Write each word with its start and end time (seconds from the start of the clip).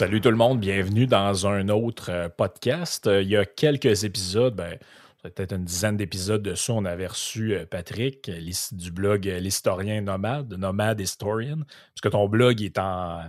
Salut 0.00 0.22
tout 0.22 0.30
le 0.30 0.36
monde, 0.38 0.60
bienvenue 0.60 1.06
dans 1.06 1.46
un 1.46 1.68
autre 1.68 2.10
euh, 2.10 2.30
podcast. 2.30 3.06
Euh, 3.06 3.20
il 3.20 3.28
y 3.28 3.36
a 3.36 3.44
quelques 3.44 4.04
épisodes, 4.04 4.56
ben, 4.56 4.78
ça 5.22 5.28
peut-être 5.28 5.52
une 5.52 5.66
dizaine 5.66 5.98
d'épisodes 5.98 6.42
dessus, 6.42 6.70
on 6.70 6.86
avait 6.86 7.06
reçu 7.06 7.52
euh, 7.52 7.66
Patrick 7.66 8.30
du 8.72 8.92
blog 8.92 9.26
L'Historien 9.26 10.00
Nomade, 10.00 10.54
Nomade 10.54 11.02
Historian, 11.02 11.58
parce 11.66 12.00
que 12.02 12.08
ton 12.08 12.30
blog 12.30 12.62
est 12.62 12.78
en. 12.78 13.24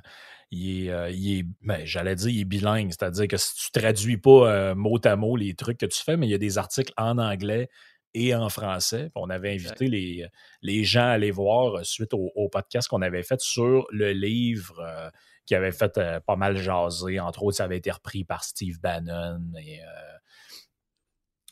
Il 0.52 0.88
est, 0.88 1.13
il 1.13 1.39
est- 1.39 1.45
ben, 1.61 1.81
j'allais 1.83 2.16
dire, 2.16 2.30
il 2.30 2.39
est 2.39 2.45
bilingue, 2.45 2.91
c'est-à-dire 2.91 3.28
que 3.28 3.35
si 3.35 3.53
tu 3.53 3.72
traduis 3.72 4.16
pas 4.16 4.73
mot 4.73 4.97
à 5.03 5.16
mot 5.17 5.35
les 5.35 5.53
trucs 5.56 5.78
que 5.78 5.85
tu 5.85 6.02
fais, 6.02 6.16
mais 6.16 6.25
il 6.25 6.30
y 6.30 6.35
a 6.35 6.38
des 6.38 6.58
articles 6.58 6.94
en 6.95 7.17
anglais 7.17 7.67
et 8.13 8.35
en 8.35 8.49
français. 8.49 9.11
On 9.15 9.29
avait 9.29 9.53
invité 9.53 9.87
les, 9.87 10.27
les 10.61 10.83
gens 10.83 11.01
à 11.05 11.11
aller 11.11 11.31
voir 11.31 11.77
euh, 11.77 11.83
suite 11.83 12.13
au, 12.13 12.31
au 12.35 12.49
podcast 12.49 12.87
qu'on 12.87 13.01
avait 13.01 13.23
fait 13.23 13.39
sur 13.41 13.87
le 13.91 14.11
livre 14.11 14.79
euh, 14.79 15.09
qui 15.45 15.55
avait 15.55 15.71
fait 15.71 15.97
euh, 15.97 16.19
pas 16.19 16.35
mal 16.35 16.57
jaser. 16.57 17.19
Entre 17.19 17.43
autres, 17.43 17.57
ça 17.57 17.65
avait 17.65 17.77
été 17.77 17.91
repris 17.91 18.23
par 18.23 18.43
Steve 18.43 18.79
Bannon 18.79 19.41
et 19.59 19.81
euh, 19.83 19.87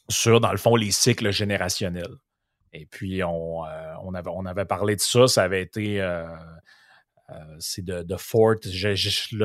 sur, 0.09 0.39
dans 0.39 0.51
le 0.51 0.57
fond, 0.57 0.75
les 0.75 0.91
cycles 0.91 1.31
générationnels. 1.31 2.15
Et 2.73 2.85
puis, 2.85 3.23
on, 3.23 3.65
euh, 3.65 3.93
on, 4.03 4.13
avait, 4.13 4.31
on 4.33 4.45
avait 4.45 4.65
parlé 4.65 4.95
de 4.95 5.01
ça. 5.01 5.27
Ça 5.27 5.43
avait 5.43 5.61
été. 5.61 5.99
Euh, 7.31 7.55
c'est 7.59 7.83
de, 7.85 8.03
de 8.03 8.15
Fort. 8.15 8.55
là, 8.63 8.93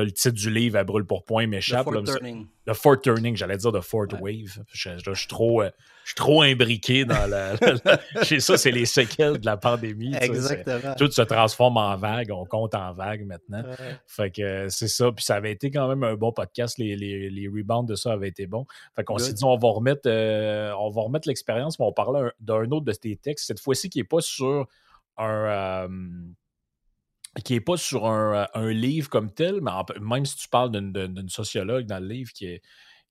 le 0.03 0.11
titre 0.11 0.35
du 0.35 0.49
livre, 0.49 0.77
elle 0.77 0.85
brûle 0.85 1.05
pour 1.05 1.23
point, 1.23 1.45
The 1.45 1.49
m'échappe. 1.49 1.85
Turning. 2.05 2.47
The 2.67 2.73
Fort 2.73 2.99
Turning, 3.01 3.35
j'allais 3.35 3.57
dire 3.57 3.71
The 3.71 3.81
Fort 3.81 4.07
Ouais. 4.13 4.41
Wave. 4.43 4.63
Je, 4.73 4.89
je- 4.97 5.13
je 5.13 5.19
suis 5.19 5.27
trop, 5.27 5.61
euh, 5.61 5.69
je 6.03 6.09
suis 6.09 6.15
trop 6.15 6.41
imbriqué 6.41 7.05
dans 7.05 7.27
la. 7.27 7.53
la- 7.85 8.23
chez 8.23 8.39
ça, 8.39 8.57
c'est 8.57 8.71
les 8.71 8.85
séquelles 8.85 9.37
de 9.39 9.45
la 9.45 9.55
pandémie. 9.57 10.15
Exactement. 10.19 10.95
Tout 10.97 11.11
se 11.11 11.21
transforme 11.21 11.77
en 11.77 11.95
vague. 11.95 12.31
On 12.31 12.45
compte 12.45 12.73
en 12.73 12.91
vague 12.93 13.23
maintenant. 13.25 13.63
Ouais. 13.63 13.97
Fait 14.07 14.31
que 14.31 14.41
euh, 14.41 14.69
c'est 14.69 14.87
ça. 14.87 15.11
Puis 15.11 15.23
ça 15.25 15.35
avait 15.35 15.51
été 15.51 15.69
quand 15.69 15.87
même 15.87 16.03
un 16.03 16.15
bon 16.15 16.31
podcast. 16.31 16.77
Les, 16.79 16.95
les, 16.95 17.29
les 17.29 17.47
rebounds 17.47 17.87
de 17.87 17.95
ça 17.95 18.13
avaient 18.13 18.29
été 18.29 18.47
bons. 18.47 18.65
Fait 18.95 19.03
qu'on 19.03 19.17
s'est 19.19 19.33
dit, 19.33 19.43
on 19.43 19.57
va 19.57 19.69
remettre, 19.69 20.01
euh, 20.07 20.71
on 20.79 20.89
va 20.89 21.03
remettre 21.03 21.27
l'expérience, 21.27 21.77
mais 21.79 21.85
on 21.85 21.93
parlait 21.93 22.19
un- 22.21 22.31
d'un 22.39 22.71
autre 22.71 22.85
de 22.85 22.93
tes 22.93 23.15
textes. 23.15 23.45
Cette 23.45 23.59
fois-ci, 23.59 23.89
qui 23.91 23.99
n'est 23.99 24.03
pas 24.05 24.21
sur 24.21 24.67
un. 25.17 25.87
Euh, 27.37 27.41
qui 27.43 27.53
n'est 27.53 27.61
pas 27.61 27.77
sur 27.77 28.05
un, 28.05 28.43
euh, 28.43 28.45
un 28.53 28.69
livre 28.71 29.09
comme 29.09 29.31
tel, 29.31 29.61
mais 29.61 29.71
en- 29.71 29.85
même 30.01 30.25
si 30.25 30.35
tu 30.37 30.47
parles 30.49 30.71
d'une- 30.71 31.29
sociologue 31.29 31.85
dans 31.85 31.99
le 31.99 32.07
livre 32.07 32.31
qui 32.33 32.45
est. 32.47 32.61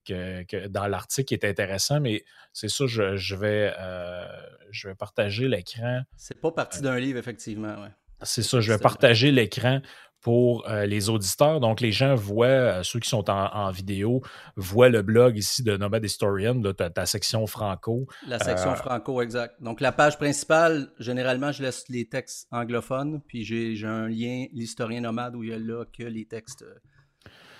Que, 0.07 0.43
que 0.43 0.67
dans 0.67 0.85
l'article 0.85 1.25
qui 1.29 1.33
est 1.33 1.49
intéressant, 1.49 1.99
mais 1.99 2.23
c'est 2.53 2.69
ça, 2.69 2.85
je, 2.85 3.15
je 3.15 3.35
vais, 3.35 3.73
euh, 3.79 4.23
je 4.69 4.87
vais 4.87 4.93
partager 4.93 5.47
l'écran. 5.47 6.01
C'est 6.15 6.39
pas 6.39 6.51
parti 6.51 6.79
d'un 6.83 6.99
livre, 6.99 7.17
effectivement. 7.17 7.73
Ouais. 7.81 7.89
C'est 8.21 8.43
ça, 8.43 8.61
je 8.61 8.71
vais 8.71 8.77
partager 8.77 9.31
l'écran 9.31 9.81
pour 10.25 10.67
euh, 10.67 10.87
les 10.87 11.09
auditeurs. 11.09 11.59
Donc, 11.59 11.81
les 11.81 11.91
gens 11.91 12.15
voient, 12.15 12.47
euh, 12.47 12.81
ceux 12.81 12.99
qui 12.99 13.07
sont 13.07 13.29
en, 13.29 13.45
en 13.53 13.69
vidéo, 13.69 14.23
voient 14.55 14.89
le 14.89 15.03
blog 15.03 15.37
ici 15.37 15.61
de 15.61 15.77
Nomad 15.77 16.03
Historian, 16.03 16.55
là, 16.55 16.73
ta, 16.73 16.89
ta 16.89 17.05
section 17.05 17.45
franco. 17.45 18.07
La 18.27 18.39
section 18.39 18.71
Euh, 18.71 18.75
franco, 18.75 19.21
exact. 19.21 19.61
Donc, 19.61 19.81
la 19.81 19.91
page 19.91 20.17
principale, 20.17 20.89
généralement, 20.97 21.51
je 21.51 21.61
laisse 21.61 21.83
les 21.89 22.09
textes 22.09 22.47
anglophones, 22.49 23.21
puis 23.27 23.43
j'ai 23.43 23.85
un 23.85 24.07
lien, 24.07 24.47
l'historien 24.51 25.01
nomade, 25.01 25.35
où 25.35 25.43
il 25.43 25.51
y 25.51 25.53
a 25.53 25.59
là 25.59 25.85
que 25.95 26.01
les 26.01 26.25
textes 26.25 26.65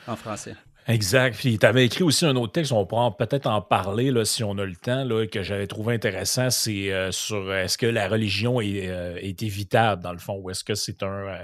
en 0.08 0.16
français. 0.16 0.56
Exact. 0.88 1.38
Puis, 1.38 1.60
tu 1.60 1.66
avais 1.68 1.86
écrit 1.86 2.04
aussi 2.04 2.26
un 2.26 2.36
autre 2.36 2.54
texte, 2.54 2.72
on 2.72 2.88
pourra 2.88 3.16
peut-être 3.16 3.46
en 3.46 3.62
parler 3.62 4.10
là, 4.10 4.26
si 4.26 4.44
on 4.44 4.58
a 4.58 4.66
le 4.66 4.76
temps, 4.76 5.04
là, 5.04 5.28
que 5.28 5.44
j'avais 5.44 5.68
trouvé 5.68 5.94
intéressant. 5.94 6.50
C'est 6.50 7.12
sur 7.12 7.54
est-ce 7.54 7.78
que 7.78 7.86
la 7.86 8.08
religion 8.08 8.60
est, 8.60 8.90
est 9.22 9.44
évitable, 9.44 10.02
dans 10.02 10.14
le 10.14 10.18
fond, 10.18 10.40
ou 10.42 10.50
est-ce 10.50 10.64
que 10.64 10.74
c'est 10.74 11.04
un. 11.04 11.44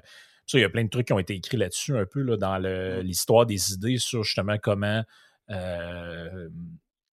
Ça, 0.51 0.57
il 0.59 0.61
y 0.61 0.65
a 0.65 0.69
plein 0.69 0.83
de 0.83 0.89
trucs 0.89 1.07
qui 1.07 1.13
ont 1.13 1.19
été 1.19 1.33
écrits 1.35 1.57
là-dessus, 1.57 1.97
un 1.97 2.05
peu 2.05 2.21
là, 2.21 2.37
dans 2.37 2.57
l'histoire 3.01 3.45
des 3.45 3.73
idées 3.73 3.97
sur 3.97 4.23
justement 4.23 4.57
comment. 4.57 5.03
euh, 5.49 6.49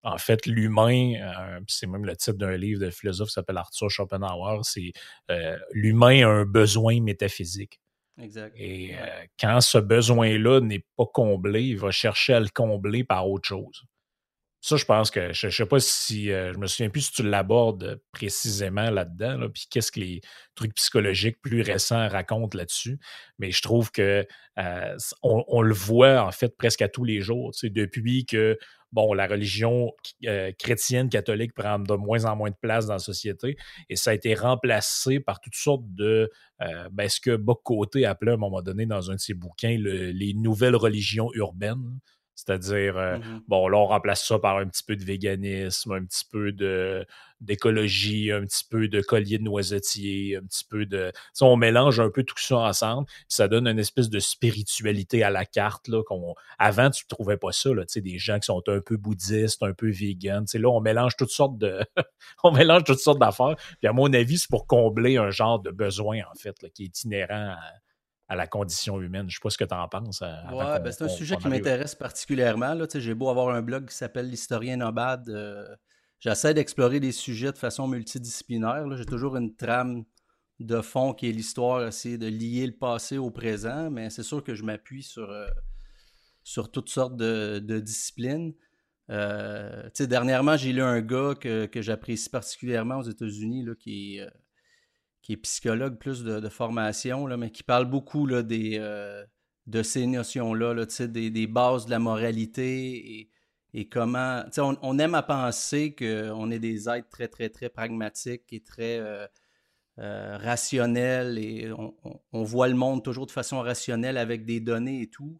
en 0.04 0.16
fait, 0.18 0.46
l'humain, 0.46 1.14
euh, 1.20 1.60
c'est 1.66 1.86
même 1.88 2.04
le 2.04 2.16
titre 2.16 2.38
d'un 2.38 2.56
livre 2.56 2.80
de 2.80 2.90
philosophe 2.90 3.28
qui 3.28 3.34
s'appelle 3.34 3.56
Arthur 3.58 3.90
Schopenhauer, 3.90 4.60
c'est 4.62 4.92
euh, 5.30 5.58
l'humain 5.72 6.24
a 6.26 6.28
un 6.30 6.44
besoin 6.44 7.00
métaphysique. 7.02 7.80
Exact. 8.20 8.54
Et 8.56 8.94
Ouais. 8.94 9.28
quand 9.40 9.60
ce 9.60 9.78
besoin-là 9.78 10.60
n'est 10.60 10.84
pas 10.96 11.06
comblé, 11.12 11.62
il 11.64 11.78
va 11.78 11.90
chercher 11.90 12.34
à 12.34 12.40
le 12.40 12.48
combler 12.52 13.04
par 13.04 13.28
autre 13.28 13.46
chose. 13.48 13.84
Ça, 14.60 14.76
je 14.76 14.84
pense 14.84 15.12
que 15.12 15.32
je 15.32 15.46
ne 15.46 15.52
sais 15.52 15.66
pas 15.66 15.78
si 15.78 16.32
euh, 16.32 16.52
je 16.52 16.58
me 16.58 16.66
souviens 16.66 16.90
plus 16.90 17.02
si 17.02 17.12
tu 17.12 17.22
l'abordes 17.22 18.00
précisément 18.10 18.90
là-dedans, 18.90 19.36
là, 19.36 19.48
puis 19.48 19.66
qu'est-ce 19.70 19.92
que 19.92 20.00
les 20.00 20.20
trucs 20.56 20.74
psychologiques 20.74 21.40
plus 21.40 21.62
récents 21.62 22.08
racontent 22.08 22.58
là-dessus. 22.58 22.98
Mais 23.38 23.52
je 23.52 23.62
trouve 23.62 23.92
que 23.92 24.26
euh, 24.58 24.96
on, 25.22 25.62
le 25.62 25.74
voit 25.74 26.24
en 26.24 26.32
fait 26.32 26.56
presque 26.56 26.82
à 26.82 26.88
tous 26.88 27.04
les 27.04 27.20
jours. 27.20 27.52
tu 27.52 27.60
sais, 27.60 27.70
depuis 27.70 28.26
que 28.26 28.58
bon, 28.90 29.12
la 29.12 29.28
religion 29.28 29.92
euh, 30.26 30.50
chrétienne 30.58 31.08
catholique 31.08 31.54
prend 31.54 31.78
de 31.78 31.94
moins 31.94 32.24
en 32.24 32.34
moins 32.34 32.50
de 32.50 32.56
place 32.60 32.86
dans 32.86 32.94
la 32.94 32.98
société 32.98 33.56
et 33.88 33.94
ça 33.94 34.10
a 34.10 34.14
été 34.14 34.34
remplacé 34.34 35.20
par 35.20 35.40
toutes 35.40 35.54
sortes 35.54 35.84
de 35.94 36.30
ben, 36.90 37.08
ce 37.08 37.20
que 37.20 37.36
Boc 37.36 37.60
Côté 37.62 38.04
appelait 38.06 38.32
à 38.32 38.34
un 38.34 38.38
moment 38.38 38.62
donné 38.62 38.86
dans 38.86 39.12
un 39.12 39.14
de 39.14 39.20
ses 39.20 39.34
bouquins 39.34 39.76
le- 39.78 40.10
les 40.10 40.34
nouvelles 40.34 40.74
religions 40.74 41.30
urbaines. 41.34 42.00
C'est-à-dire, 42.38 42.96
euh, 42.96 43.18
Mhm. 43.18 43.42
bon, 43.48 43.66
là, 43.66 43.78
on 43.78 43.86
remplace 43.86 44.24
ça 44.24 44.38
par 44.38 44.58
un 44.58 44.66
petit 44.68 44.84
peu 44.84 44.94
de 44.94 45.04
véganisme, 45.04 45.90
un 45.90 46.04
petit 46.04 46.24
peu 46.30 46.52
de 46.52 47.04
d'écologie, 47.40 48.32
un 48.32 48.42
petit 48.42 48.64
peu 48.68 48.88
de 48.88 49.00
collier 49.00 49.38
de 49.38 49.44
noisetier, 49.44 50.36
un 50.36 50.42
petit 50.42 50.64
peu 50.64 50.86
de. 50.86 51.12
on 51.40 51.56
mélange 51.56 51.98
un 52.00 52.10
peu 52.10 52.22
tout 52.22 52.38
ça 52.38 52.58
ensemble, 52.58 53.06
puis 53.06 53.24
ça 53.28 53.48
donne 53.48 53.66
une 53.66 53.78
espèce 53.80 54.08
de 54.08 54.18
spiritualité 54.20 55.22
à 55.24 55.30
la 55.30 55.44
carte. 55.44 55.88
Là, 55.88 56.02
qu'on... 56.04 56.34
Avant, 56.58 56.90
tu 56.90 57.04
ne 57.04 57.08
trouvais 57.08 57.36
pas 57.36 57.50
ça, 57.52 57.70
là, 57.74 57.84
tu 57.86 57.94
sais, 57.94 58.00
des 58.00 58.18
gens 58.18 58.38
qui 58.38 58.46
sont 58.46 58.62
un 58.68 58.80
peu 58.80 58.96
bouddhistes, 58.96 59.62
un 59.62 59.72
peu 59.72 59.92
sais, 59.92 60.58
Là, 60.58 60.68
on 60.68 60.80
mélange 60.80 61.16
toutes 61.16 61.30
sortes 61.30 61.58
de. 61.58 61.80
on 62.44 62.52
mélange 62.52 62.84
toutes 62.84 63.00
sortes 63.00 63.18
d'affaires. 63.20 63.56
Puis 63.78 63.88
à 63.88 63.92
mon 63.92 64.12
avis, 64.12 64.38
c'est 64.38 64.50
pour 64.50 64.66
combler 64.66 65.16
un 65.16 65.30
genre 65.30 65.58
de 65.60 65.70
besoin, 65.70 66.20
en 66.30 66.34
fait, 66.38 66.60
là, 66.62 66.68
qui 66.70 66.84
est 66.84 67.04
inhérent 67.04 67.56
à, 67.56 67.60
à 68.28 68.36
la 68.36 68.46
condition 68.46 69.00
humaine. 69.00 69.22
Je 69.22 69.26
ne 69.26 69.30
sais 69.30 69.38
pas 69.42 69.50
ce 69.50 69.58
que 69.58 69.64
tu 69.64 69.74
en 69.74 69.88
penses. 69.88 70.22
euh, 70.22 70.26
Ouais, 70.52 70.80
ben, 70.80 70.92
c'est 70.92 71.04
un 71.04 71.08
sujet 71.08 71.36
qui 71.36 71.48
m'intéresse 71.48 71.94
particulièrement. 71.94 72.74
J'ai 72.94 73.14
beau 73.14 73.30
avoir 73.30 73.48
un 73.54 73.62
blog 73.62 73.88
qui 73.88 73.94
s'appelle 73.96 74.28
l'historien 74.28 74.76
nomade. 74.76 75.28
euh, 75.30 75.66
J'essaie 76.20 76.52
d'explorer 76.52 77.00
des 77.00 77.12
sujets 77.12 77.52
de 77.52 77.58
façon 77.58 77.86
multidisciplinaire. 77.88 78.84
J'ai 78.96 79.04
toujours 79.06 79.36
une 79.36 79.54
trame 79.54 80.04
de 80.58 80.80
fond 80.80 81.14
qui 81.14 81.28
est 81.28 81.32
l'histoire, 81.32 81.86
essayer 81.86 82.18
de 82.18 82.26
lier 82.26 82.66
le 82.66 82.72
passé 82.76 83.16
au 83.18 83.30
présent, 83.30 83.90
mais 83.90 84.10
c'est 84.10 84.24
sûr 84.24 84.42
que 84.42 84.54
je 84.56 84.64
m'appuie 84.64 85.04
sur, 85.04 85.30
euh, 85.30 85.46
sur 86.42 86.70
toutes 86.72 86.88
sortes 86.90 87.16
de, 87.16 87.60
de 87.60 87.78
disciplines. 87.78 88.52
Euh, 89.10 89.88
dernièrement, 90.00 90.56
j'ai 90.56 90.72
lu 90.72 90.82
un 90.82 91.00
gars 91.00 91.34
que, 91.40 91.66
que 91.66 91.80
j'apprécie 91.80 92.28
particulièrement 92.28 92.96
aux 92.98 93.04
États-Unis, 93.04 93.64
qui 93.78 94.16
est, 94.18 94.28
qui 95.28 95.34
est 95.34 95.36
psychologue 95.36 95.98
plus 95.98 96.24
de, 96.24 96.40
de 96.40 96.48
formation, 96.48 97.26
là, 97.26 97.36
mais 97.36 97.50
qui 97.50 97.62
parle 97.62 97.84
beaucoup 97.84 98.24
là, 98.24 98.42
des, 98.42 98.78
euh, 98.80 99.22
de 99.66 99.82
ces 99.82 100.06
notions-là, 100.06 100.72
là, 100.72 100.86
des, 101.06 101.28
des, 101.30 101.46
bases 101.46 101.84
de 101.84 101.90
la 101.90 101.98
moralité 101.98 103.18
et, 103.20 103.30
et 103.74 103.88
comment. 103.90 104.42
On, 104.56 104.78
on, 104.80 104.98
aime 104.98 105.14
à 105.14 105.22
penser 105.22 105.94
qu'on 105.94 106.50
est 106.50 106.58
des 106.58 106.88
êtres 106.88 107.10
très, 107.10 107.28
très, 107.28 107.50
très 107.50 107.68
pragmatiques 107.68 108.50
et 108.52 108.60
très 108.60 109.00
euh, 109.00 109.26
euh, 109.98 110.38
rationnels 110.38 111.36
et 111.36 111.70
on, 111.72 111.94
on, 112.32 112.42
voit 112.42 112.68
le 112.68 112.74
monde 112.74 113.04
toujours 113.04 113.26
de 113.26 113.30
façon 113.30 113.60
rationnelle 113.60 114.16
avec 114.16 114.46
des 114.46 114.60
données 114.60 115.02
et 115.02 115.10
tout. 115.10 115.38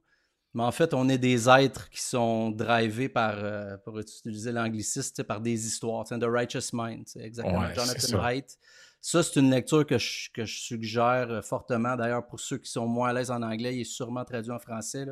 Mais 0.52 0.64
en 0.64 0.72
fait, 0.72 0.92
on 0.92 1.08
est 1.08 1.16
des 1.16 1.48
êtres 1.48 1.88
qui 1.88 2.02
sont 2.02 2.50
drivés 2.50 3.08
par, 3.08 3.38
euh, 3.38 3.78
pour 3.78 3.98
utiliser 3.98 4.52
l'angliciste, 4.52 5.22
par 5.22 5.40
des 5.40 5.66
histoires. 5.66 6.04
The 6.04 6.24
Righteous 6.24 6.74
Mind, 6.74 7.06
exactement. 7.16 7.72
Jonathan 7.72 8.22
Haidt. 8.26 8.58
Ça, 9.00 9.22
c'est 9.22 9.40
une 9.40 9.50
lecture 9.50 9.86
que 9.86 9.96
je, 9.98 10.28
suggère 10.44 11.44
fortement. 11.44 11.96
D'ailleurs, 11.96 12.26
pour 12.26 12.40
ceux 12.40 12.58
qui 12.58 12.70
sont 12.70 12.86
moins 12.86 13.10
à 13.10 13.12
l'aise 13.12 13.30
en 13.30 13.42
anglais, 13.42 13.76
il 13.76 13.80
est 13.82 13.84
sûrement 13.84 14.24
traduit 14.24 14.50
en 14.50 14.58
français. 14.58 15.06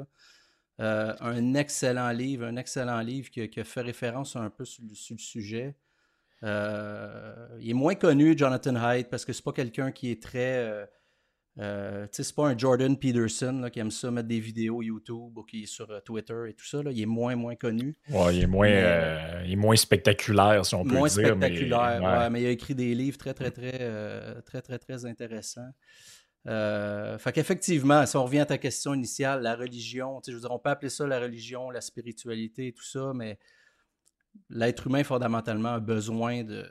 Euh, 0.80 1.14
un 1.20 1.54
excellent 1.54 2.10
livre, 2.10 2.44
un 2.44 2.56
excellent 2.56 3.00
livre 3.00 3.30
qui, 3.30 3.48
fait 3.64 3.80
référence 3.80 4.36
un 4.36 4.50
peu 4.50 4.64
sur 4.64 4.82
le, 4.84 5.18
sujet. 5.18 5.76
Euh, 6.42 7.48
il 7.60 7.70
est 7.70 7.74
moins 7.74 7.94
connu, 7.94 8.36
Jonathan 8.36 8.76
Haidt, 8.76 9.08
parce 9.08 9.24
que 9.24 9.32
c'est 9.32 9.44
pas 9.44 9.52
quelqu'un 9.52 9.92
qui 9.92 10.10
est 10.10 10.22
très 10.22 10.88
euh, 11.58 12.06
c'est 12.12 12.34
pas 12.34 12.48
un 12.48 12.58
Jordan 12.58 12.98
Peterson 12.98 13.70
qui 13.72 13.78
aime 13.78 13.90
ça 13.90 14.10
mettre 14.10 14.28
des 14.28 14.40
vidéos 14.40 14.82
YouTube 14.82 15.38
ou 15.38 15.42
qui 15.42 15.62
est 15.62 15.66
sur 15.66 15.90
euh, 15.90 16.00
Twitter 16.00 16.34
et 16.48 16.52
tout 16.52 16.66
ça. 16.66 16.82
Là. 16.82 16.90
Il 16.90 17.00
est 17.00 17.06
moins, 17.06 17.34
moins 17.34 17.54
connu. 17.54 17.96
Ouais, 18.10 18.36
il, 18.36 18.42
est 18.42 18.46
moins, 18.46 18.68
euh, 18.68 19.42
il 19.46 19.52
est 19.52 19.56
moins 19.56 19.76
spectaculaire, 19.76 20.66
si 20.66 20.74
on 20.74 20.84
peut 20.84 20.90
moins 20.90 21.08
dire. 21.08 21.34
Moins 21.34 21.46
spectaculaire, 21.46 22.00
mais, 22.00 22.06
ouais. 22.06 22.30
mais 22.30 22.42
il 22.42 22.46
a 22.46 22.50
écrit 22.50 22.74
des 22.74 22.94
livres 22.94 23.16
très, 23.16 23.32
très, 23.32 23.50
très, 23.50 24.42
très, 24.42 24.60
très, 24.60 24.78
très 24.78 25.06
intéressants. 25.06 25.70
fait 26.44 27.32
qu'effectivement, 27.32 28.04
si 28.04 28.16
on 28.16 28.24
revient 28.24 28.40
à 28.40 28.46
ta 28.46 28.58
question 28.58 28.92
initiale, 28.92 29.40
la 29.42 29.56
religion, 29.56 30.20
je 30.26 30.32
veux 30.32 30.40
dire, 30.40 30.50
on 30.50 30.58
peut 30.58 30.70
appeler 30.70 30.90
ça 30.90 31.06
la 31.06 31.20
religion, 31.20 31.70
la 31.70 31.80
spiritualité 31.80 32.66
et 32.66 32.72
tout 32.72 32.84
ça, 32.84 33.12
mais 33.14 33.38
l'être 34.50 34.88
humain, 34.88 35.04
fondamentalement, 35.04 35.74
a 35.74 35.80
besoin 35.80 36.44
de 36.44 36.66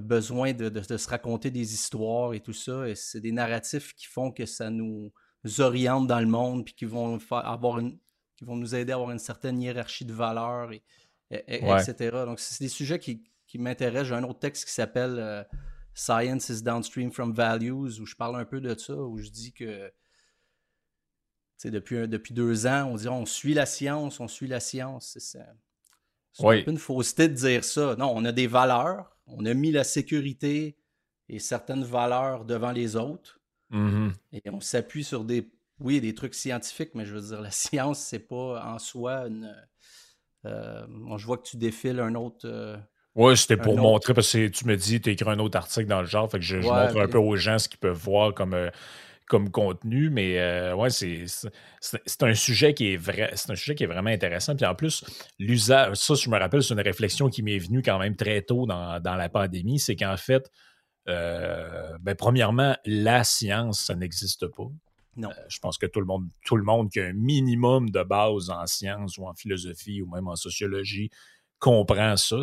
besoin 0.00 0.52
de, 0.52 0.82
se 0.82 1.08
raconter 1.08 1.50
des 1.50 1.74
histoires 1.74 2.34
et 2.34 2.40
tout 2.40 2.52
ça. 2.52 2.88
Et 2.88 2.94
c'est 2.94 3.20
des 3.20 3.32
narratifs 3.32 3.94
qui 3.94 4.06
font 4.06 4.30
que 4.30 4.46
ça 4.46 4.70
nous 4.70 5.12
oriente 5.58 6.06
dans 6.06 6.20
le 6.20 6.26
monde, 6.26 6.64
puis 6.64 6.74
qui 6.74 6.84
vont, 6.84 7.18
avoir 7.30 7.78
une, 7.78 7.98
qui 8.36 8.44
vont 8.44 8.56
nous 8.56 8.74
aider 8.74 8.92
à 8.92 8.96
avoir 8.96 9.10
une 9.10 9.18
certaine 9.18 9.60
hiérarchie 9.60 10.04
de 10.04 10.12
valeurs, 10.12 10.72
et, 10.72 10.82
etc. 11.30 12.10
Donc, 12.26 12.40
c'est 12.40 12.62
des 12.62 12.68
sujets 12.68 12.98
qui, 12.98 13.22
qui 13.46 13.58
m'intéressent. 13.58 14.08
J'ai 14.08 14.14
un 14.14 14.24
autre 14.24 14.40
texte 14.40 14.66
qui 14.66 14.72
s'appelle 14.72 15.16
euh, 15.18 15.42
Science 15.94 16.48
is 16.48 16.62
Downstream 16.62 17.10
from 17.10 17.32
Values, 17.32 18.00
où 18.00 18.06
je 18.06 18.14
parle 18.14 18.36
un 18.36 18.44
peu 18.44 18.60
de 18.60 18.78
ça, 18.78 18.94
où 18.94 19.18
je 19.18 19.30
dis 19.30 19.52
que 19.52 19.92
depuis, 21.64 22.08
depuis 22.08 22.34
deux 22.34 22.66
ans, 22.66 22.88
on 22.90 22.96
dit 22.96 23.08
on 23.08 23.26
suit 23.26 23.54
la 23.54 23.66
science, 23.66 24.20
on 24.20 24.28
suit 24.28 24.48
la 24.48 24.60
science. 24.60 25.16
C'est 25.18 25.38
un 26.40 26.62
peu 26.62 26.70
une 26.70 26.78
fausseté 26.78 27.28
de 27.28 27.34
dire 27.34 27.64
ça. 27.64 27.96
Non, 27.96 28.12
on 28.14 28.24
a 28.24 28.32
des 28.32 28.46
valeurs, 28.46 29.16
on 29.26 29.44
a 29.44 29.54
mis 29.54 29.70
la 29.70 29.84
sécurité 29.84 30.76
et 31.28 31.38
certaines 31.38 31.84
valeurs 31.84 32.44
devant 32.44 32.72
les 32.72 32.96
autres. 32.96 33.40
Mm-hmm. 33.72 34.12
Et 34.32 34.42
on 34.50 34.60
s'appuie 34.60 35.04
sur 35.04 35.24
des, 35.24 35.50
oui, 35.80 36.00
des 36.00 36.14
trucs 36.14 36.34
scientifiques, 36.34 36.94
mais 36.94 37.04
je 37.04 37.14
veux 37.14 37.28
dire, 37.28 37.40
la 37.40 37.50
science, 37.52 38.00
c'est 38.00 38.26
pas 38.26 38.62
en 38.64 38.78
soi 38.78 39.26
une. 39.26 39.54
Euh, 40.44 40.84
je 41.16 41.24
vois 41.24 41.38
que 41.38 41.46
tu 41.46 41.56
défiles 41.56 42.00
un 42.00 42.14
autre. 42.14 42.46
Euh, 42.46 42.76
oui, 43.14 43.36
c'était 43.36 43.58
pour 43.58 43.76
montrer, 43.76 44.14
parce 44.14 44.32
que 44.32 44.48
tu 44.48 44.66
me 44.66 44.76
dis, 44.76 45.00
tu 45.00 45.10
as 45.10 45.12
écrit 45.12 45.28
un 45.28 45.38
autre 45.38 45.58
article 45.58 45.86
dans 45.86 46.00
le 46.00 46.06
genre, 46.06 46.30
fait 46.30 46.38
que 46.38 46.44
je, 46.44 46.56
montre 46.56 46.98
un 46.98 47.08
peu 47.08 47.18
aux 47.18 47.36
gens 47.36 47.58
ce 47.58 47.68
qu'ils 47.68 47.78
peuvent 47.78 47.96
voir 47.96 48.34
comme. 48.34 48.54
Euh, 48.54 48.70
comme 49.32 49.50
contenu, 49.50 50.10
mais 50.10 50.38
euh, 50.38 50.74
ouais, 50.74 50.90
c'est, 50.90 51.24
c'est, 51.80 52.22
un 52.22 52.34
sujet 52.34 52.74
qui 52.74 52.92
est 52.92 52.96
vrai, 52.98 53.30
c'est 53.34 53.50
un 53.50 53.54
sujet 53.54 53.74
qui 53.74 53.84
est 53.84 53.86
vraiment 53.86 54.10
intéressant. 54.10 54.54
Puis 54.54 54.66
en 54.66 54.74
plus, 54.74 55.02
l'usage, 55.38 55.96
ça, 55.96 56.12
je 56.12 56.28
me 56.28 56.38
rappelle, 56.38 56.62
c'est 56.62 56.74
une 56.74 56.80
réflexion 56.80 57.30
qui 57.30 57.42
m'est 57.42 57.56
venue 57.56 57.80
quand 57.80 57.98
même 57.98 58.14
très 58.14 58.42
tôt 58.42 58.66
dans, 58.66 59.00
la 59.02 59.28
pandémie, 59.30 59.78
c'est 59.78 59.96
qu'en 59.96 60.18
fait, 60.18 60.50
euh, 61.08 61.96
ben, 62.02 62.14
premièrement, 62.14 62.76
la 62.84 63.24
science, 63.24 63.80
ça 63.80 63.94
n'existe 63.94 64.48
pas. 64.48 64.68
Non. 65.16 65.30
Euh, 65.30 65.44
je 65.48 65.60
pense 65.60 65.78
que 65.78 65.86
tout 65.86 66.00
le 66.00 66.06
monde, 66.06 66.28
tout 66.44 66.58
le 66.58 66.64
monde 66.64 66.90
qui 66.90 67.00
a 67.00 67.06
un 67.06 67.14
minimum 67.14 67.88
de 67.88 68.02
base 68.02 68.50
en 68.50 68.66
science 68.66 69.16
ou 69.16 69.26
en 69.26 69.32
philosophie 69.32 70.02
ou 70.02 70.10
même 70.10 70.28
en 70.28 70.36
sociologie 70.36 71.08
comprend 71.58 72.18
ça. 72.18 72.36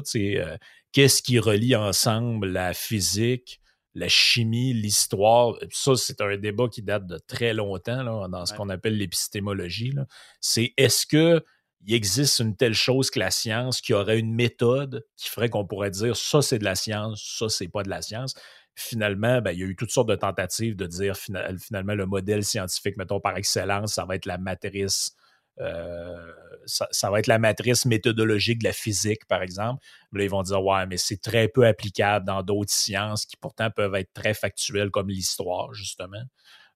qu'est-ce 0.92 1.22
qui 1.22 1.38
relie 1.38 1.76
ensemble 1.76 2.48
la 2.48 2.74
physique, 2.74 3.62
la 3.96 4.08
chimie, 4.08 4.74
l'histoire, 4.74 5.56
ça, 5.72 5.96
c'est 5.96 6.22
un 6.22 6.38
débat 6.38 6.68
qui 6.68 6.82
date 6.82 7.08
de 7.08 7.18
très 7.18 7.54
longtemps 7.54 8.04
là, 8.04 8.28
dans 8.28 8.46
ce 8.46 8.54
qu'on 8.54 8.70
appelle 8.70 8.98
l'épistémologie. 8.98 9.94
C'est 10.42 10.74
est-ce 10.78 11.06
que 11.08 11.44
il 11.86 11.94
existe 11.94 12.40
une 12.40 12.56
telle 12.56 12.74
chose 12.74 13.10
que 13.10 13.20
la 13.20 13.32
science 13.32 13.80
qui 13.80 13.94
aurait 13.94 14.20
une 14.20 14.34
méthode 14.34 15.06
qui 15.16 15.30
ferait 15.30 15.50
qu'on 15.50 15.66
pourrait 15.66 15.92
dire 15.92 16.16
ça, 16.16 16.42
c'est 16.42 16.60
de 16.60 16.66
la 16.66 16.76
science, 16.76 17.36
ça, 17.40 17.48
c'est 17.48 17.70
pas 17.70 17.84
de 17.84 17.90
la 17.90 18.02
science? 18.02 18.36
Finalement, 18.76 19.42
ben, 19.42 19.52
il 19.52 19.60
y 19.60 19.64
a 19.64 19.66
eu 19.66 19.76
toutes 19.76 19.92
sortes 19.92 20.10
de 20.10 20.16
tentatives 20.16 20.76
de 20.76 20.86
dire 20.86 21.16
finalement 21.18 21.96
le 21.96 22.06
modèle 22.06 22.44
scientifique, 22.44 22.98
mettons 22.98 23.20
par 23.20 23.38
excellence, 23.38 23.94
ça 23.94 24.06
va 24.06 24.16
être 24.16 24.26
la 24.26 24.38
matrice 24.38 25.16
euh, 25.60 26.32
ça, 26.66 27.10
va 27.10 27.20
être 27.20 27.28
la 27.28 27.40
matrice 27.40 27.86
méthodologique 27.86 28.60
de 28.60 28.66
la 28.66 28.74
physique, 28.74 29.26
par 29.28 29.42
exemple. 29.42 29.84
là, 30.14 30.24
ils 30.24 30.30
vont 30.30 30.44
dire 30.44 30.64
Ouais, 30.64 30.86
mais 30.86 30.98
c'est 30.98 31.22
très 31.22 31.48
peu 31.48 31.66
applicable 31.66 32.26
dans 32.26 32.44
d'autres 32.44 32.72
sciences 32.72 33.26
qui 33.26 33.36
pourtant 33.38 33.70
peuvent 33.72 33.96
être 33.96 34.14
très 34.14 34.34
factuelles, 34.34 34.92
comme 34.92 35.10
l'histoire, 35.10 35.74
justement. 35.74 36.24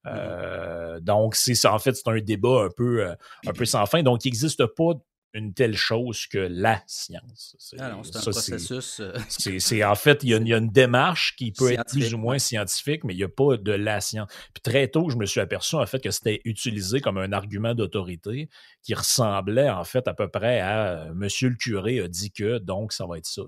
Mm-hmm. 0.05 0.15
Euh, 0.15 0.99
donc, 0.99 1.35
c'est 1.35 1.65
en 1.65 1.79
fait, 1.79 1.93
c'est 1.93 2.09
un 2.09 2.19
débat 2.19 2.65
un 2.65 2.69
peu, 2.75 3.05
euh, 3.05 3.15
un 3.45 3.53
peu 3.53 3.65
sans 3.65 3.85
fin. 3.85 4.03
Donc, 4.03 4.25
il 4.25 4.29
n'existe 4.29 4.65
pas 4.65 4.93
une 5.33 5.53
telle 5.53 5.75
chose 5.75 6.27
que 6.27 6.37
la 6.37 6.83
science. 6.85 7.55
C'est 7.57 7.79
ah 7.79 7.95
un 7.95 8.01
processus. 8.01 8.99
Euh, 8.99 9.13
c'est 9.59 9.83
en 9.83 9.95
fait, 9.95 10.23
il 10.23 10.29
y, 10.29 10.53
a, 10.53 10.57
une 10.57 10.69
démarche 10.69 11.35
qui 11.35 11.51
peut 11.51 11.71
être 11.71 11.85
plus 11.85 12.13
ou 12.13 12.17
moins 12.19 12.37
scientifique, 12.37 13.03
mais 13.03 13.13
il 13.13 13.17
n'y 13.17 13.23
a 13.23 13.29
pas 13.29 13.57
de 13.57 13.71
la 13.71 13.99
science. 13.99 14.29
Puis 14.53 14.61
très 14.61 14.87
tôt, 14.87 15.09
je 15.09 15.17
me 15.17 15.25
suis 15.25 15.39
aperçu 15.39 15.75
en 15.75 15.85
fait 15.85 15.99
que 15.99 16.11
c'était 16.11 16.41
utilisé 16.45 17.01
comme 17.01 17.17
un 17.17 17.31
argument 17.33 17.73
d'autorité 17.73 18.49
qui 18.83 18.93
ressemblait 18.93 19.69
en 19.69 19.83
fait 19.83 20.07
à 20.07 20.13
peu 20.13 20.27
près 20.27 20.59
à 20.59 21.07
euh, 21.07 21.13
Monsieur 21.13 21.49
le 21.49 21.55
curé 21.55 21.99
a 21.99 22.07
dit 22.07 22.31
que, 22.31 22.59
donc 22.59 22.93
ça 22.93 23.05
va 23.07 23.17
être 23.17 23.25
ça. 23.25 23.41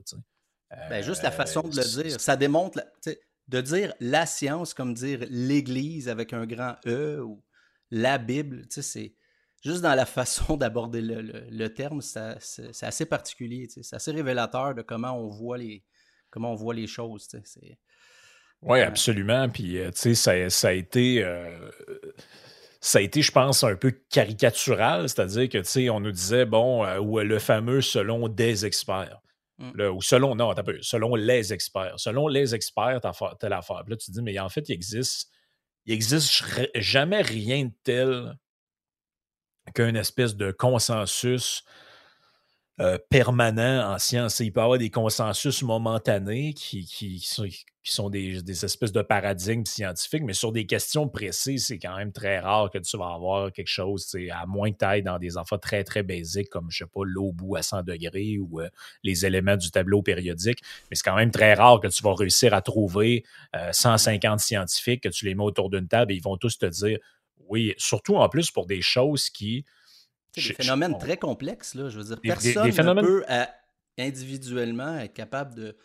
Ben, 0.89 1.03
juste 1.03 1.23
la 1.23 1.31
façon 1.31 1.61
de 1.61 1.75
le 1.75 2.03
dire, 2.03 2.19
ça 2.19 2.35
démontre 2.35 2.79
de 3.47 3.61
dire 3.61 3.93
la 3.99 4.25
science 4.25 4.73
comme 4.73 4.93
dire 4.93 5.19
l'Église 5.29 6.09
avec 6.09 6.33
un 6.33 6.45
grand 6.45 6.75
E 6.85 7.21
ou 7.21 7.43
la 7.91 8.17
Bible, 8.17 8.63
c'est 8.69 9.13
juste 9.65 9.81
dans 9.81 9.95
la 9.95 10.05
façon 10.05 10.57
d'aborder 10.57 11.01
le, 11.01 11.67
terme, 11.69 12.01
c'est 12.01 12.83
assez 12.83 13.05
particulier. 13.05 13.67
C'est 13.69 13.95
assez 13.95 14.11
révélateur 14.11 14.75
de 14.75 14.81
comment 14.81 15.17
on 15.17 15.27
voit 15.27 15.57
les, 15.57 15.83
comment 16.29 16.51
on 16.51 16.55
voit 16.55 16.75
les 16.75 16.87
choses. 16.87 17.27
Oui, 18.61 18.79
euh, 18.79 18.87
absolument. 18.87 19.49
Puis, 19.49 19.79
euh, 19.79 19.91
tu 19.91 20.15
sais, 20.15 20.49
ça, 20.49 20.67
a 20.67 20.71
été. 20.73 21.23
Euh, 21.23 21.69
ça 22.79 22.99
a 22.99 23.01
été, 23.01 23.21
je 23.21 23.31
pense, 23.31 23.63
un 23.63 23.75
peu 23.75 23.91
caricatural, 24.09 25.09
c'est-à-dire 25.09 25.49
que, 25.49 25.57
tu 25.57 25.65
sais, 25.65 25.89
on 25.89 25.99
nous 25.99 26.11
disait, 26.11 26.45
bon, 26.45 26.85
ou 26.99 27.19
le 27.19 27.39
fameux 27.39 27.81
selon 27.81 28.27
des 28.27 28.65
experts. 28.65 29.19
Mmh. 29.57 29.81
ou 29.83 30.01
selon, 30.01 30.35
non, 30.35 30.53
peu, 30.53 30.77
selon 30.81 31.15
les 31.15 31.53
experts. 31.53 31.93
Selon 31.97 32.27
les 32.27 32.53
experts, 32.53 32.99
telle 33.39 33.53
affaire. 33.53 33.83
Puis 33.85 33.91
là, 33.91 33.97
tu 33.97 34.07
te 34.07 34.11
dis, 34.11 34.21
mais 34.21 34.37
en 34.37 34.49
fait, 34.49 34.67
il 34.67 34.73
existe, 34.73 35.31
il 35.85 35.93
existe 35.93 36.43
jamais 36.75 37.21
rien 37.21 37.63
de 37.63 37.71
tel 37.83 38.37
qu'un 39.73 39.95
espèce 39.95 40.35
de 40.35 40.51
consensus 40.51 41.63
euh, 42.81 42.97
permanent 43.09 43.93
en 43.93 43.97
science. 43.99 44.41
Il 44.41 44.51
peut 44.51 44.59
y 44.59 44.63
avoir 44.63 44.77
des 44.77 44.89
consensus 44.89 45.63
momentanés 45.63 46.53
qui, 46.53 46.83
qui, 46.83 47.25
sont, 47.83 48.09
des, 48.09 48.65
espèces 48.65 48.91
de 48.91 49.01
paradigmes 49.01 49.63
scientifiques, 49.63 50.23
mais 50.23 50.33
sur 50.33 50.51
des 50.51 50.65
questions 50.65 51.07
précises, 51.07 51.67
c'est 51.67 51.79
quand 51.79 51.95
même 51.95 52.11
très 52.11 52.37
rare 52.39 52.69
que 52.69 52.77
tu 52.79 52.97
vas 52.97 53.13
avoir 53.13 53.53
quelque 53.53 53.69
chose, 53.69 54.13
à 54.29 54.45
moins 54.45 54.73
que 54.73 54.77
tu 54.77 54.83
ailles 54.83 55.03
dans 55.03 55.19
des 55.19 55.37
enfants 55.37 55.57
très, 55.57 55.85
très 55.85 56.03
basiques, 56.03 56.49
comme, 56.49 56.69
je 56.69 56.79
sais 56.79 56.89
pas, 56.93 57.03
l'eau 57.05 57.31
bout 57.31 57.55
à 57.55 57.61
100 57.61 57.83
degrés 57.83 58.39
ou 58.39 58.59
euh, 58.59 58.67
les 59.03 59.25
éléments 59.25 59.55
du 59.55 59.71
tableau 59.71 60.01
périodique. 60.01 60.59
Mais 60.91 60.97
c'est 60.97 61.03
quand 61.09 61.15
même 61.15 61.31
très 61.31 61.53
rare 61.53 61.79
que 61.79 61.87
tu 61.87 62.03
vas 62.03 62.13
réussir 62.13 62.53
à 62.53 62.61
trouver 62.61 63.23
150 63.71 64.33
euh, 64.33 64.37
scientifiques, 64.37 65.03
que 65.03 65.09
tu 65.09 65.23
les 65.23 65.33
mets 65.33 65.43
autour 65.43 65.69
d'une 65.69 65.87
table 65.87 66.11
et 66.11 66.15
ils 66.15 66.23
vont 66.23 66.35
tous 66.35 66.57
te 66.57 66.65
dire 66.65 66.99
oui, 67.47 67.73
surtout 67.77 68.15
en 68.15 68.29
plus 68.29 68.51
pour 68.51 68.65
des 68.65 68.81
choses 68.81 69.29
qui. 69.29 69.65
Des 70.35 70.41
phénomènes 70.41 70.97
très 70.97 71.17
complexes, 71.17 71.75
là. 71.75 71.89
Je 71.89 71.97
veux 71.97 72.03
dire, 72.03 72.19
personne 72.21 72.67
ne 72.67 73.01
peut 73.01 73.23
individuellement 73.97 74.97
être 74.97 75.13
capable 75.13 75.55
de, 75.55 75.77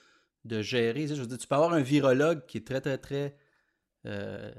de 0.45 0.63
gérer. 0.63 1.07
Je 1.07 1.15
veux 1.15 1.27
dire, 1.27 1.39
tu 1.39 1.47
peux 1.47 1.55
avoir 1.55 1.73
un 1.73 1.83
virologue 1.83 2.45
qui 2.47 2.59
est 2.59 2.67
très, 2.67 2.81
très, 2.81 2.99
très 2.99 3.37
euh, 4.07 4.53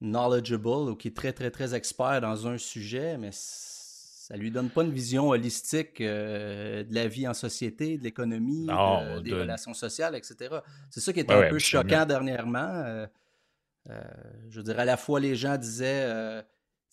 knowledgeable 0.00 0.90
ou 0.90 0.96
qui 0.96 1.08
est 1.08 1.16
très, 1.16 1.32
très, 1.32 1.50
très 1.50 1.74
expert 1.74 2.20
dans 2.20 2.46
un 2.46 2.58
sujet, 2.58 3.18
mais 3.18 3.30
ça 3.32 4.36
lui 4.36 4.50
donne 4.50 4.70
pas 4.70 4.82
une 4.82 4.92
vision 4.92 5.28
holistique 5.28 6.00
euh, 6.00 6.84
de 6.84 6.94
la 6.94 7.08
vie 7.08 7.28
en 7.28 7.34
société, 7.34 7.98
de 7.98 8.04
l'économie, 8.04 8.66
des 9.22 9.34
relations 9.34 9.74
sociales, 9.74 10.14
etc. 10.14 10.56
C'est 10.88 11.00
ça 11.00 11.12
qui 11.12 11.20
est 11.20 11.30
un 11.30 11.48
peu 11.48 11.58
choquant 11.58 12.06
dernièrement. 12.06 12.58
Euh, 12.58 13.06
je 13.88 14.56
veux 14.56 14.62
dire, 14.62 14.78
à 14.78 14.84
la 14.84 14.96
fois, 14.96 15.20
les 15.20 15.36
gens 15.36 15.56
disaient 15.56 16.42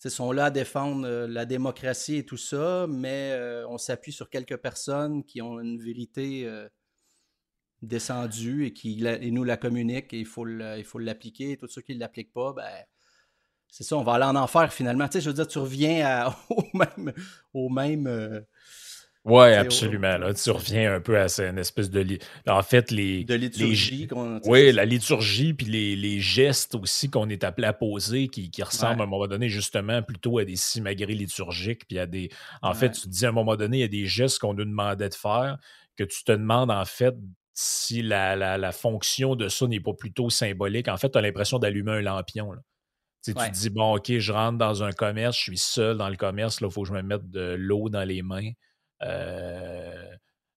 ils 0.04 0.10
sont 0.10 0.30
là 0.32 0.46
à 0.46 0.50
défendre 0.50 1.26
la 1.26 1.44
démocratie 1.44 2.16
et 2.16 2.26
tout 2.26 2.36
ça, 2.36 2.86
mais 2.88 3.38
on 3.68 3.78
s'appuie 3.78 4.12
sur 4.12 4.30
quelques 4.30 4.56
personnes 4.56 5.24
qui 5.24 5.42
ont 5.42 5.60
une 5.60 5.80
vérité 5.80 6.48
descendue 7.82 8.66
et 8.66 8.72
qui 8.72 9.02
nous 9.32 9.44
la 9.44 9.56
communiquent 9.56 10.12
et 10.12 10.20
il 10.20 10.26
faut 10.26 10.44
l'appliquer. 10.44 11.56
Tous 11.56 11.68
ceux 11.68 11.82
qui 11.82 11.94
ne 11.94 12.00
l'appliquent 12.00 12.32
pas, 12.32 12.52
ben, 12.52 12.84
c'est 13.70 13.84
ça, 13.84 13.96
on 13.96 14.02
va 14.02 14.14
aller 14.14 14.24
en 14.24 14.36
enfer 14.36 14.72
finalement. 14.72 15.08
Tu 15.08 15.20
je 15.20 15.28
veux 15.28 15.34
dire, 15.34 15.46
tu 15.46 15.58
reviens 15.58 16.34
au 16.50 16.64
même. 16.74 17.12
Au 17.52 17.68
même 17.68 18.44
oui, 19.24 19.52
absolument. 19.52 20.16
Là, 20.16 20.32
tu 20.32 20.50
reviens 20.50 20.94
un 20.94 21.00
peu 21.00 21.18
à 21.18 21.26
une 21.38 21.58
espèce 21.58 21.90
de. 21.90 22.18
En 22.46 22.62
fait, 22.62 22.90
les. 22.90 23.24
De 23.24 23.34
liturgie. 23.34 24.08
oui, 24.44 24.72
la 24.72 24.84
liturgie, 24.84 25.54
puis 25.54 25.66
les, 25.66 26.20
gestes 26.20 26.74
aussi 26.74 27.10
qu'on 27.10 27.28
est 27.28 27.44
appelé 27.44 27.66
à 27.66 27.72
poser 27.72 28.28
qui, 28.28 28.50
ressemblent 28.62 29.00
à 29.00 29.04
un 29.04 29.06
moment 29.06 29.26
donné 29.26 29.48
justement 29.48 30.02
plutôt 30.02 30.38
à 30.38 30.44
des 30.44 30.56
simagrées 30.56 31.14
liturgiques. 31.14 31.86
Puis 31.86 31.98
à 31.98 32.06
des. 32.06 32.30
En 32.62 32.74
fait, 32.74 32.90
tu 32.92 33.02
te 33.02 33.08
dis 33.08 33.26
à 33.26 33.28
un 33.28 33.32
moment 33.32 33.56
donné, 33.56 33.78
il 33.78 33.80
y 33.80 33.84
a 33.84 33.88
des 33.88 34.06
gestes 34.06 34.38
qu'on 34.38 34.54
nous 34.54 34.64
demandait 34.64 35.08
de 35.08 35.14
faire 35.14 35.58
que 35.96 36.04
tu 36.04 36.22
te 36.24 36.32
demandes 36.32 36.70
en 36.70 36.84
fait 36.84 37.14
si 37.52 38.02
la, 38.02 38.36
la, 38.36 38.72
fonction 38.72 39.34
de 39.34 39.48
ça 39.48 39.66
n'est 39.66 39.80
pas 39.80 39.92
plutôt 39.92 40.30
symbolique. 40.30 40.86
En 40.86 40.96
fait, 40.96 41.10
tu 41.10 41.18
as 41.18 41.20
l'impression 41.20 41.58
d'allumer 41.58 41.90
un 41.90 42.00
lampion. 42.02 42.52
Tu 43.24 43.34
te 43.34 43.50
dis, 43.50 43.68
bon, 43.68 43.96
OK, 43.96 44.16
je 44.16 44.32
rentre 44.32 44.58
dans 44.58 44.84
un 44.84 44.92
commerce, 44.92 45.36
je 45.36 45.42
suis 45.42 45.58
seul 45.58 45.96
dans 45.96 46.08
le 46.08 46.16
commerce, 46.16 46.58
il 46.60 46.70
faut 46.70 46.82
que 46.82 46.88
je 46.88 46.92
me 46.92 47.02
mette 47.02 47.28
de 47.30 47.56
l'eau 47.58 47.88
dans 47.88 48.04
les 48.04 48.22
mains. 48.22 48.52
Euh, 49.02 50.16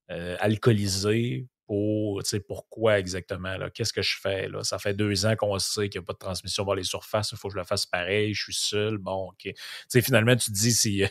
euh, 0.10 0.36
alcoolisé 0.40 1.48
pour, 1.68 2.22
pourquoi 2.48 3.00
exactement, 3.00 3.56
qu'est-ce 3.74 3.94
que 3.94 4.02
je 4.02 4.18
fais, 4.20 4.50
là? 4.50 4.62
Ça 4.64 4.78
fait 4.78 4.94
deux 4.94 5.26
ans 5.26 5.38
qu'on 5.38 5.58
sait 5.58 5.88
qu'il 5.88 6.02
n'y 6.02 6.04
a 6.04 6.06
pas 6.06 6.14
de 6.14 6.18
transmission 6.18 6.66
vers 6.66 6.76
les 6.76 6.84
surfaces, 6.84 7.32
il 7.32 7.38
faut 7.38 7.48
que 7.48 7.54
je 7.54 7.60
le 7.60 7.64
fasse 7.64 7.86
pareil, 7.86 8.34
je 8.34 8.44
suis 8.44 8.54
seul, 8.54 8.98
bon, 8.98 9.30
OK. 9.30 9.54
finalement, 10.02 10.36
tu 10.36 10.52
te 10.52 10.56
dis 10.56 10.74
si... 10.74 11.06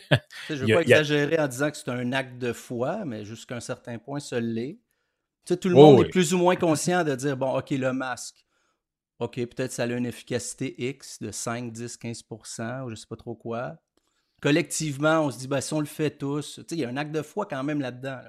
je 0.49 0.53
ne 0.53 0.59
veux 0.59 0.75
pas 0.75 0.81
exagérer 0.81 1.39
en 1.39 1.47
disant 1.47 1.71
que 1.71 1.77
c'est 1.77 1.89
un 1.89 2.13
acte 2.13 2.37
de 2.37 2.53
foi, 2.53 3.05
mais 3.05 3.25
jusqu'à 3.25 3.55
un 3.55 3.59
certain 3.59 3.97
point, 3.97 4.19
ça 4.19 4.39
l'est. 4.39 4.77
tout 5.47 5.69
le 5.69 5.73
monde 5.73 6.05
est 6.05 6.09
plus 6.09 6.35
ou 6.35 6.37
moins 6.37 6.55
conscient 6.57 7.03
de 7.03 7.15
dire, 7.15 7.37
bon, 7.37 7.57
OK, 7.57 7.71
le 7.71 7.91
masque, 7.91 8.45
OK, 9.17 9.35
peut-être 9.35 9.71
ça 9.71 9.83
a 9.83 9.87
une 9.87 10.05
efficacité 10.05 10.75
X 10.89 11.19
de 11.21 11.31
5, 11.31 11.71
10, 11.71 11.97
15 11.97 12.23
ou 12.29 12.37
je 12.45 12.91
ne 12.91 12.95
sais 12.95 13.07
pas 13.09 13.15
trop 13.15 13.33
quoi 13.33 13.77
collectivement, 14.41 15.21
on 15.25 15.31
se 15.31 15.37
dit, 15.37 15.47
ben, 15.47 15.61
si 15.61 15.73
on 15.73 15.79
le 15.79 15.85
fait 15.85 16.11
tous, 16.11 16.59
il 16.71 16.79
y 16.79 16.85
a 16.85 16.89
un 16.89 16.97
acte 16.97 17.11
de 17.11 17.21
foi 17.21 17.45
quand 17.45 17.63
même 17.63 17.79
là-dedans. 17.79 18.19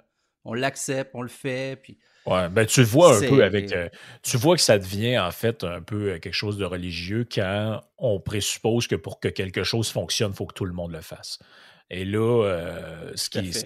On 0.45 0.55
l'accepte, 0.55 1.13
on 1.15 1.23
le 1.23 1.29
fait. 1.29 1.81
Puis... 1.83 1.99
Ouais, 2.27 2.49
ben, 2.49 2.67
tu 2.67 2.83
vois 2.83 3.17
un 3.17 3.29
peu 3.29 3.43
avec. 3.43 3.73
Euh, 3.73 3.89
tu 4.23 4.37
vois 4.37 4.57
que 4.57 4.63
ça 4.63 4.79
devient 4.79 5.19
en 5.19 5.31
fait 5.31 5.65
un 5.65 5.81
peu 5.81 6.13
euh, 6.13 6.19
quelque 6.19 6.35
chose 6.35 6.59
de 6.59 6.65
religieux 6.65 7.27
quand 7.33 7.81
on 7.99 8.21
présuppose 8.21 8.87
que 8.87 8.97
pour 8.97 9.19
que 9.19 9.29
quelque 9.29 9.65
chose 9.65 9.91
fonctionne, 9.91 10.31
il 10.33 10.37
faut 10.37 10.47
que 10.47 10.55
tout 10.55 10.65
le 10.65 10.73
monde 10.73 10.93
le 10.93 11.01
fasse. 11.01 11.39
Et 11.91 12.05
là, 12.05 12.45
euh, 12.45 13.13
ce, 13.15 13.29
qui, 13.29 13.53
ce, 13.53 13.65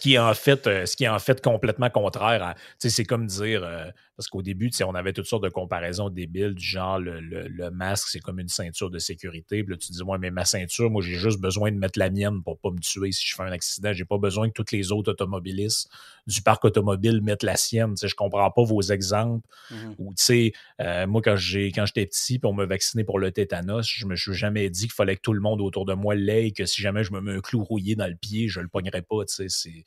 qui, 0.00 0.14
est 0.14 0.18
en 0.18 0.34
fait, 0.34 0.64
ce 0.64 0.96
qui 0.96 1.04
est 1.04 1.08
en 1.08 1.18
fait 1.18 1.42
complètement 1.42 1.90
contraire 1.90 2.42
à. 2.42 2.54
C'est 2.78 3.04
comme 3.04 3.26
dire 3.26 3.92
parce 4.16 4.28
qu'au 4.28 4.42
début, 4.42 4.70
on 4.82 4.94
avait 4.94 5.12
toutes 5.12 5.26
sortes 5.26 5.44
de 5.44 5.50
comparaisons 5.50 6.08
débiles 6.08 6.54
du 6.54 6.64
genre 6.64 6.98
le, 6.98 7.70
masque, 7.70 8.08
c'est 8.08 8.20
comme 8.20 8.40
une 8.40 8.48
ceinture 8.48 8.90
de 8.90 8.98
sécurité. 8.98 9.62
Puis 9.62 9.74
là, 9.74 9.78
tu 9.78 9.92
dis, 9.92 10.02
moi, 10.02 10.16
mais 10.16 10.30
ma 10.30 10.46
ceinture, 10.46 10.90
moi, 10.90 11.02
j'ai 11.02 11.16
juste 11.16 11.38
besoin 11.38 11.70
de 11.70 11.76
mettre 11.76 11.98
la 11.98 12.08
mienne 12.08 12.42
pour 12.42 12.58
pas 12.58 12.70
me 12.70 12.78
tuer 12.78 13.12
si 13.12 13.26
je 13.26 13.34
fais 13.34 13.42
un 13.42 13.52
accident. 13.52 13.92
J'ai 13.92 14.06
pas 14.06 14.16
besoin 14.16 14.48
que 14.48 14.54
tous 14.54 14.74
les 14.74 14.90
autres 14.90 15.12
automobilistes 15.12 15.90
du 16.26 16.40
parc 16.40 16.64
automobile 16.64 17.20
mettent 17.20 17.42
la 17.42 17.56
sienne. 17.56 17.94
Je 18.02 18.14
comprends 18.14 18.50
pas 18.50 18.64
vos 18.64 18.80
exemples. 18.80 19.46
Mm-hmm. 19.70 19.94
Ou, 19.98 20.14
tu 20.14 20.24
sais, 20.24 20.52
euh, 20.80 21.06
moi, 21.06 21.20
quand 21.22 21.36
j'ai 21.36 21.70
quand 21.70 21.84
j'étais 21.84 22.06
petit, 22.06 22.38
puis 22.38 22.48
on 22.48 22.54
me 22.54 22.64
vacciné 22.64 23.04
pour 23.04 23.18
le 23.18 23.30
tétanos, 23.32 23.86
je 23.86 24.06
me 24.06 24.16
suis 24.16 24.32
jamais 24.32 24.70
dit 24.70 24.84
qu'il 24.84 24.92
fallait 24.92 25.16
que 25.16 25.22
tout 25.22 25.34
le 25.34 25.40
monde 25.40 25.60
autour 25.60 25.84
de 25.84 25.92
moi 25.92 26.14
l'ait, 26.14 26.52
que 26.52 26.64
si 26.64 26.80
jamais 26.80 27.04
je 27.04 27.12
me 27.12 27.20
un 27.28 27.40
clou 27.40 27.64
rouillé 27.64 27.96
dans 27.96 28.06
le 28.06 28.16
pied, 28.16 28.48
je 28.48 28.60
le 28.60 28.68
pognerais 28.68 29.02
pas. 29.02 29.24
Tu 29.24 29.48
sais, 29.48 29.84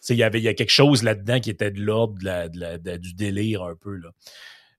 c'est 0.00 0.14
il 0.14 0.18
y 0.18 0.22
avait 0.22 0.40
y 0.40 0.48
a 0.48 0.54
quelque 0.54 0.70
chose 0.70 1.02
là-dedans 1.02 1.40
qui 1.40 1.50
était 1.50 1.70
de 1.70 1.80
l'ordre 1.80 2.18
du 2.98 3.14
délire 3.14 3.62
un 3.62 3.74
peu. 3.74 3.96
Là. 3.96 4.10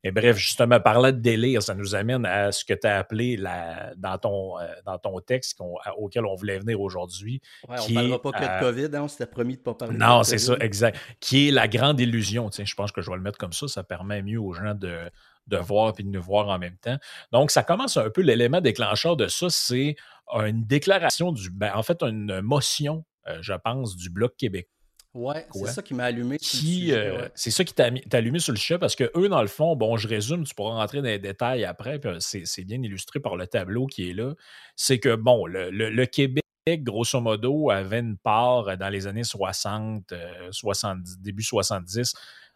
Et 0.03 0.11
bref, 0.11 0.37
justement, 0.37 0.79
parlant 0.79 1.11
de 1.11 1.17
délire, 1.17 1.61
ça 1.61 1.75
nous 1.75 1.93
amène 1.93 2.25
à 2.25 2.51
ce 2.51 2.65
que 2.65 2.73
tu 2.73 2.87
as 2.87 2.97
appelé 2.97 3.37
la, 3.37 3.93
dans, 3.97 4.17
ton, 4.17 4.59
euh, 4.59 4.65
dans 4.83 4.97
ton 4.97 5.19
texte 5.19 5.59
auquel 5.97 6.25
on 6.25 6.33
voulait 6.33 6.57
venir 6.57 6.81
aujourd'hui. 6.81 7.39
Ouais, 7.69 7.75
on 7.79 7.89
ne 7.89 7.93
parlera 7.93 8.21
pas 8.21 8.31
que 8.31 8.43
de 8.43 8.59
COVID, 8.59 8.97
hein, 8.97 9.03
on 9.03 9.07
s'était 9.07 9.27
promis 9.27 9.53
de 9.53 9.59
ne 9.59 9.63
pas 9.63 9.73
parler 9.75 9.97
Non, 9.97 10.23
c'est 10.23 10.39
ça, 10.39 10.55
exact. 10.59 10.99
Qui 11.19 11.49
est 11.49 11.51
la 11.51 11.67
grande 11.67 11.99
illusion. 11.99 12.49
Tiens, 12.49 12.65
je 12.65 12.73
pense 12.73 12.91
que 12.91 13.01
je 13.01 13.11
vais 13.11 13.15
le 13.15 13.21
mettre 13.21 13.37
comme 13.37 13.53
ça, 13.53 13.67
ça 13.67 13.83
permet 13.83 14.23
mieux 14.23 14.39
aux 14.39 14.53
gens 14.53 14.73
de, 14.73 15.11
de 15.47 15.57
voir 15.57 15.93
et 15.99 16.03
de 16.03 16.07
nous 16.07 16.21
voir 16.21 16.47
en 16.47 16.57
même 16.57 16.77
temps. 16.77 16.97
Donc, 17.31 17.51
ça 17.51 17.61
commence 17.61 17.95
un 17.97 18.09
peu, 18.09 18.21
l'élément 18.21 18.61
déclencheur 18.61 19.15
de 19.15 19.27
ça, 19.27 19.47
c'est 19.51 19.95
une 20.33 20.65
déclaration 20.65 21.31
du, 21.31 21.49
ben, 21.49 21.71
en 21.75 21.83
fait, 21.83 22.01
une 22.03 22.41
motion, 22.41 23.05
euh, 23.27 23.37
je 23.41 23.53
pense, 23.53 23.95
du 23.95 24.09
Bloc 24.09 24.35
québécois 24.37 24.69
Ouais, 25.13 25.45
c'est 25.53 25.67
ça 25.67 25.81
qui 25.81 25.93
m'a 25.93 26.05
allumé. 26.05 26.37
Qui, 26.37 26.93
euh, 26.93 27.27
C'est 27.35 27.51
ça 27.51 27.65
qui 27.65 27.73
t'a 27.73 27.89
allumé 28.13 28.39
sur 28.39 28.53
le 28.53 28.57
chat 28.57 28.79
parce 28.79 28.95
que 28.95 29.11
eux, 29.17 29.27
dans 29.27 29.41
le 29.41 29.49
fond, 29.49 29.75
bon, 29.75 29.97
je 29.97 30.07
résume, 30.07 30.45
tu 30.45 30.55
pourras 30.55 30.75
rentrer 30.75 30.99
dans 30.99 31.09
les 31.09 31.19
détails 31.19 31.65
après, 31.65 31.99
puis 31.99 32.11
c'est 32.19 32.63
bien 32.63 32.81
illustré 32.81 33.19
par 33.19 33.35
le 33.35 33.45
tableau 33.45 33.87
qui 33.87 34.09
est 34.09 34.13
là. 34.13 34.33
C'est 34.77 34.99
que, 34.99 35.15
bon, 35.15 35.45
le, 35.47 36.05
Québec, 36.05 36.45
grosso 36.67 37.19
modo, 37.19 37.71
avait 37.71 37.99
une 37.99 38.17
part 38.17 38.77
dans 38.77 38.87
les 38.87 39.05
années 39.05 39.25
60, 39.25 40.13
70, 40.51 41.11
euh, 41.11 41.21
début 41.21 41.43
70. 41.43 42.13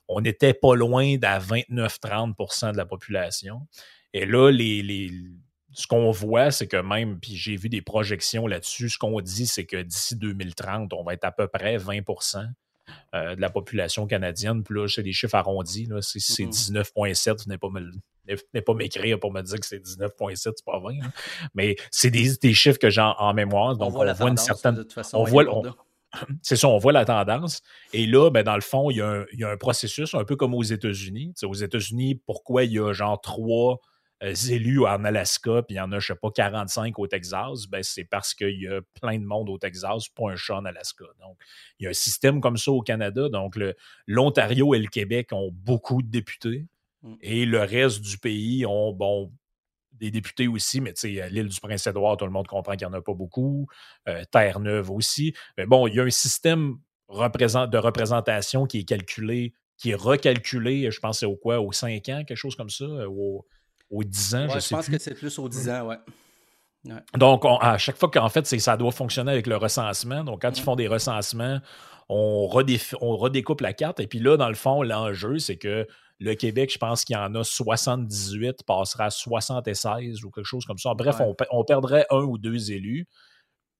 On 0.07 0.21
n'était 0.21 0.53
pas 0.53 0.75
loin 0.75 1.17
d'à 1.17 1.39
29-30% 1.39 2.71
de 2.71 2.77
la 2.77 2.85
population. 2.85 3.67
Et 4.13 4.25
là, 4.25 4.49
les, 4.49 4.81
les 4.81 5.11
ce 5.75 5.87
qu'on 5.87 6.09
voit, 6.11 6.51
c'est 6.51 6.67
que 6.67 6.77
même, 6.77 7.19
puis 7.19 7.35
j'ai 7.35 7.57
vu 7.57 7.69
des 7.69 7.81
projections 7.81 8.47
là-dessus, 8.47 8.89
ce 8.89 8.97
qu'on 8.97 9.19
dit, 9.19 9.45
c'est 9.45 9.65
que 9.65 9.81
d'ici 9.81 10.15
2030, 10.15 10.93
on 10.93 11.03
va 11.03 11.13
être 11.13 11.25
à 11.25 11.31
peu 11.31 11.47
près 11.47 11.77
20% 11.77 12.45
euh, 13.13 13.35
de 13.35 13.41
la 13.41 13.49
population 13.49 14.07
canadienne. 14.07 14.63
Puis 14.63 14.75
là, 14.75 14.87
c'est 14.87 15.03
des 15.03 15.11
chiffres 15.11 15.35
arrondis. 15.35 15.89
Si 16.01 16.21
c'est 16.21 16.45
19,7, 16.45 17.45
venez 17.45 17.57
pas 17.57 17.67
pas 18.61 18.73
m'écrire 18.73 19.19
pour 19.19 19.33
me 19.33 19.41
dire 19.41 19.59
que 19.59 19.65
c'est 19.65 19.79
19,7, 19.79 20.35
c'est 20.35 20.65
pas 20.65 20.79
20. 20.79 20.93
Mais 21.55 21.75
c'est 21.91 22.09
des, 22.09 22.53
chiffres 22.53 22.79
que 22.79 22.89
j'ai 22.89 23.01
en, 23.01 23.33
mémoire. 23.33 23.75
Donc, 23.75 23.95
on 23.95 24.13
voit, 24.13 24.29
une 24.29 24.37
certaine. 24.37 24.85
on 25.13 25.23
voit, 25.25 25.45
c'est 26.41 26.55
ça, 26.55 26.69
on 26.69 26.77
voit 26.77 26.93
la 26.93 27.03
tendance. 27.03 27.61
Et 27.91 28.05
là, 28.05 28.29
ben, 28.29 28.43
dans 28.43 28.55
le 28.55 28.61
fond, 28.61 28.91
il 28.91 28.97
y, 28.97 29.01
a 29.01 29.49
un, 29.49 29.57
processus 29.57 30.13
un 30.13 30.23
peu 30.23 30.37
comme 30.37 30.53
aux 30.53 30.63
États-Unis. 30.63 31.33
aux 31.43 31.53
États-Unis, 31.53 32.15
pourquoi 32.25 32.63
il 32.63 32.71
y 32.71 32.79
a 32.79 32.93
genre 32.93 33.19
trois 33.19 33.79
élus 34.21 34.85
en 34.85 35.03
Alaska, 35.03 35.61
puis 35.63 35.75
il 35.75 35.77
y 35.77 35.81
en 35.81 35.91
a, 35.91 35.99
je 35.99 36.07
sais 36.07 36.15
pas, 36.15 36.31
45 36.31 36.97
au 36.99 37.07
Texas, 37.07 37.67
ben 37.67 37.83
c'est 37.83 38.05
parce 38.05 38.33
qu'il 38.33 38.61
y 38.61 38.67
a 38.67 38.81
plein 39.01 39.19
de 39.19 39.25
monde 39.25 39.49
au 39.49 39.57
Texas, 39.57 40.07
pas 40.09 40.31
un 40.31 40.35
chat 40.35 40.55
en 40.55 40.65
Alaska. 40.65 41.05
Donc, 41.21 41.37
il 41.79 41.83
y 41.83 41.87
a 41.87 41.89
un 41.89 41.93
système 41.93 42.41
comme 42.41 42.57
ça 42.57 42.71
au 42.71 42.81
Canada. 42.81 43.29
Donc, 43.29 43.57
l'Ontario 44.07 44.73
et 44.73 44.79
le 44.79 44.87
Québec 44.87 45.29
ont 45.31 45.51
beaucoup 45.51 46.01
de 46.01 46.09
députés. 46.09 46.65
Mm. 47.01 47.15
Et 47.21 47.45
le 47.45 47.59
reste 47.59 48.01
du 48.01 48.17
pays 48.17 48.65
ont, 48.65 48.93
bon, 48.93 49.31
des 49.93 50.11
députés 50.11 50.47
aussi, 50.47 50.81
mais 50.81 50.93
tu 50.93 51.15
sais, 51.15 51.29
l'île 51.29 51.47
du 51.47 51.59
Prince-Édouard, 51.59 52.17
tout 52.17 52.25
le 52.25 52.31
monde 52.31 52.47
comprend 52.47 52.75
qu'il 52.75 52.87
n'y 52.87 52.93
en 52.93 52.97
a 52.97 53.01
pas 53.01 53.13
beaucoup. 53.13 53.67
Euh, 54.07 54.23
Terre-Neuve 54.31 54.91
aussi. 54.91 55.33
Mais 55.57 55.65
bon, 55.65 55.87
il 55.87 55.95
y 55.95 55.99
a 55.99 56.03
un 56.03 56.09
système 56.09 56.77
de 57.09 57.77
représentation 57.77 58.65
qui 58.65 58.79
est 58.79 58.83
calculé, 58.83 59.53
qui 59.77 59.91
est 59.91 59.95
recalculé, 59.95 60.89
je 60.89 60.99
pense, 60.99 61.19
c'est 61.19 61.25
au 61.25 61.35
quoi, 61.35 61.59
aux 61.59 61.71
5 61.71 62.09
ans, 62.09 62.23
quelque 62.25 62.35
chose 62.35 62.55
comme 62.55 62.69
ça, 62.69 62.85
au, 62.85 63.45
aux 63.89 64.03
10 64.03 64.35
ans, 64.35 64.47
je, 64.49 64.59
je 64.59 64.69
pense 64.69 64.89
que 64.89 64.97
c'est 64.97 65.13
plus 65.13 65.37
aux 65.39 65.49
10 65.49 65.69
ans, 65.69 65.87
ouais. 65.87 65.97
Donc, 67.15 67.43
à 67.61 67.77
chaque 67.77 67.97
fois 67.97 68.09
qu'en 68.09 68.29
fait, 68.29 68.45
ça 68.45 68.77
doit 68.77 68.91
fonctionner 68.91 69.31
avec 69.31 69.47
le 69.47 69.57
recensement. 69.57 70.23
Donc, 70.23 70.41
quand 70.41 70.57
ils 70.57 70.61
font 70.61 70.75
des 70.75 70.87
recensements, 70.87 71.59
on, 72.09 72.47
on, 73.01 73.17
redécoupe 73.17 73.61
la 73.61 73.73
carte. 73.73 73.99
Et 73.99 74.07
puis 74.07 74.19
là, 74.19 74.37
dans 74.37 74.49
le 74.49 74.55
fond, 74.55 74.83
l'enjeu, 74.83 75.39
c'est 75.39 75.57
que 75.57 75.87
le 76.19 76.35
Québec, 76.35 76.71
je 76.71 76.77
pense 76.77 77.03
qu'il 77.03 77.15
y 77.15 77.19
en 77.19 77.33
a 77.35 77.43
78, 77.43 78.63
passera 78.63 79.05
à 79.05 79.09
76 79.09 80.23
ou 80.23 80.31
quelque 80.31 80.45
chose 80.45 80.65
comme 80.65 80.77
ça. 80.77 80.93
Bref, 80.93 81.17
on, 81.51 81.63
perdrait 81.63 82.05
un 82.11 82.21
ou 82.21 82.37
deux 82.37 82.71
élus. 82.71 83.07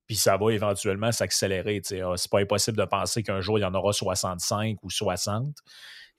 Puis 0.08 0.18
ça 0.18 0.38
va 0.38 0.52
éventuellement 0.52 1.12
s'accélérer. 1.12 1.82
Ah, 2.04 2.14
c'est 2.16 2.30
pas 2.30 2.40
impossible 2.40 2.78
de 2.78 2.86
penser 2.86 3.24
qu'un 3.24 3.42
jour, 3.42 3.58
il 3.58 3.62
y 3.62 3.66
en 3.66 3.74
aura 3.74 3.92
65 3.92 4.78
ou 4.84 4.90
60. 4.90 5.56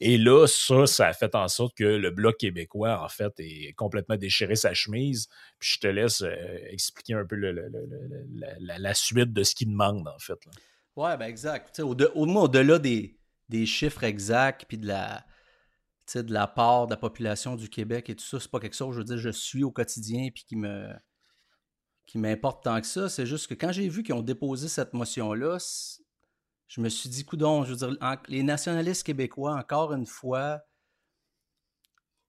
Et 0.01 0.19
là, 0.19 0.47
ça, 0.47 0.87
ça 0.87 1.07
a 1.09 1.13
fait 1.15 1.35
en 1.35 1.49
sorte 1.49 1.77
que 1.77 1.85
le 1.85 2.11
Bloc 2.11 2.37
québécois, 2.37 3.03
en 3.03 3.09
fait, 3.09 3.33
est 3.39 3.73
complètement 3.75 4.17
déchiré 4.17 4.55
sa 4.55 4.75
chemise. 4.75 5.29
Puis 5.59 5.71
je 5.75 5.79
te 5.81 5.87
laisse 5.87 6.21
euh, 6.23 6.59
expliquer 6.71 7.15
un 7.15 7.25
peu 7.25 7.37
la, 7.37 8.95
suite 8.95 9.33
de 9.33 9.43
ce 9.43 9.55
qu'il 9.55 9.71
demande, 9.71 10.07
en 10.07 10.19
fait. 10.19 10.39
Oui, 10.97 11.11
ben 11.19 11.27
exact. 11.27 11.81
au, 11.81 11.95
de, 11.95 12.11
au, 12.15 12.27
au-delà 12.27 12.79
des, 12.79 13.19
chiffres 13.65 14.05
exacts, 14.05 14.67
puis 14.69 14.77
de 14.77 14.87
la, 14.87 15.25
de 16.15 16.33
la 16.33 16.47
part 16.47 16.87
de 16.87 16.93
la 16.93 16.99
population 16.99 17.57
du 17.57 17.71
Québec 17.71 18.11
et 18.11 18.17
tout 18.17 18.25
ça, 18.25 18.39
c'est 18.39 18.51
pas 18.51 18.61
quelque 18.61 18.77
chose, 18.77 18.95
je 18.95 18.99
veux 18.99 19.05
dire, 19.05 19.19
je 19.19 19.31
suis 19.31 19.65
au 19.65 19.71
quotidien, 19.71 20.29
puis 20.35 20.45
qui 20.45 20.57
me 20.57 20.89
qui 22.07 22.19
m'importe 22.19 22.63
tant 22.65 22.81
que 22.81 22.87
ça. 22.87 23.09
C'est 23.09 23.27
juste 23.27 23.49
que 23.49 23.55
quand 23.55 23.73
j'ai 23.73 23.89
vu 23.89 24.03
qu'ils 24.03 24.15
ont 24.15 24.23
déposé 24.23 24.69
cette 24.69 24.95
motion-là, 24.95 25.59
je 26.69 26.81
me 26.81 26.89
suis 26.89 27.09
dit, 27.09 27.25
coudon, 27.25 27.65
je 27.65 27.73
veux 27.73 27.77
dire, 27.77 27.97
les 28.29 28.43
nationalistes 28.43 29.05
québécois, 29.05 29.55
encore 29.55 29.93
une 29.93 30.07
fois, 30.07 30.63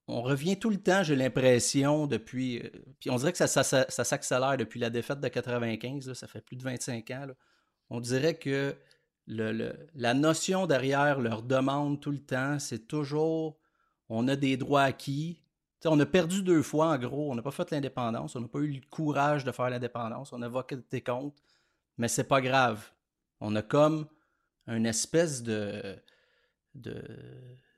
on 0.06 0.22
revient 0.22 0.58
tout 0.58 0.70
le 0.70 0.78
temps, 0.78 1.02
j'ai 1.02 1.16
l'impression, 1.16 2.06
depuis. 2.06 2.60
Euh, 2.60 2.70
puis 2.98 3.10
on 3.10 3.16
dirait 3.16 3.32
que 3.32 3.38
ça, 3.38 3.62
s'accélère 3.64 4.56
depuis 4.56 4.80
la 4.80 4.90
défaite 4.90 5.20
de 5.20 5.28
95, 5.28 6.12
ça 6.14 6.26
fait 6.26 6.40
plus 6.40 6.56
de 6.56 6.62
25 6.62 7.10
ans. 7.10 7.26
On 7.90 8.00
dirait 8.00 8.38
que 8.38 8.76
la 9.26 10.14
notion 10.14 10.66
derrière 10.66 11.20
leur 11.20 11.42
demande 11.42 12.00
tout 12.00 12.10
le 12.10 12.20
temps, 12.20 12.58
c'est 12.58 12.86
toujours 12.88 13.58
on 14.08 14.28
a 14.28 14.36
des 14.36 14.56
droits 14.56 14.82
acquis. 14.82 15.42
on 15.84 15.98
a 16.00 16.06
perdu 16.06 16.42
deux 16.42 16.62
fois, 16.62 16.88
en 16.88 16.98
gros. 16.98 17.30
On 17.30 17.34
n'a 17.34 17.42
pas 17.42 17.50
fait 17.50 17.70
l'indépendance. 17.70 18.36
On 18.36 18.40
n'a 18.40 18.48
pas 18.48 18.60
eu 18.60 18.72
le 18.72 18.80
courage 18.90 19.44
de 19.44 19.52
faire 19.52 19.70
l'indépendance. 19.70 20.32
On 20.32 20.42
a 20.42 20.48
voté 20.48 21.02
contre. 21.02 21.42
Mais 21.98 22.08
c'est 22.08 22.24
pas 22.24 22.40
grave. 22.40 22.92
On 23.40 23.54
a 23.56 23.62
comme 23.62 24.06
une 24.68 24.86
espèce 24.86 25.42
de, 25.42 25.96
de, 26.74 27.02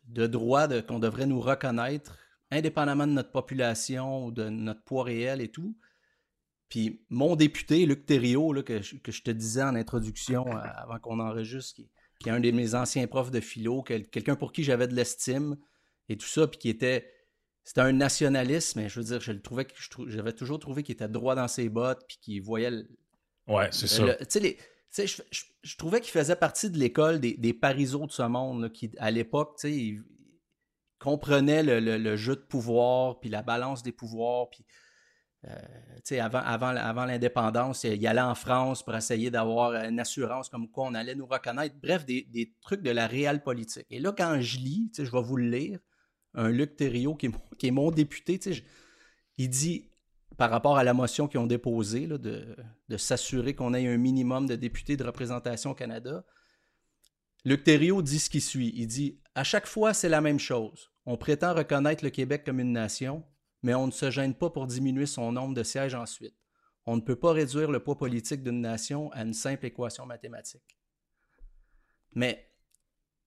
de 0.09 0.27
droit 0.27 0.69
qu'on 0.83 0.99
devrait 0.99 1.27
nous 1.27 1.41
reconnaître, 1.41 2.19
indépendamment 2.51 3.07
de 3.07 3.13
notre 3.13 3.31
population 3.31 4.27
ou 4.27 4.33
de 4.33 4.49
notre 4.49 4.83
poids 4.83 5.05
réel 5.05 5.41
et 5.41 5.49
tout. 5.49 5.77
Puis 6.69 7.05
mon 7.11 7.37
député, 7.37 7.85
Luc 7.87 8.07
Thériault, 8.07 8.55
que, 8.63 8.81
je 8.81 9.23
te 9.23 9.31
disais 9.31 9.63
en 9.63 9.75
introduction 9.75 10.47
euh, 10.47 10.61
avant 10.77 10.99
qu'on 10.99 11.21
enregistre, 11.21 11.75
qui, 11.75 11.91
qui, 12.21 12.29
est 12.29 12.33
un 12.33 12.41
de 12.41 12.51
mes 12.51 12.75
anciens 12.75 13.07
profs 13.07 13.31
de 13.31 13.41
philo, 13.41 13.83
quelqu'un 13.83 14.37
pour 14.37 14.53
qui 14.53 14.63
j'avais 14.63 14.89
de 14.89 14.95
l'estime 14.95 15.57
et 16.09 16.17
tout 16.17 16.29
ça, 16.29 16.47
puis 16.47 16.59
qui 16.59 16.69
était. 16.69 17.13
C'était 17.63 17.83
un 17.83 17.93
nationaliste, 17.93 18.75
mais 18.75 18.89
je 18.89 18.99
veux 18.99 19.05
dire, 19.05 19.21
je 19.21 19.33
le 19.33 19.43
trouvais, 19.43 19.67
j'avais 20.07 20.33
toujours 20.33 20.59
trouvé 20.59 20.83
qu'il 20.83 20.95
était 20.95 21.09
droit 21.09 21.35
dans 21.35 21.47
ses 21.47 21.69
bottes, 21.69 22.03
puis 22.09 22.19
qu'il 22.21 22.43
voyait. 22.43 22.71
Le, 22.71 22.89
ouais, 23.49 23.69
c'est 23.71 23.87
ça. 23.87 24.15
Tu 24.15 24.41
sais, 24.41 24.57
je, 24.97 25.77
trouvais 25.77 26.01
qu'il 26.01 26.11
faisait 26.11 26.37
partie 26.37 26.71
de 26.71 26.79
l'école 26.79 27.21
des, 27.21 27.35
des 27.35 27.53
de 27.53 28.11
ce 28.11 28.23
monde, 28.23 28.73
qui, 28.73 28.91
à 28.99 29.11
l'époque, 29.11 29.59
il 29.65 30.03
comprenait 30.99 31.63
le, 31.63 32.17
jeu 32.17 32.37
de 32.37 32.41
pouvoir, 32.41 33.21
puis 33.21 33.31
la 33.31 33.43
balance 33.43 33.83
des 33.83 33.93
pouvoirs, 33.93 34.51
puis 34.51 34.65
euh, 35.47 36.21
avant, 36.21 36.41
avant, 36.41 36.69
avant 36.69 37.05
l'indépendance, 37.07 37.85
il 37.85 38.07
allait 38.07 38.21
en 38.21 38.35
France 38.35 38.85
pour 38.85 38.95
essayer 38.95 39.31
d'avoir 39.31 39.75
une 39.75 39.99
assurance 39.99 40.49
comme 40.49 40.71
quoi 40.71 40.87
on 40.87 40.95
allait 40.95 41.15
nous 41.15 41.27
reconnaître. 41.27 41.77
Bref, 41.83 42.05
des, 42.05 42.55
trucs 42.61 42.83
de 42.83 42.91
la 42.91 43.07
réelle 43.07 43.43
politique. 43.43 43.87
Et 43.91 44.01
là, 44.01 44.13
quand 44.13 44.41
je 44.41 44.59
lis, 44.59 44.91
je 44.97 45.11
vais 45.11 45.23
vous 45.23 45.37
le 45.37 45.49
lire, 45.49 45.79
un 46.35 46.51
Luc 46.51 46.77
Thériault 46.77 47.15
qui 47.15 47.27
est, 47.27 47.33
qui 47.59 47.69
est 47.69 47.73
mon 47.73 47.91
député, 47.91 48.39
il 49.39 49.49
dit 49.49 49.90
par 50.41 50.49
rapport 50.49 50.79
à 50.79 50.85
la 50.85 50.95
motion 50.95 51.29
qu'ils 51.29 51.39
ont 51.39 51.47
déposée 51.47 52.07
de, 52.07 52.57
s'assurer 52.97 53.55
qu'on 53.55 53.75
ait 53.75 53.87
un 53.87 53.99
minimum 53.99 54.47
de 54.47 54.57
députés 54.57 54.97
de 54.97 55.05
représentation 55.05 55.73
au 55.73 55.75
Canada. 55.75 56.25
Luc 57.45 57.63
Thériault 57.63 58.01
dit 58.01 58.19
ce 58.19 58.31
qui 58.31 58.41
suit. 58.41 58.73
Il 58.75 58.87
dit 58.87 59.21
À 59.35 59.45
chaque 59.45 59.67
fois, 59.67 59.93
c'est 59.93 60.09
la 60.09 60.23
même 60.23 60.39
chose. 60.39 60.93
On 61.05 61.19
prétend 61.19 61.53
reconnaître 61.53 62.03
le 62.03 62.09
Québec 62.09 62.43
comme 62.47 62.59
une 62.59 62.73
nation, 62.73 63.23
mais 63.63 63.75
on 63.75 63.87
ne 63.87 63.93
se 63.93 64.11
gêne 64.11 64.33
pas 64.33 64.49
pour 64.49 64.67
diminuer 64.67 65.05
son 65.05 65.31
nombre 65.31 65.53
de 65.53 65.63
sièges 65.63 65.95
ensuite. 65.95 66.35
On 66.87 66.97
ne 66.97 67.03
peut 67.03 67.17
pas 67.17 67.33
réduire 67.33 67.71
le 67.71 67.81
poids 67.81 67.99
politique 67.99 68.43
d'une 68.43 68.63
nation 68.63 69.13
à 69.13 69.25
une 69.25 69.35
simple 69.35 69.67
équation 69.67 70.07
mathématique. 70.07 70.79
Mais, 72.15 72.51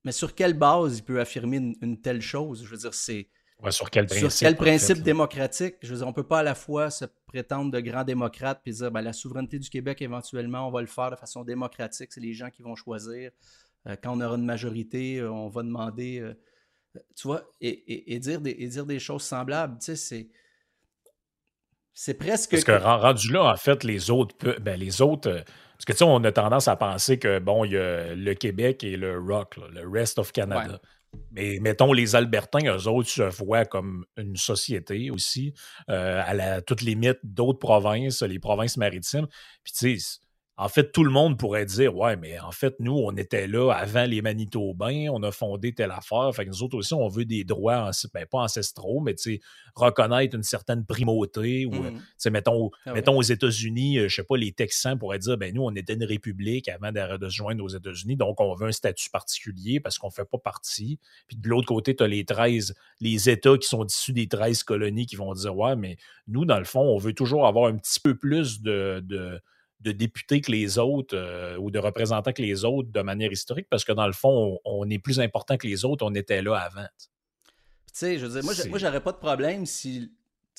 mais 0.04 0.14
sur 0.14 0.34
quelle 0.34 0.58
base 0.58 0.98
il 0.98 1.04
peut 1.04 1.22
affirmer 1.22 1.76
une 1.80 2.02
telle 2.02 2.24
chose? 2.24 2.64
Je 2.64 2.70
veux 2.70 2.78
dire, 2.78 2.96
c'est 2.96 3.30
sur 3.70 3.90
quel 3.90 4.06
principe, 4.06 4.30
sur 4.30 4.48
quel 4.48 4.56
principe 4.56 5.02
démocratique? 5.02 5.76
Je 5.82 5.92
veux 5.92 5.98
dire, 5.98 6.08
on 6.08 6.10
ne 6.10 6.16
peut 6.16 6.28
pas 6.28 6.40
à 6.40 6.44
la 6.44 6.56
fois 6.56 6.90
se 6.90 7.06
prétendre 7.28 7.72
de 7.72 7.80
grands 7.80 8.04
démocrates 8.04 8.62
puis 8.64 8.74
dire 8.74 8.92
ben, 8.92 9.02
la 9.02 9.14
souveraineté 9.14 9.60
du 9.60 9.70
Québec, 9.70 10.02
éventuellement, 10.02 10.68
on 10.68 10.72
va 10.72 10.82
le 10.82 10.88
faire 10.88 11.12
de 11.12 11.16
façon 11.16 11.44
démocratique. 11.44 12.12
C'est 12.12 12.22
les 12.22 12.34
gens 12.34 12.50
qui 12.50 12.62
vont 12.62 12.76
choisir. 12.76 13.32
Euh, 13.88 13.96
quand 14.02 14.18
on 14.18 14.22
aura 14.22 14.36
une 14.36 14.46
majorité, 14.46 15.18
euh, 15.18 15.32
on 15.32 15.50
va 15.50 15.64
demander. 15.64 16.20
Euh, 16.20 16.34
tu 17.16 17.28
vois, 17.28 17.44
et, 17.60 18.20
dire 18.20 18.40
des, 18.40 18.54
dire 18.54 18.86
des 18.86 19.00
choses 19.00 19.24
semblables, 19.24 19.78
tu 19.80 19.86
sais, 19.86 19.96
c'est. 19.96 20.28
C'est 21.96 22.16
presque. 22.16 22.52
Parce 22.52 22.64
que 22.64 22.72
rendu 22.72 23.32
là, 23.32 23.44
en 23.54 23.56
fait, 23.56 23.84
les 23.84 24.10
autres. 24.10 24.36
Ben, 24.60 24.80
les 24.80 25.02
autres. 25.02 25.44
Parce 25.74 25.86
que 25.86 25.92
tu 25.92 25.98
sais, 26.00 26.06
on 26.06 26.24
a 26.24 26.32
tendance 26.32 26.68
à 26.68 26.76
penser 26.76 27.20
que, 27.20 27.40
bon, 27.40 27.66
il 27.66 27.74
y 27.74 27.78
a 27.78 28.16
le 28.16 28.34
Québec 28.34 28.84
et 28.84 28.98
le 28.98 29.20
Rock, 29.20 29.58
le 29.58 29.88
Rest 29.88 30.18
of 30.18 30.32
Canada. 30.32 30.80
Mais 31.32 31.60
mettons, 31.60 31.94
les 31.94 32.16
Albertains, 32.16 32.66
eux 32.66 32.88
autres 32.88 33.10
se 33.10 33.24
voient 33.24 33.66
comme 33.66 34.06
une 34.18 34.36
société 34.36 35.10
aussi, 35.10 35.54
euh, 35.90 36.22
à 36.24 36.34
la 36.34 36.62
toute 36.62 36.82
limite 36.82 37.18
d'autres 37.24 37.60
provinces, 37.60 38.22
les 38.22 38.40
provinces 38.40 38.78
maritimes. 38.78 39.28
Puis 39.64 39.74
tu 39.74 40.00
sais, 40.00 40.20
en 40.56 40.70
fait, 40.70 40.92
tout 40.92 41.04
le 41.04 41.10
monde 41.10 41.40
pourrait 41.40 41.66
dire 41.66 41.96
Ouais, 41.96 42.16
mais 42.16 42.40
en 42.40 42.52
fait, 42.52 42.76
nous, 42.80 42.94
on 42.94 43.16
était 43.18 43.48
là 43.48 43.72
avant 43.72 44.06
les 44.06 44.22
Manitobains, 44.22 45.08
on 45.12 45.24
a 45.24 45.32
fondé 45.32 45.74
telle 45.74 45.90
affaire. 45.90 46.30
Fait 46.36 46.46
que 46.46 46.52
nous 46.52 46.62
autres 46.62 46.78
aussi, 46.78 46.94
on 46.94 47.08
veut 47.08 47.26
des 47.26 47.44
droits, 47.44 47.90
ben, 48.14 48.28
pas 48.28 48.40
ancestraux, 48.40 49.00
mais 49.00 49.16
reconnaître 49.74 50.36
une 50.36 50.44
certaine 50.44 50.86
primauté. 50.86 51.66
Ou, 51.66 51.72
mmh. 51.72 52.30
mettons, 52.30 52.70
ah 52.86 52.94
mettons 52.94 53.18
aux 53.18 53.24
États-Unis, 53.24 53.98
euh, 53.98 54.08
je 54.10 54.16
sais 54.16 54.24
pas, 54.24 54.38
les 54.38 54.52
Texans 54.52 54.98
pourraient 54.98 55.18
dire 55.18 55.38
ben, 55.38 55.52
nous, 55.56 55.64
on 55.64 55.74
était 55.74 55.96
une 55.96 56.04
république 56.04 56.70
avant 56.70 56.92
de, 56.92 57.30
se 57.30 57.36
joindre 57.36 57.64
aux 57.64 57.70
États-Unis, 57.70 58.16
donc 58.16 58.40
on 58.40 58.54
veut 58.54 58.68
un 58.68 58.72
statut 58.72 59.10
particulier 59.10 59.80
parce 59.80 59.98
qu'on 59.98 60.08
ne 60.08 60.14
fait 60.14 60.26
pas 60.26 60.38
partie. 60.38 61.00
Puis 61.28 61.36
de 61.36 61.50
l'autre 61.50 61.68
côté, 61.68 61.96
tu 61.96 62.04
as 62.04 62.08
les 62.08 62.26
13, 62.26 62.76
les 63.02 63.28
États 63.28 63.58
qui 63.58 63.68
sont 63.68 63.86
issus 63.86 64.14
des 64.14 64.28
13 64.28 64.62
colonies 64.62 65.08
qui 65.08 65.16
vont 65.16 65.34
dire 65.34 65.58
Ouais, 65.58 65.76
mais 65.76 65.98
nous, 66.28 66.46
dans 66.46 66.60
le 66.60 66.66
fond, 66.66 66.82
on 66.82 67.00
veut 67.00 67.14
toujours 67.14 67.48
avoir 67.48 67.72
un 67.72 67.78
petit 67.78 68.00
peu 68.00 68.16
plus 68.16 68.62
de 68.62 69.04
de 69.04 69.42
députés 69.92 70.42
que 70.42 70.52
les 70.52 70.78
autres 70.78 71.16
euh, 71.16 71.58
ou 71.58 71.72
de 71.72 71.80
représentants 71.80 72.34
que 72.34 72.42
les 72.42 72.66
autres 72.66 72.92
de 72.92 73.02
manière 73.02 73.32
historique 73.32 73.68
parce 73.70 73.84
que 73.84 73.92
dans 73.92 74.08
le 74.08 74.14
fond, 74.14 74.60
on, 74.66 74.90
est 74.90 75.00
plus 75.00 75.20
important 75.20 75.58
que 75.58 75.68
les 75.68 75.86
autres, 75.86 76.06
on 76.06 76.14
était 76.16 76.42
là 76.42 76.58
avant. 76.58 76.88
Tu 76.98 77.52
sais, 77.94 78.18
je 78.18 78.26
veux 78.26 78.42
dire, 78.42 78.70
moi, 78.70 78.80
j'aurais 78.80 79.04
pas 79.04 79.12
de 79.12 79.18
problème 79.18 79.66
si 79.66 80.12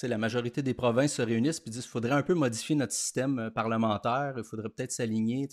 la 0.02 0.18
majorité 0.18 0.62
des 0.62 0.74
provinces 0.74 1.14
se 1.14 1.22
réunissent 1.22 1.62
et 1.66 1.70
disent 1.70 1.82
qu'il 1.82 1.90
faudrait 1.90 2.12
un 2.12 2.22
peu 2.22 2.34
modifier 2.34 2.74
notre 2.74 2.92
système 2.92 3.38
euh, 3.38 3.50
parlementaire, 3.50 4.34
il 4.37 4.44
faudrait 4.44 4.68
peut-être 4.68 4.92
s'aligner. 4.92 5.48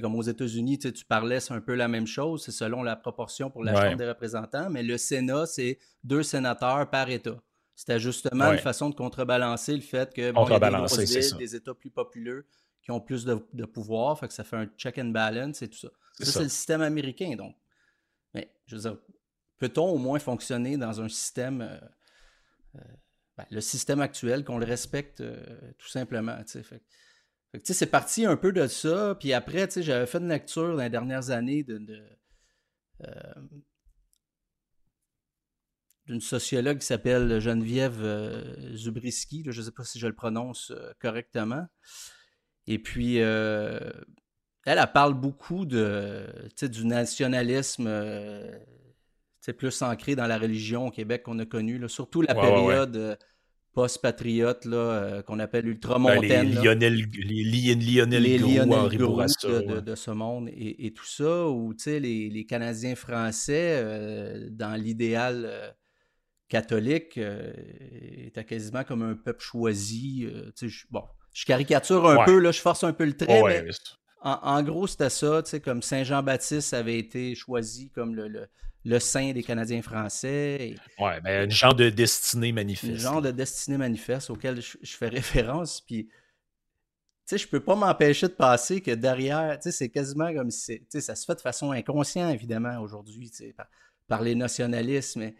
Comme 0.00 0.14
aux 0.14 0.22
États-Unis, 0.22 0.78
tu 0.78 1.04
parlais, 1.06 1.40
c'est 1.40 1.54
un 1.54 1.60
peu 1.60 1.74
la 1.74 1.88
même 1.88 2.06
chose, 2.06 2.44
c'est 2.44 2.52
selon 2.52 2.82
la 2.82 2.96
proportion 2.96 3.50
pour 3.50 3.64
la 3.64 3.74
Chambre 3.74 3.96
des 3.96 4.08
représentants, 4.08 4.68
mais 4.68 4.82
le 4.82 4.98
Sénat, 4.98 5.46
c'est 5.46 5.78
deux 6.04 6.22
sénateurs 6.22 6.90
par 6.90 7.08
État. 7.08 7.40
C'était 7.74 8.00
justement 8.00 8.52
une 8.52 8.58
façon 8.58 8.90
de 8.90 8.94
contrebalancer 8.94 9.74
le 9.74 9.82
fait 9.82 10.12
que 10.12 10.32
bon, 10.32 10.48
y 10.48 10.52
a 10.52 10.86
des, 10.96 11.32
des 11.38 11.56
États 11.56 11.74
plus 11.74 11.90
populeux 11.90 12.46
qui 12.86 12.92
ont 12.92 13.00
plus 13.00 13.24
de, 13.24 13.64
pouvoir, 13.64 14.16
fait 14.16 14.28
que 14.28 14.32
ça 14.32 14.44
fait 14.44 14.54
un 14.54 14.66
check 14.78 14.96
and 14.98 15.06
balance 15.06 15.60
et 15.60 15.68
tout 15.68 15.76
ça. 15.76 15.88
Ça, 16.20 16.24
c'est 16.24 16.42
le 16.44 16.48
système 16.48 16.82
américain, 16.82 17.34
donc. 17.34 17.56
Mais, 18.32 18.54
je 18.66 18.76
veux 18.76 18.82
dire, 18.82 18.96
peut-on 19.58 19.88
au 19.88 19.98
moins 19.98 20.20
fonctionner 20.20 20.76
dans 20.76 21.00
un 21.00 21.08
système, 21.08 21.62
euh, 21.62 21.80
euh, 22.76 22.80
ben, 23.36 23.44
le 23.50 23.60
système 23.60 24.00
actuel, 24.00 24.44
qu'on 24.44 24.58
le 24.58 24.64
respecte 24.64 25.20
euh, 25.20 25.44
tout 25.78 25.88
simplement, 25.88 26.36
tu 26.44 26.52
sais. 26.52 26.62
Fait, 26.62 26.80
c'est 27.64 27.90
parti 27.90 28.24
un 28.24 28.36
peu 28.36 28.52
de 28.52 28.68
ça, 28.68 29.16
puis 29.18 29.32
après, 29.32 29.66
tu 29.66 29.74
sais, 29.74 29.82
j'avais 29.82 30.06
fait 30.06 30.18
une 30.18 30.28
lecture 30.28 30.76
dans 30.76 30.82
les 30.84 30.88
dernières 30.88 31.30
années 31.30 31.64
de, 31.64 31.80
d'une 36.06 36.20
sociologue 36.20 36.78
qui 36.78 36.86
s'appelle 36.86 37.40
Geneviève 37.40 38.00
Zubriski, 38.76 39.42
je 39.48 39.60
ne 39.60 39.64
sais 39.64 39.72
pas 39.72 39.82
si 39.82 39.98
je 39.98 40.06
le 40.06 40.14
prononce 40.14 40.72
correctement. 41.00 41.66
Et 42.66 42.78
puis, 42.78 43.20
euh, 43.20 43.78
elle, 44.64 44.78
elle 44.78 44.92
parle 44.92 45.14
beaucoup 45.14 45.64
de, 45.64 46.26
du 46.62 46.86
nationalisme 46.86 47.86
euh, 47.88 48.58
plus 49.56 49.82
ancré 49.82 50.16
dans 50.16 50.26
la 50.26 50.38
religion 50.38 50.88
au 50.88 50.90
Québec 50.90 51.22
qu'on 51.22 51.38
a 51.38 51.46
connu, 51.46 51.78
là, 51.78 51.88
surtout 51.88 52.22
la 52.22 52.34
période 52.34 52.96
euh, 52.96 53.16
post-patriote 53.72 54.66
qu'on 55.26 55.38
appelle 55.38 55.68
ultramontaine. 55.68 56.28
Ben, 56.28 56.48
les, 56.48 56.62
Lionel, 56.62 56.94
les, 56.94 57.74
Lionel 57.74 58.22
les 58.22 58.38
Lionel 58.38 58.88
de, 58.88 59.80
de, 59.80 59.94
ce 59.94 60.10
monde 60.10 60.48
et, 60.48 60.92
tout 60.92 61.04
ça, 61.04 61.46
ou 61.46 61.74
les, 61.86 62.30
les 62.30 62.46
Canadiens 62.46 62.96
français, 62.96 64.48
dans 64.50 64.74
l'idéal 64.74 65.76
catholique, 66.48 67.18
étaient 67.18 68.44
quasiment 68.44 68.82
comme 68.82 69.02
un 69.02 69.14
peuple 69.14 69.42
choisi. 69.42 70.26
bon, 70.90 71.04
je 71.36 71.44
caricature 71.44 72.08
un 72.08 72.24
peu, 72.24 72.38
là, 72.38 72.50
je 72.50 72.62
force 72.62 72.82
un 72.82 72.94
peu 72.94 73.04
le 73.04 73.14
trait, 73.14 73.42
mais 73.42 73.70
en, 74.22 74.62
gros, 74.62 74.86
c'était 74.86 75.10
ça, 75.10 75.42
tu 75.42 75.50
sais, 75.50 75.60
comme 75.60 75.82
Saint-Jean-Baptiste 75.82 76.72
avait 76.72 76.98
été 76.98 77.34
choisi 77.34 77.90
comme 77.90 78.16
le, 78.16 78.48
le, 78.84 78.98
saint 78.98 79.32
des 79.32 79.42
Canadiens 79.42 79.82
français. 79.82 80.74
Oui, 80.98 81.10
mais 81.22 81.36
un 81.36 81.48
genre 81.48 81.74
de 81.74 81.90
destinée 81.90 82.52
manifeste. 82.52 82.94
Un 82.94 83.12
genre 83.12 83.22
de 83.22 83.30
destinée 83.32 83.76
manifeste 83.76 84.30
auquel 84.30 84.62
je, 84.62 84.96
fais 84.96 85.08
référence, 85.08 85.82
puis... 85.82 86.06
Tu 86.06 86.12
sais, 87.36 87.38
je 87.38 87.48
peux 87.48 87.60
pas 87.60 87.74
m'empêcher 87.74 88.28
de 88.28 88.32
passer 88.32 88.80
que 88.80 88.92
derrière, 88.92 89.58
tu 89.58 89.64
sais, 89.64 89.72
c'est 89.72 89.90
quasiment 89.90 90.32
comme 90.32 90.50
si, 90.50 90.78
tu 90.78 90.86
sais, 90.88 91.00
ça 91.02 91.14
se 91.14 91.26
fait 91.26 91.34
de 91.34 91.40
façon 91.40 91.70
inconsciente, 91.70 92.32
évidemment, 92.32 92.80
aujourd'hui, 92.80 93.30
tu 93.30 93.36
sais, 93.36 93.54
par, 94.08 94.22
les 94.22 94.34
nationalistes, 94.34 95.16
mais, 95.16 95.34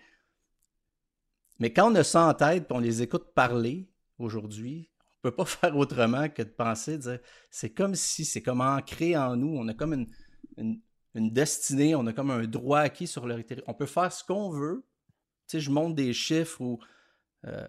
mais 1.59 1.73
quand 1.73 1.91
on 1.91 1.95
a 1.95 2.05
ça 2.05 2.27
en 2.27 2.35
tête, 2.35 2.67
on 2.71 2.81
les 2.81 3.01
écoute 3.01 3.33
parler 3.35 3.89
aujourd'hui, 4.19 4.91
pas 5.33 5.45
faire 5.47 5.77
autrement 5.77 6.29
que 6.29 6.43
de 6.43 6.49
penser, 6.49 6.99
dire, 6.99 7.19
c'est 7.51 7.71
comme 7.71 7.95
si, 7.95 8.25
c'est 8.25 8.43
comme 8.43 8.61
ancré 8.61 9.17
en 9.17 9.37
nous, 9.37 9.57
on 9.57 9.69
a 9.69 9.75
comme 9.75 10.07
une, 10.57 10.81
destinée, 11.15 11.95
on 11.95 12.07
a 12.07 12.13
comme 12.13 12.31
un 12.31 12.45
droit 12.45 12.81
acquis 12.81 13.07
sur 13.07 13.27
le 13.27 13.43
territoire. 13.43 13.75
On 13.75 13.79
peut 13.79 13.87
faire 13.87 14.13
ce 14.13 14.23
qu'on 14.23 14.51
veut, 14.51 14.85
sais, 15.47 15.61
je 15.61 15.71
montre 15.71 15.95
des 15.95 16.13
chiffres 16.13 16.61
où, 16.61 16.79
euh, 17.47 17.67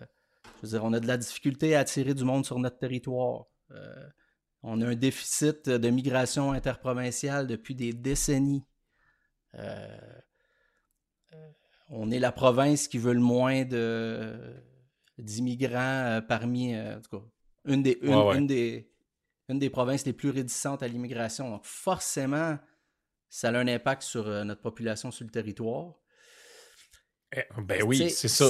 je 0.57 0.67
veux 0.67 0.69
dire, 0.69 0.83
on 0.83 0.93
a 0.93 0.99
de 0.99 1.07
la 1.07 1.17
difficulté 1.17 1.75
à 1.75 1.79
attirer 1.79 2.13
du 2.13 2.23
monde 2.23 2.45
sur 2.45 2.59
notre 2.59 2.77
territoire. 2.77 3.45
Euh, 3.71 4.09
on 4.63 4.81
a 4.81 4.87
un 4.87 4.95
déficit 4.95 5.69
de 5.69 5.89
migration 5.89 6.51
interprovinciale 6.51 7.47
depuis 7.47 7.75
des 7.75 7.93
décennies. 7.93 8.63
Euh, 9.55 9.97
on 11.89 12.11
est 12.11 12.19
la 12.19 12.31
province 12.31 12.87
qui 12.87 12.97
veut 12.97 13.13
le 13.13 13.21
moins 13.21 13.63
d'immigrants 15.17 16.21
parmi, 16.27 16.75
en 16.75 16.99
tout 17.01 17.17
cas, 17.17 17.23
une 17.67 17.83
des, 17.83 17.99
une 18.01 18.47
des, 18.47 18.89
une 19.49 19.59
des 19.59 19.69
provinces 19.69 20.05
les 20.05 20.13
plus 20.13 20.29
réticentes 20.29 20.81
à 20.81 20.87
l'immigration. 20.87 21.49
Donc, 21.49 21.65
forcément, 21.65 22.57
ça 23.29 23.49
a 23.49 23.57
un 23.57 23.67
impact 23.67 24.01
sur 24.01 24.27
euh, 24.27 24.43
notre 24.43 24.61
population 24.61 25.11
sur 25.11 25.25
le 25.25 25.31
territoire. 25.31 25.93
Eh, 27.35 27.43
ben 27.61 27.83
oui, 27.83 28.09
c'est 28.09 28.29
ça. 28.29 28.49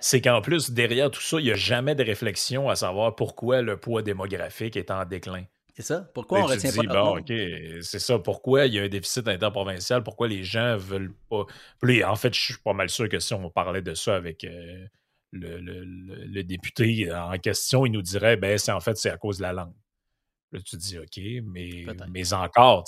C'est 0.00 0.20
qu'en 0.20 0.42
plus, 0.42 0.70
derrière 0.70 1.10
tout 1.10 1.22
ça, 1.22 1.40
il 1.40 1.44
n'y 1.44 1.50
a 1.50 1.54
jamais 1.54 1.94
de 1.94 2.04
réflexion 2.04 2.68
à 2.68 2.76
savoir 2.76 3.16
pourquoi 3.16 3.62
le 3.62 3.78
poids 3.78 4.02
démographique 4.02 4.76
est 4.76 4.90
en 4.90 5.04
déclin. 5.06 5.44
C'est 5.74 5.82
ça. 5.82 6.10
Pourquoi 6.14 6.40
on 6.40 6.46
retient 6.46 6.72
pas 6.72 6.82
bon, 6.82 7.18
OK, 7.18 7.32
c'est 7.82 7.98
ça. 7.98 8.18
Pourquoi 8.18 8.66
il 8.66 8.74
y 8.74 8.78
a 8.78 8.82
un 8.82 8.88
déficit 8.88 9.28
interprovincial? 9.28 10.02
Pourquoi 10.02 10.26
les 10.26 10.42
gens 10.42 10.76
veulent 10.76 11.14
pas... 11.28 11.44
en 12.06 12.16
fait, 12.16 12.34
je 12.34 12.40
suis 12.40 12.58
pas 12.64 12.72
mal 12.72 12.88
sûr 12.88 13.08
que 13.10 13.18
si 13.18 13.34
on 13.34 13.50
parlait 13.50 13.82
de 13.82 13.92
ça 13.92 14.16
avec 14.16 14.44
euh, 14.44 14.86
le, 15.40 16.42
député 16.42 17.12
en 17.12 17.38
question, 17.38 17.86
il 17.86 17.92
nous 17.92 18.02
dirait, 18.02 18.36
ben, 18.36 18.58
c'est 18.58 18.72
en 18.72 18.80
fait, 18.80 18.96
c'est 18.96 19.10
à 19.10 19.16
cause 19.16 19.38
de 19.38 19.42
la 19.42 19.52
langue. 19.52 19.74
Là, 20.52 20.60
tu 20.64 20.76
dis, 20.76 20.98
OK, 20.98 21.20
mais, 21.44 21.84
mais 22.10 22.32
encore, 22.32 22.84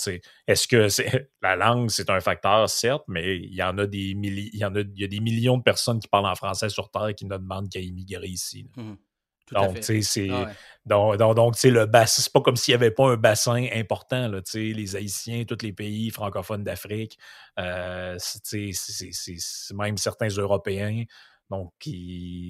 est-ce 0.47 0.67
que 0.67 0.87
la 1.41 1.55
langue, 1.55 1.89
c'est 1.89 2.09
un 2.09 2.21
facteur, 2.21 2.69
certes, 2.69 3.03
mais 3.07 3.37
il 3.37 3.53
y 3.53 3.63
en 3.63 3.77
a 3.77 3.85
des 3.85 4.15
il 4.15 4.55
y 4.55 4.65
en 4.65 4.75
a, 4.75 4.79
il 4.79 4.99
y 4.99 5.03
a 5.03 5.07
des 5.07 5.19
millions 5.19 5.57
de 5.57 5.63
personnes 5.63 5.99
qui 5.99 6.07
parlent 6.07 6.25
en 6.25 6.35
français 6.35 6.69
sur 6.69 6.89
Terre 6.89 7.13
qui 7.15 7.25
ne 7.25 7.37
demandent 7.37 7.69
qu'à 7.69 7.79
immigrer 7.79 8.27
ici. 8.27 8.69
Mmh 8.77 8.93
donc, 9.51 9.79
tu 9.79 10.01
c'est. 10.03 10.29
Ah 10.29 10.51
donc, 10.85 11.17
donc, 11.17 11.63
le 11.63 11.85
bassin, 11.85 12.21
c'est 12.21 12.31
pas 12.31 12.41
comme 12.41 12.55
s'il 12.55 12.73
n'y 12.73 12.75
avait 12.75 12.91
pas 12.91 13.11
un 13.11 13.17
bassin 13.17 13.67
important, 13.73 14.27
là, 14.27 14.41
les 14.53 14.95
Haïtiens, 14.95 15.43
tous 15.45 15.63
les 15.63 15.73
pays 15.73 16.09
francophones 16.09 16.63
d'Afrique, 16.63 17.17
euh, 17.59 18.15
c'est 18.19 18.71
même 19.73 19.97
certains 19.97 20.29
Européens. 20.29 21.03
Donc, 21.49 21.73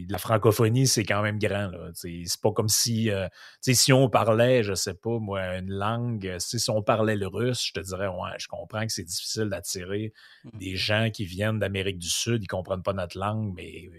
la 0.09 0.17
francophonie, 0.17 0.85
c'est 0.85 1.05
quand 1.05 1.21
même 1.21 1.39
grand. 1.39 1.71
C'est 1.93 2.23
pas 2.41 2.51
comme 2.51 2.67
si, 2.67 3.09
euh, 3.09 3.27
si 3.62 3.93
on 3.93 4.09
parlait, 4.09 4.62
je 4.62 4.73
sais 4.73 4.93
pas, 4.93 5.19
moi, 5.19 5.57
une 5.57 5.71
langue, 5.71 6.27
euh, 6.27 6.39
si 6.39 6.69
on 6.69 6.83
parlait 6.83 7.15
le 7.15 7.27
russe, 7.27 7.67
je 7.67 7.73
te 7.73 7.79
dirais, 7.79 8.07
ouais, 8.07 8.31
je 8.38 8.47
comprends 8.47 8.85
que 8.85 8.91
c'est 8.91 9.05
difficile 9.05 9.45
d'attirer 9.45 10.13
mmh. 10.43 10.57
des 10.57 10.75
gens 10.75 11.09
qui 11.12 11.23
viennent 11.23 11.59
d'Amérique 11.59 11.99
du 11.99 12.09
Sud, 12.09 12.43
ils 12.43 12.47
comprennent 12.47 12.83
pas 12.83 12.93
notre 12.93 13.17
langue, 13.17 13.53
mais 13.55 13.89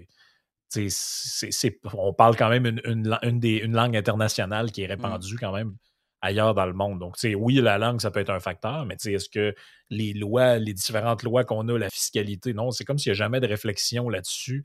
on 1.95 2.13
parle 2.13 2.37
quand 2.37 2.51
même 2.51 2.67
une, 2.67 3.19
une, 3.23 3.73
langue 3.73 3.97
internationale 3.97 4.71
qui 4.71 4.83
est 4.83 4.87
mmh. 4.87 5.03
répandue 5.03 5.39
quand 5.39 5.53
même 5.53 5.77
ailleurs 6.21 6.55
dans 6.55 6.67
le 6.67 6.75
monde. 6.75 6.99
Donc, 6.99 7.17
oui, 7.37 7.55
la 7.55 7.79
langue, 7.79 8.01
ça 8.01 8.11
peut 8.11 8.21
être 8.21 8.31
un 8.31 8.41
facteur, 8.41 8.85
mais 8.85 8.97
est-ce 9.03 9.29
que 9.29 9.55
les 9.89 10.13
lois, 10.13 10.59
les 10.59 10.75
différentes 10.75 11.23
lois 11.23 11.45
qu'on 11.45 11.67
a, 11.69 11.79
la 11.79 11.89
fiscalité, 11.89 12.53
non, 12.53 12.71
c'est 12.71 12.85
comme 12.85 12.99
s'il 12.99 13.11
n'y 13.11 13.15
a 13.15 13.19
jamais 13.19 13.41
de 13.41 13.47
réflexion 13.47 14.09
là-dessus. 14.09 14.65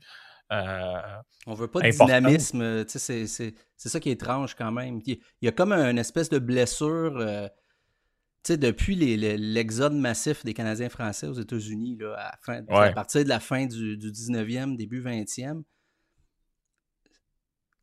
Euh, 0.52 1.00
on 1.46 1.54
veut 1.54 1.68
pas 1.68 1.80
de 1.80 1.90
dynamisme. 1.90 2.60
Euh, 2.62 2.84
c'est 2.86 3.26
ça 3.26 4.00
qui 4.00 4.08
est 4.08 4.12
étrange 4.12 4.54
quand 4.54 4.72
même. 4.72 5.00
Il 5.06 5.18
y 5.42 5.48
a 5.48 5.52
comme 5.52 5.72
une 5.72 5.98
espèce 5.98 6.28
de 6.28 6.38
blessure. 6.38 7.16
Euh, 7.18 7.48
depuis 8.48 8.94
l'exode 8.94 9.94
massif 9.94 10.44
des 10.44 10.54
Canadiens 10.54 10.88
français 10.88 11.26
aux 11.26 11.32
États-Unis, 11.32 11.98
à, 12.16 12.38
à, 12.46 12.92
partir 12.92 13.24
de 13.24 13.28
la 13.28 13.40
fin 13.40 13.66
du, 13.66 13.96
19e, 13.98 14.76
début 14.76 15.02
20e, 15.02 15.64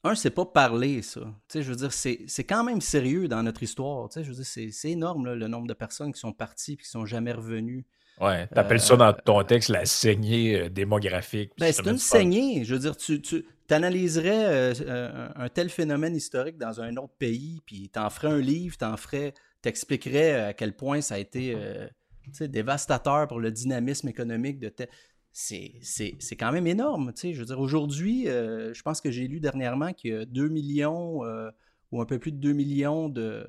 un, 0.06 0.16
c'est 0.16 0.30
pas 0.30 0.46
parler, 0.46 1.02
ça. 1.02 1.22
je 1.54 1.62
veux 1.62 1.76
dire, 1.76 1.92
c'est 1.92 2.44
quand 2.44 2.64
même 2.64 2.80
sérieux 2.82 3.28
dans 3.28 3.44
notre 3.44 3.64
histoire. 3.64 4.10
Je 4.16 4.22
veux 4.22 4.36
dire, 4.36 4.46
c'est 4.46 4.90
énorme 4.90 5.34
le 5.34 5.48
nombre 5.48 5.68
de 5.68 5.74
personnes 5.74 6.14
qui 6.14 6.20
sont 6.20 6.34
parties 6.34 6.74
et 6.74 6.78
qui 6.78 6.88
sont 6.88 7.06
jamais 7.06 7.34
revenues. 7.34 7.86
Ouais, 8.22 8.48
t'appelles 8.48 8.80
ça 8.80 8.96
dans 8.96 9.14
ton 9.14 9.44
texte 9.44 9.70
la 9.70 9.86
saignée 9.86 10.62
euh, 10.62 10.70
démographique. 10.70 11.52
Ben, 11.58 11.72
c'est 11.72 11.86
une 11.86 11.98
saignée. 11.98 12.64
Je 12.64 12.74
veux 12.74 12.80
dire, 12.80 12.96
tu, 12.96 13.22
tu 13.22 13.44
analyserais 13.70 14.74
euh, 14.88 15.28
un 15.36 15.50
tel 15.50 15.70
phénomène 15.70 16.16
historique 16.16 16.58
dans 16.58 16.80
un 16.80 16.96
autre 16.98 17.14
pays, 17.18 17.62
puis 17.66 17.90
t'en 17.90 18.10
ferais 18.10 18.30
un 18.30 18.40
livre, 18.40 18.78
t'en 18.78 18.98
ferais, 18.98 19.34
t'expliquerais 19.62 20.34
à 20.34 20.54
quel 20.54 20.74
point 20.76 21.02
ça 21.02 21.16
a 21.16 21.18
été 21.18 21.56
euh, 21.58 21.88
dévastateur 22.42 23.28
pour 23.28 23.40
le 23.40 23.52
dynamisme 23.52 24.08
économique 24.08 24.60
de 24.60 24.72
c'est 25.32 26.38
quand 26.38 26.52
même 26.52 26.68
énorme. 26.68 27.12
Je 27.20 27.40
veux 27.40 27.46
dire, 27.46 27.60
aujourd'hui, 27.60 28.26
je 28.26 28.82
pense 28.84 29.02
que 29.02 29.10
j'ai 29.10 29.28
lu 29.28 29.40
dernièrement 29.40 29.92
qu'il 29.92 30.12
y 30.12 30.16
a 30.16 30.26
2 30.26 30.48
millions 30.48 31.24
ou 31.92 32.02
un 32.02 32.06
peu 32.06 32.20
plus 32.20 32.32
de 32.32 32.38
2 32.38 32.54
millions 32.54 33.10
de 33.10 33.44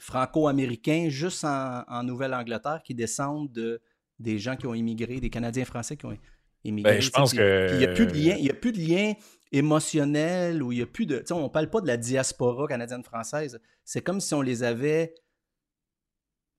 franco-américains 0.00 1.06
juste 1.08 1.46
en, 1.46 1.82
en 1.88 2.02
Nouvelle-Angleterre 2.02 2.82
qui 2.84 2.94
descendent 2.94 3.50
de 3.52 3.80
des 4.20 4.38
gens 4.38 4.56
qui 4.56 4.66
ont 4.66 4.74
immigré, 4.74 5.18
des 5.18 5.30
Canadiens 5.30 5.64
français 5.64 5.96
qui 5.96 6.06
ont 6.06 6.16
immigré. 6.64 6.94
Ben, 6.94 7.00
je 7.00 7.10
pense 7.10 7.32
que... 7.32 7.70
Il 7.72 7.78
n'y 7.78 7.84
a 7.84 7.88
plus 7.88 8.06
de 8.06 8.12
lien, 8.12 8.36
il 8.38 8.44
y 8.44 8.50
a 8.50 8.54
plus 8.54 8.72
de 8.72 8.78
lien 8.78 9.14
émotionnel 9.50 10.62
ou 10.62 10.72
il 10.72 10.76
n'y 10.76 10.82
a 10.82 10.86
plus 10.86 11.06
de... 11.06 11.24
On 11.30 11.44
ne 11.44 11.48
parle 11.48 11.70
pas 11.70 11.80
de 11.80 11.86
la 11.86 11.96
diaspora 11.96 12.68
canadienne-française. 12.68 13.60
C'est 13.84 14.02
comme 14.02 14.20
si 14.20 14.34
on 14.34 14.42
les 14.42 14.62
avait... 14.62 15.14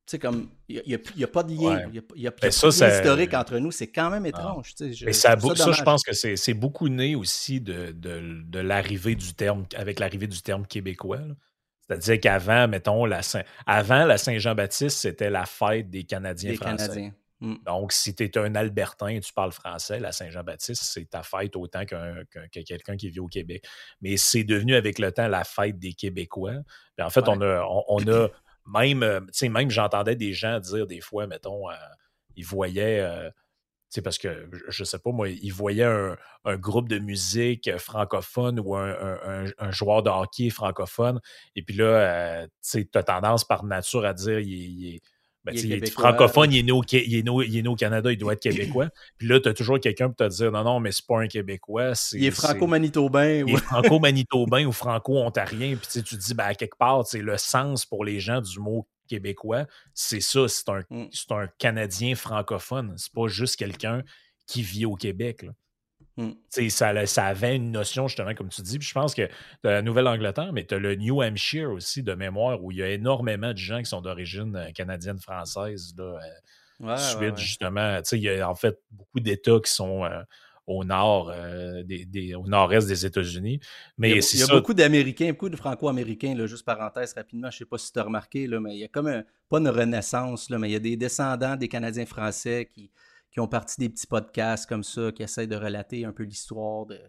Tu 0.07 0.17
sais, 0.17 0.19
comme, 0.19 0.49
il 0.67 0.81
n'y 1.15 1.23
a, 1.23 1.27
pas 1.27 1.43
de 1.43 1.53
lien, 1.53 1.85
il 1.93 2.01
n'y 2.17 2.27
a, 2.27 2.31
pas 2.31 2.47
de 2.47 2.51
historique 2.51 3.33
entre 3.35 3.59
nous. 3.59 3.71
C'est 3.71 3.91
quand 3.91 4.09
même 4.09 4.25
étrange. 4.25 4.73
Mais 5.05 5.13
ça, 5.13 5.39
ça, 5.39 5.71
je 5.71 5.83
pense 5.83 6.03
que 6.03 6.13
c'est 6.13 6.53
beaucoup 6.55 6.89
né 6.89 7.15
aussi 7.15 7.61
de, 7.61 7.91
de, 7.91 8.59
l'arrivée 8.59 9.15
du 9.15 9.35
terme, 9.35 9.65
avec 9.75 9.99
l'arrivée 9.99 10.25
du 10.25 10.41
terme 10.41 10.65
québécois. 10.65 11.19
C'est-à-dire 11.87 12.19
qu'avant, 12.19 12.67
mettons, 12.67 13.05
la 13.05 13.21
Saint, 13.21 13.43
avant 13.65 14.05
la 14.05 14.17
Saint-Jean-Baptiste, 14.17 14.97
c'était 14.97 15.29
la 15.29 15.45
fête 15.45 15.89
des 15.89 16.03
Canadiens 16.03 16.55
français. 16.55 16.87
Canadiens. 16.87 17.13
Mm. 17.41 17.55
Donc, 17.65 17.91
si 17.91 18.15
tu 18.15 18.23
es 18.23 18.37
un 18.37 18.55
Albertain 18.55 19.07
et 19.07 19.19
tu 19.19 19.33
parles 19.33 19.51
français, 19.51 19.99
la 19.99 20.11
Saint-Jean-Baptiste, 20.11 20.83
c'est 20.83 21.09
ta 21.09 21.23
fête 21.23 21.55
autant 21.55 21.85
qu'un, 21.85 22.23
que 22.31 22.61
quelqu'un 22.61 22.95
qui 22.95 23.09
vit 23.09 23.19
au 23.19 23.27
Québec. 23.27 23.65
Mais 23.99 24.15
c'est 24.15 24.43
devenu 24.43 24.75
avec 24.75 24.99
le 24.99 25.11
temps 25.11 25.27
la 25.27 25.43
fête 25.43 25.79
des 25.79 25.93
Québécois. 25.93 26.53
en 26.99 27.09
fait, 27.09 27.27
on, 27.27 27.41
a, 27.41 27.65
on, 27.87 28.07
a 28.07 28.29
même, 28.67 29.03
euh, 29.03 29.19
tu 29.21 29.27
sais, 29.33 29.49
même 29.49 29.71
j'entendais 29.71 30.15
des 30.15 30.33
gens 30.33 30.59
dire 30.59 30.85
des 30.85 31.01
fois, 31.01 31.27
mettons, 31.27 31.69
euh, 31.69 31.73
ils 32.35 32.45
voyaient. 32.45 32.99
Euh, 33.01 33.29
sais, 33.89 34.01
parce 34.01 34.19
que 34.19 34.49
je 34.69 34.83
sais 34.83 34.99
pas, 34.99 35.11
moi, 35.11 35.27
ils 35.29 35.51
voyaient 35.51 35.83
un, 36.45 36.57
groupe 36.57 36.87
de 36.87 36.99
musique 36.99 37.75
francophone 37.77 38.59
ou 38.59 38.75
un, 38.75 39.71
joueur 39.71 40.03
de 40.03 40.09
hockey 40.09 40.49
francophone. 40.49 41.19
Et 41.55 41.63
puis 41.63 41.75
là, 41.75 42.47
tu 42.63 42.87
as 42.93 43.03
tendance 43.03 43.43
par 43.43 43.65
nature 43.65 44.05
à 44.05 44.13
dire 44.13 44.39
il, 44.39 44.95
est 44.95 45.01
ben, 45.43 45.53
il, 45.55 45.71
est 45.71 45.89
francophone, 45.89 46.51
il 46.51 46.59
est, 46.59 46.63
né 46.63 46.71
au, 46.71 46.83
il, 47.41 47.67
au, 47.67 47.75
Canada, 47.75 48.11
il 48.11 48.17
doit 48.17 48.33
être 48.33 48.41
québécois. 48.41 48.89
Puis 49.17 49.27
là, 49.27 49.39
tu 49.39 49.49
as 49.49 49.53
toujours 49.53 49.79
quelqu'un 49.79 50.07
pour 50.07 50.15
te 50.15 50.27
dire 50.27 50.51
non, 50.51 50.63
non, 50.63 50.79
mais 50.79 50.91
c'est 50.91 51.05
pas 51.05 51.19
un 51.19 51.27
Québécois. 51.27 51.93
il 52.13 52.25
est 52.25 52.31
franco-manitobain. 52.31 53.43
Il 53.47 53.53
est 53.55 53.57
franco-manitobain 53.57 54.65
ou 54.65 54.71
franco-ontarien. 54.71 55.75
Puis 55.77 56.03
tu 56.03 56.03
te 56.03 56.15
dis, 56.15 56.33
ben, 56.35 56.45
à 56.45 56.53
quelque 56.53 56.77
part, 56.77 57.03
le 57.13 57.37
sens 57.37 57.85
pour 57.85 58.05
les 58.05 58.19
gens 58.19 58.41
du 58.41 58.59
mot 58.59 58.87
québécois, 59.07 59.65
c'est 59.93 60.21
ça, 60.21 60.47
c'est 60.47 60.69
un, 60.69 60.83
mm. 60.89 61.09
un 61.31 61.47
Canadien 61.57 62.15
francophone. 62.15 62.93
C'est 62.97 63.13
pas 63.13 63.27
juste 63.27 63.55
quelqu'un 63.55 64.03
qui 64.45 64.61
vit 64.61 64.85
au 64.85 64.95
Québec. 64.95 65.41
Là. 65.41 65.51
Mm. 66.17 66.31
Ça, 66.49 67.05
ça, 67.05 67.25
avait 67.25 67.55
une 67.55 67.71
notion, 67.71 68.07
justement, 68.07 68.33
comme 68.33 68.49
tu 68.49 68.61
dis. 68.61 68.77
Puis 68.77 68.87
je 68.87 68.93
pense 68.93 69.15
que 69.15 69.25
tu 69.27 69.31
la 69.63 69.81
Nouvelle-Angleterre, 69.81 70.51
mais 70.53 70.65
tu 70.65 70.75
as 70.75 70.79
le 70.79 70.95
New 70.95 71.21
Hampshire 71.21 71.71
aussi 71.71 72.03
de 72.03 72.13
mémoire 72.13 72.63
où 72.63 72.71
il 72.71 72.77
y 72.77 72.83
a 72.83 72.89
énormément 72.89 73.51
de 73.51 73.57
gens 73.57 73.79
qui 73.79 73.85
sont 73.85 74.01
d'origine 74.01 74.55
euh, 74.55 74.71
canadienne-française. 74.71 75.93
Euh, 75.99 76.17
ouais, 76.79 76.97
suite, 76.97 77.37
justement. 77.37 77.99
Il 78.11 78.19
y 78.19 78.29
a 78.29 78.49
en 78.49 78.55
fait 78.55 78.79
beaucoup 78.91 79.19
d'États 79.19 79.59
qui 79.63 79.71
sont. 79.71 80.05
Euh, 80.05 80.21
au 80.67 80.85
nord, 80.85 81.33
des, 81.83 82.35
au 82.35 82.47
nord-est 82.47 82.87
des 82.87 83.05
États-Unis. 83.05 83.59
Mais 83.97 84.11
il 84.11 84.39
y 84.39 84.43
a, 84.43 84.47
beaucoup 84.47 84.75
d'Américains, 84.75 85.31
beaucoup 85.31 85.49
de 85.49 85.57
Franco-Américains, 85.57 86.35
juste 86.45 86.63
parenthèse 86.63 87.13
rapidement, 87.13 87.49
je 87.49 87.55
ne 87.55 87.57
sais 87.57 87.65
pas 87.65 87.77
si 87.79 87.91
tu 87.91 87.99
as 87.99 88.03
remarqué, 88.03 88.47
là, 88.47 88.59
mais 88.61 88.75
il 88.75 88.79
y 88.79 88.83
a 88.83 88.87
comme 88.87 89.07
un, 89.07 89.23
pas 89.49 89.57
une 89.57 89.67
renaissance, 89.67 90.49
là, 90.49 90.59
mais 90.59 90.69
il 90.69 90.73
y 90.73 90.75
a 90.75 90.79
des 90.79 90.95
descendants 90.95 91.57
des 91.57 91.67
Canadiens 91.67 92.05
français 92.05 92.69
qui, 92.71 92.89
qui 93.31 93.39
ont 93.39 93.47
parti 93.47 93.79
des 93.79 93.89
petits 93.89 94.07
podcasts 94.07 94.67
comme 94.67 94.83
ça, 94.83 95.11
qui 95.11 95.23
essayent 95.23 95.47
de 95.47 95.55
relater 95.55 96.05
un 96.05 96.11
peu 96.11 96.23
l'histoire 96.23 96.85
de, 96.85 96.99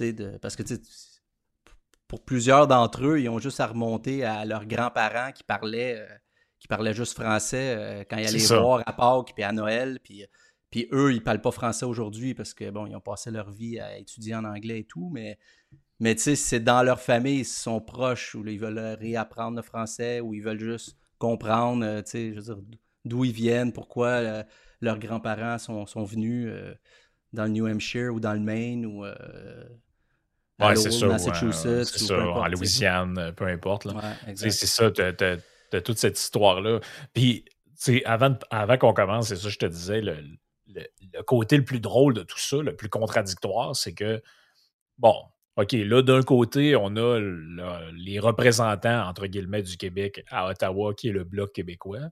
de. 0.00 0.38
Parce 0.38 0.56
que 0.56 0.62
pour 2.08 2.24
plusieurs 2.24 2.66
d'entre 2.66 3.06
eux, 3.06 3.20
ils 3.20 3.28
ont 3.28 3.38
juste 3.38 3.60
à 3.60 3.66
remonter 3.66 4.24
à 4.24 4.44
leurs 4.44 4.66
grands-parents 4.66 5.32
qui 5.32 5.44
parlaient, 5.44 5.98
euh, 5.98 6.14
qui 6.58 6.68
parlaient 6.68 6.94
juste 6.94 7.14
français 7.14 7.74
euh, 7.76 8.04
quand 8.08 8.16
ils 8.16 8.26
allaient 8.26 8.60
voir 8.60 8.82
à 8.86 8.92
Pâques 8.92 9.32
puis 9.34 9.44
à 9.44 9.52
Noël. 9.52 10.00
Puis, 10.02 10.24
puis 10.70 10.88
eux, 10.92 11.12
ils 11.12 11.22
parlent 11.22 11.40
pas 11.40 11.52
français 11.52 11.86
aujourd'hui 11.86 12.34
parce 12.34 12.52
que 12.52 12.70
bon, 12.70 12.86
ils 12.86 12.96
ont 12.96 13.00
passé 13.00 13.30
leur 13.30 13.50
vie 13.50 13.78
à 13.78 13.96
étudier 13.98 14.34
en 14.34 14.44
anglais 14.44 14.80
et 14.80 14.84
tout, 14.84 15.10
mais. 15.12 15.38
Mais 16.00 16.16
tu 16.16 16.22
sais, 16.22 16.34
c'est 16.34 16.58
dans 16.58 16.82
leur 16.82 17.00
famille, 17.00 17.38
ils 17.38 17.44
sont 17.44 17.80
proches, 17.80 18.34
ou 18.34 18.44
ils 18.44 18.58
veulent 18.58 18.96
réapprendre 18.98 19.56
le 19.56 19.62
français, 19.62 20.20
ou 20.20 20.34
ils 20.34 20.42
veulent 20.42 20.58
juste 20.58 20.96
comprendre, 21.18 21.84
euh, 21.84 22.02
tu 22.02 22.10
sais, 22.10 22.30
je 22.32 22.40
veux 22.40 22.42
dire, 22.42 22.58
d'où 23.04 23.24
ils 23.24 23.32
viennent, 23.32 23.72
pourquoi 23.72 24.44
leurs 24.84 24.98
grands-parents 24.98 25.58
sont, 25.58 26.04
venus. 26.04 26.48
Euh, 26.50 26.74
dans 27.32 27.44
le 27.44 27.50
New 27.50 27.66
Hampshire 27.66 28.14
ou 28.14 28.20
dans 28.20 28.32
le 28.32 28.38
Maine 28.38 28.86
ou 28.86 29.04
ouais, 30.60 30.76
c'est 30.76 30.92
ça, 30.92 31.06
Massachusetts. 31.08 31.84
c'est 31.84 31.98
ça, 31.98 32.28
en 32.28 32.46
Louisiane, 32.46 33.32
peu 33.36 33.46
importe. 33.46 33.88
c'est 34.36 34.52
ça, 34.52 34.86
as, 34.86 35.80
toute 35.80 35.98
cette 35.98 36.16
histoire-là. 36.16 36.78
Puis, 37.12 37.44
avant, 38.04 38.36
avant 38.50 38.78
qu'on 38.78 38.92
commence, 38.92 39.28
c'est 39.28 39.36
ça, 39.36 39.48
je 39.48 39.58
te 39.58 39.66
disais, 39.66 40.00
le, 40.00 40.16
le, 40.68 41.22
côté 41.22 41.56
le 41.56 41.64
plus 41.64 41.80
drôle 41.80 42.14
de 42.14 42.22
tout 42.22 42.38
ça, 42.38 42.58
le 42.58 42.76
plus 42.76 42.88
contradictoire, 42.88 43.74
c'est 43.74 43.94
que, 43.94 44.22
bon, 44.98 45.14
OK, 45.56 45.72
là, 45.72 46.02
d'un 46.02 46.22
côté, 46.22 46.74
on 46.76 46.96
a 46.96 47.20
les 47.92 48.18
représentants, 48.18 49.06
entre 49.08 49.26
guillemets, 49.26 49.62
du 49.62 49.76
Québec 49.76 50.24
à 50.30 50.48
Ottawa, 50.48 50.94
qui 50.94 51.08
est 51.08 51.12
le 51.12 51.24
Bloc 51.24 51.52
québécois. 51.52 52.10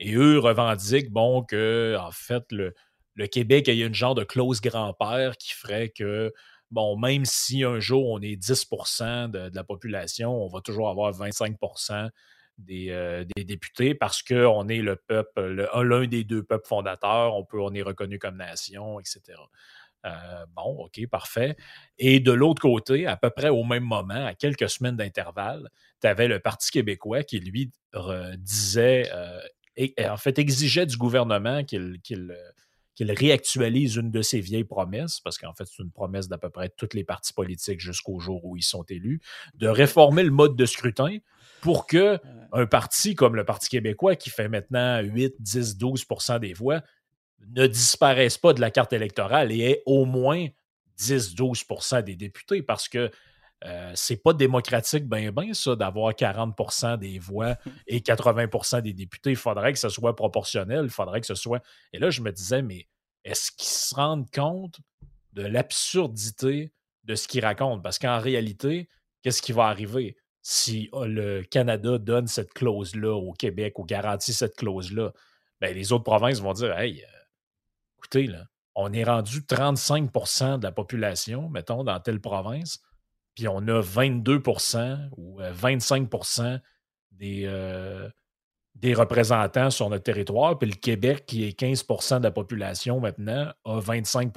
Et 0.00 0.14
eux 0.14 0.38
revendiquent, 0.38 1.10
bon, 1.10 1.42
que, 1.42 1.96
en 1.98 2.10
fait, 2.10 2.44
le, 2.50 2.74
le 3.14 3.26
Québec 3.26 3.68
ait 3.68 3.78
une 3.78 3.94
genre 3.94 4.14
de 4.14 4.24
clause 4.24 4.60
grand-père 4.60 5.36
qui 5.36 5.52
ferait 5.52 5.90
que, 5.90 6.32
bon, 6.70 6.96
même 6.98 7.24
si 7.24 7.64
un 7.64 7.78
jour 7.80 8.10
on 8.10 8.20
est 8.20 8.36
10% 8.36 9.30
de, 9.30 9.50
la 9.54 9.64
population, 9.64 10.32
on 10.32 10.48
va 10.48 10.60
toujours 10.60 10.88
avoir 10.88 11.12
25% 11.12 12.10
euh, 12.70 13.24
des, 13.36 13.44
députés 13.44 13.94
parce 13.94 14.22
qu'on 14.22 14.68
est 14.68 14.82
le 14.82 14.96
peuple, 14.96 15.68
l'un 15.74 16.06
des 16.06 16.24
deux 16.24 16.42
peuples 16.42 16.66
fondateurs, 16.66 17.34
on, 17.34 17.44
peut, 17.44 17.60
on 17.60 17.72
est 17.72 17.82
reconnu 17.82 18.18
comme 18.18 18.36
nation, 18.36 19.00
etc. 19.00 19.20
Euh, 20.06 20.46
bon, 20.54 20.84
OK, 20.84 21.06
parfait. 21.06 21.56
Et 21.98 22.20
de 22.20 22.32
l'autre 22.32 22.60
côté, 22.60 23.06
à 23.06 23.16
peu 23.16 23.30
près 23.30 23.48
au 23.48 23.64
même 23.64 23.84
moment, 23.84 24.26
à 24.26 24.34
quelques 24.34 24.68
semaines 24.68 24.96
d'intervalle, 24.96 25.70
tu 26.02 26.06
avais 26.06 26.28
le 26.28 26.40
Parti 26.40 26.70
québécois 26.70 27.22
qui, 27.22 27.40
lui, 27.40 27.70
disait, 28.36 29.08
euh, 29.12 29.40
en 29.78 30.16
fait, 30.16 30.38
exigeait 30.38 30.86
du 30.86 30.96
gouvernement 30.96 31.64
qu'il 31.64 32.00
qu'il 32.94 33.10
réactualise 33.10 33.96
une 33.96 34.10
de 34.10 34.22
ses 34.22 34.40
vieilles 34.40 34.64
promesses, 34.64 35.20
parce 35.20 35.36
qu'en 35.36 35.52
fait, 35.52 35.64
c'est 35.64 35.82
une 35.82 35.90
promesse 35.90 36.28
d'à 36.28 36.38
peu 36.38 36.48
près 36.48 36.68
toutes 36.68 36.94
les 36.94 37.04
partis 37.04 37.32
politiques 37.32 37.80
jusqu'au 37.80 38.20
jour 38.20 38.44
où 38.44 38.56
ils 38.56 38.62
sont 38.62 38.84
élus, 38.84 39.20
de 39.54 39.66
réformer 39.66 40.22
le 40.22 40.30
mode 40.30 40.54
de 40.54 40.64
scrutin 40.64 41.18
pour 41.60 41.86
que 41.86 42.20
un 42.52 42.66
parti 42.66 43.14
comme 43.14 43.34
le 43.34 43.44
Parti 43.44 43.68
québécois, 43.68 44.16
qui 44.16 44.30
fait 44.30 44.48
maintenant 44.48 45.00
8, 45.00 45.34
10, 45.40 45.76
12% 45.76 46.38
des 46.38 46.52
voix, 46.52 46.82
ne 47.56 47.66
disparaisse 47.66 48.38
pas 48.38 48.52
de 48.52 48.60
la 48.60 48.70
carte 48.70 48.92
électorale 48.92 49.50
et 49.50 49.60
ait 49.60 49.82
au 49.86 50.04
moins 50.04 50.46
10-12% 50.98 52.02
des 52.02 52.16
députés 52.16 52.62
parce 52.62 52.88
que 52.88 53.10
euh, 53.64 53.92
c'est 53.94 54.22
pas 54.22 54.34
démocratique, 54.34 55.06
ben 55.06 55.30
ben, 55.30 55.54
ça, 55.54 55.74
d'avoir 55.74 56.12
40% 56.12 56.98
des 56.98 57.18
voix 57.18 57.56
et 57.86 58.00
80% 58.00 58.82
des 58.82 58.92
députés. 58.92 59.30
Il 59.30 59.36
faudrait 59.36 59.72
que 59.72 59.78
ce 59.78 59.88
soit 59.88 60.14
proportionnel, 60.14 60.84
il 60.84 60.90
faudrait 60.90 61.20
que 61.20 61.26
ce 61.26 61.34
soit. 61.34 61.62
Et 61.92 61.98
là, 61.98 62.10
je 62.10 62.20
me 62.20 62.30
disais, 62.30 62.62
mais 62.62 62.86
est-ce 63.24 63.50
qu'ils 63.52 63.68
se 63.68 63.94
rendent 63.94 64.30
compte 64.30 64.80
de 65.32 65.42
l'absurdité 65.42 66.72
de 67.04 67.14
ce 67.14 67.26
qu'ils 67.26 67.44
racontent? 67.44 67.80
Parce 67.80 67.98
qu'en 67.98 68.18
réalité, 68.18 68.88
qu'est-ce 69.22 69.40
qui 69.40 69.52
va 69.52 69.64
arriver? 69.64 70.16
Si 70.42 70.90
oh, 70.92 71.06
le 71.06 71.42
Canada 71.42 71.96
donne 71.96 72.26
cette 72.26 72.52
clause-là 72.52 73.14
au 73.14 73.32
Québec 73.32 73.78
ou 73.78 73.84
garantit 73.84 74.34
cette 74.34 74.56
clause-là, 74.56 75.12
ben, 75.62 75.74
les 75.74 75.90
autres 75.92 76.04
provinces 76.04 76.40
vont 76.40 76.52
dire 76.52 76.78
Hey, 76.78 77.02
euh, 77.02 77.06
écoutez, 77.96 78.26
là, 78.26 78.44
on 78.74 78.92
est 78.92 79.04
rendu 79.04 79.40
35% 79.40 80.58
de 80.58 80.64
la 80.64 80.72
population, 80.72 81.48
mettons, 81.48 81.82
dans 81.82 81.98
telle 82.00 82.20
province 82.20 82.82
puis 83.34 83.48
on 83.48 83.58
a 83.68 83.80
22% 83.80 85.08
ou 85.16 85.40
25 85.40 86.08
euh, 86.40 86.58
des, 87.12 87.42
euh, 87.46 88.08
des 88.74 88.94
représentants 88.94 89.70
sur 89.70 89.90
notre 89.90 90.04
territoire, 90.04 90.58
puis 90.58 90.70
le 90.70 90.76
Québec, 90.76 91.24
qui 91.26 91.44
est 91.46 91.58
15% 91.58 92.18
de 92.18 92.24
la 92.24 92.30
population 92.30 93.00
maintenant, 93.00 93.52
a 93.64 93.80
25 93.80 94.32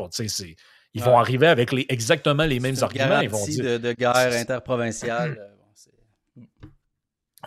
Ils 0.93 1.03
vont 1.03 1.17
arriver 1.17 1.47
avec 1.47 1.71
les, 1.71 1.85
exactement 1.89 2.45
les 2.45 2.59
mêmes 2.59 2.77
arguments. 2.81 3.19
Ils 3.21 3.29
vont 3.29 3.45
dire, 3.45 3.63
de, 3.63 3.77
de 3.77 3.93
guerre 3.93 4.33
interprovinciale. 4.33 5.56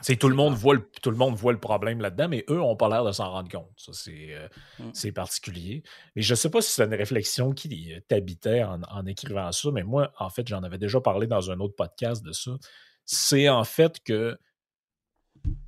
Euh, 0.08 0.16
tout 0.16 0.28
le, 0.28 0.34
monde 0.34 0.54
voit 0.54 0.74
le, 0.74 0.88
tout 1.02 1.10
le 1.10 1.16
monde 1.16 1.34
voit 1.34 1.52
le 1.52 1.60
problème 1.60 2.00
là-dedans, 2.00 2.28
mais 2.28 2.44
eux 2.48 2.56
n'ont 2.56 2.76
pas 2.76 2.88
l'air 2.88 3.04
de 3.04 3.12
s'en 3.12 3.30
rendre 3.30 3.50
compte. 3.50 3.72
Ça, 3.76 3.92
c'est, 3.92 4.28
euh, 4.30 4.48
mm. 4.78 5.12
particulier. 5.12 5.82
Mais 6.16 6.22
je 6.22 6.32
ne 6.32 6.36
sais 6.36 6.50
pas 6.50 6.62
si 6.62 6.72
c'est 6.72 6.84
une 6.84 6.94
réflexion 6.94 7.52
qui 7.52 7.92
t'habitait 8.08 8.62
en, 8.62 8.80
en, 8.82 9.06
écrivant 9.06 9.50
ça, 9.52 9.70
mais 9.72 9.82
moi, 9.82 10.12
en 10.18 10.30
fait, 10.30 10.46
j'en 10.46 10.62
avais 10.62 10.78
déjà 10.78 11.00
parlé 11.00 11.26
dans 11.26 11.50
un 11.50 11.60
autre 11.60 11.74
podcast 11.76 12.24
de 12.24 12.32
ça. 12.32 12.52
C'est 13.04 13.48
en 13.48 13.64
fait 13.64 14.00
que 14.04 14.38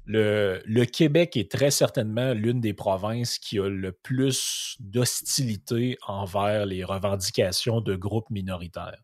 le, 0.04 0.60
le 0.64 0.84
Québec 0.84 1.36
est 1.36 1.50
très 1.50 1.70
certainement 1.70 2.34
l'une 2.34 2.60
des 2.60 2.74
provinces 2.74 3.38
qui 3.38 3.58
a 3.58 3.68
le 3.68 3.92
plus 3.92 4.76
d'hostilité 4.80 5.96
envers 6.06 6.66
les 6.66 6.84
revendications 6.84 7.80
de 7.80 7.94
groupes 7.94 8.30
minoritaires. 8.30 9.02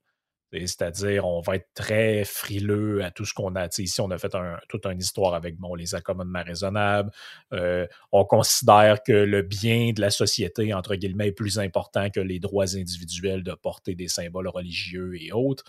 C'est-à-dire, 0.52 1.26
on 1.26 1.40
va 1.40 1.56
être 1.56 1.68
très 1.74 2.24
frileux 2.24 3.04
à 3.04 3.10
tout 3.10 3.24
ce 3.24 3.34
qu'on 3.34 3.54
a. 3.54 3.68
ici, 3.78 4.00
on 4.00 4.10
a 4.10 4.18
fait 4.18 4.32
toute 4.68 4.86
une 4.86 4.98
histoire 4.98 5.34
avec 5.34 5.56
bon, 5.58 5.74
les 5.74 5.94
accommodements 5.94 6.42
raisonnables. 6.42 7.10
Euh, 7.52 7.86
on 8.12 8.24
considère 8.24 9.02
que 9.02 9.12
le 9.12 9.42
bien 9.42 9.92
de 9.92 10.00
la 10.00 10.10
société, 10.10 10.72
entre 10.72 10.94
guillemets, 10.94 11.28
est 11.28 11.32
plus 11.32 11.58
important 11.58 12.08
que 12.08 12.20
les 12.20 12.40
droits 12.40 12.76
individuels 12.76 13.42
de 13.42 13.52
porter 13.52 13.94
des 13.94 14.08
symboles 14.08 14.48
religieux 14.48 15.20
et 15.20 15.32
autres. 15.32 15.64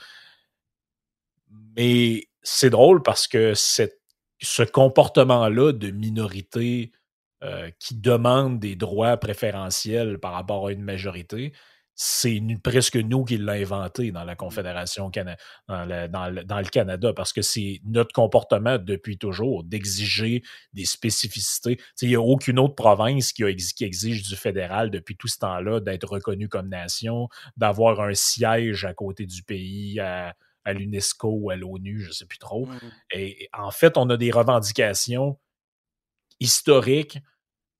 Mais 1.75 2.27
c'est 2.41 2.69
drôle 2.69 3.03
parce 3.03 3.27
que 3.27 3.53
ce 3.55 4.63
comportement-là 4.63 5.73
de 5.73 5.91
minorité 5.91 6.91
euh, 7.41 7.69
qui 7.79 7.95
demande 7.95 8.59
des 8.59 8.75
droits 8.75 9.15
préférentiels 9.15 10.19
par 10.19 10.33
rapport 10.33 10.67
à 10.67 10.71
une 10.73 10.83
majorité, 10.83 11.53
c'est 12.01 12.41
presque 12.63 12.95
nous 12.95 13.25
qui 13.25 13.37
l'avons 13.37 13.75
inventé 13.75 14.11
dans 14.13 14.23
la 14.23 14.31
mmh. 14.31 14.37
Confédération 14.37 15.11
dans, 15.67 15.85
le, 15.85 16.69
Canada, 16.69 17.11
parce 17.11 17.33
que 17.33 17.41
c'est 17.41 17.81
notre 17.83 18.13
comportement 18.13 18.77
depuis 18.77 19.17
toujours 19.17 19.65
d'exiger 19.65 20.41
des 20.71 20.85
spécificités. 20.85 21.77
Il 22.01 22.07
n'y 22.07 22.15
a 22.15 22.21
aucune 22.21 22.57
autre 22.57 22.75
province 22.75 23.33
qui, 23.33 23.43
exige 23.43 24.23
du 24.23 24.37
fédéral 24.37 24.91
depuis 24.91 25.17
tout 25.17 25.27
ce 25.27 25.39
temps-là 25.39 25.81
d'être 25.81 26.05
reconnue 26.05 26.47
comme 26.47 26.69
nation, 26.69 27.27
d'avoir 27.57 27.99
un 27.99 28.13
siège 28.13 28.85
à 28.85 28.93
côté 28.93 29.25
du 29.25 29.43
pays, 29.43 29.99
à, 29.99 30.33
l'UNESCO 30.67 31.27
ou 31.27 31.49
à 31.49 31.57
l'ONU, 31.57 31.99
je 31.99 32.07
ne 32.07 32.13
sais 32.13 32.25
plus 32.25 32.37
trop. 32.37 32.65
Mmh. 32.65 32.79
Et, 33.11 33.49
en 33.51 33.71
fait, 33.71 33.97
on 33.97 34.09
a 34.09 34.15
des 34.15 34.31
revendications 34.31 35.37
historiques 36.39 37.17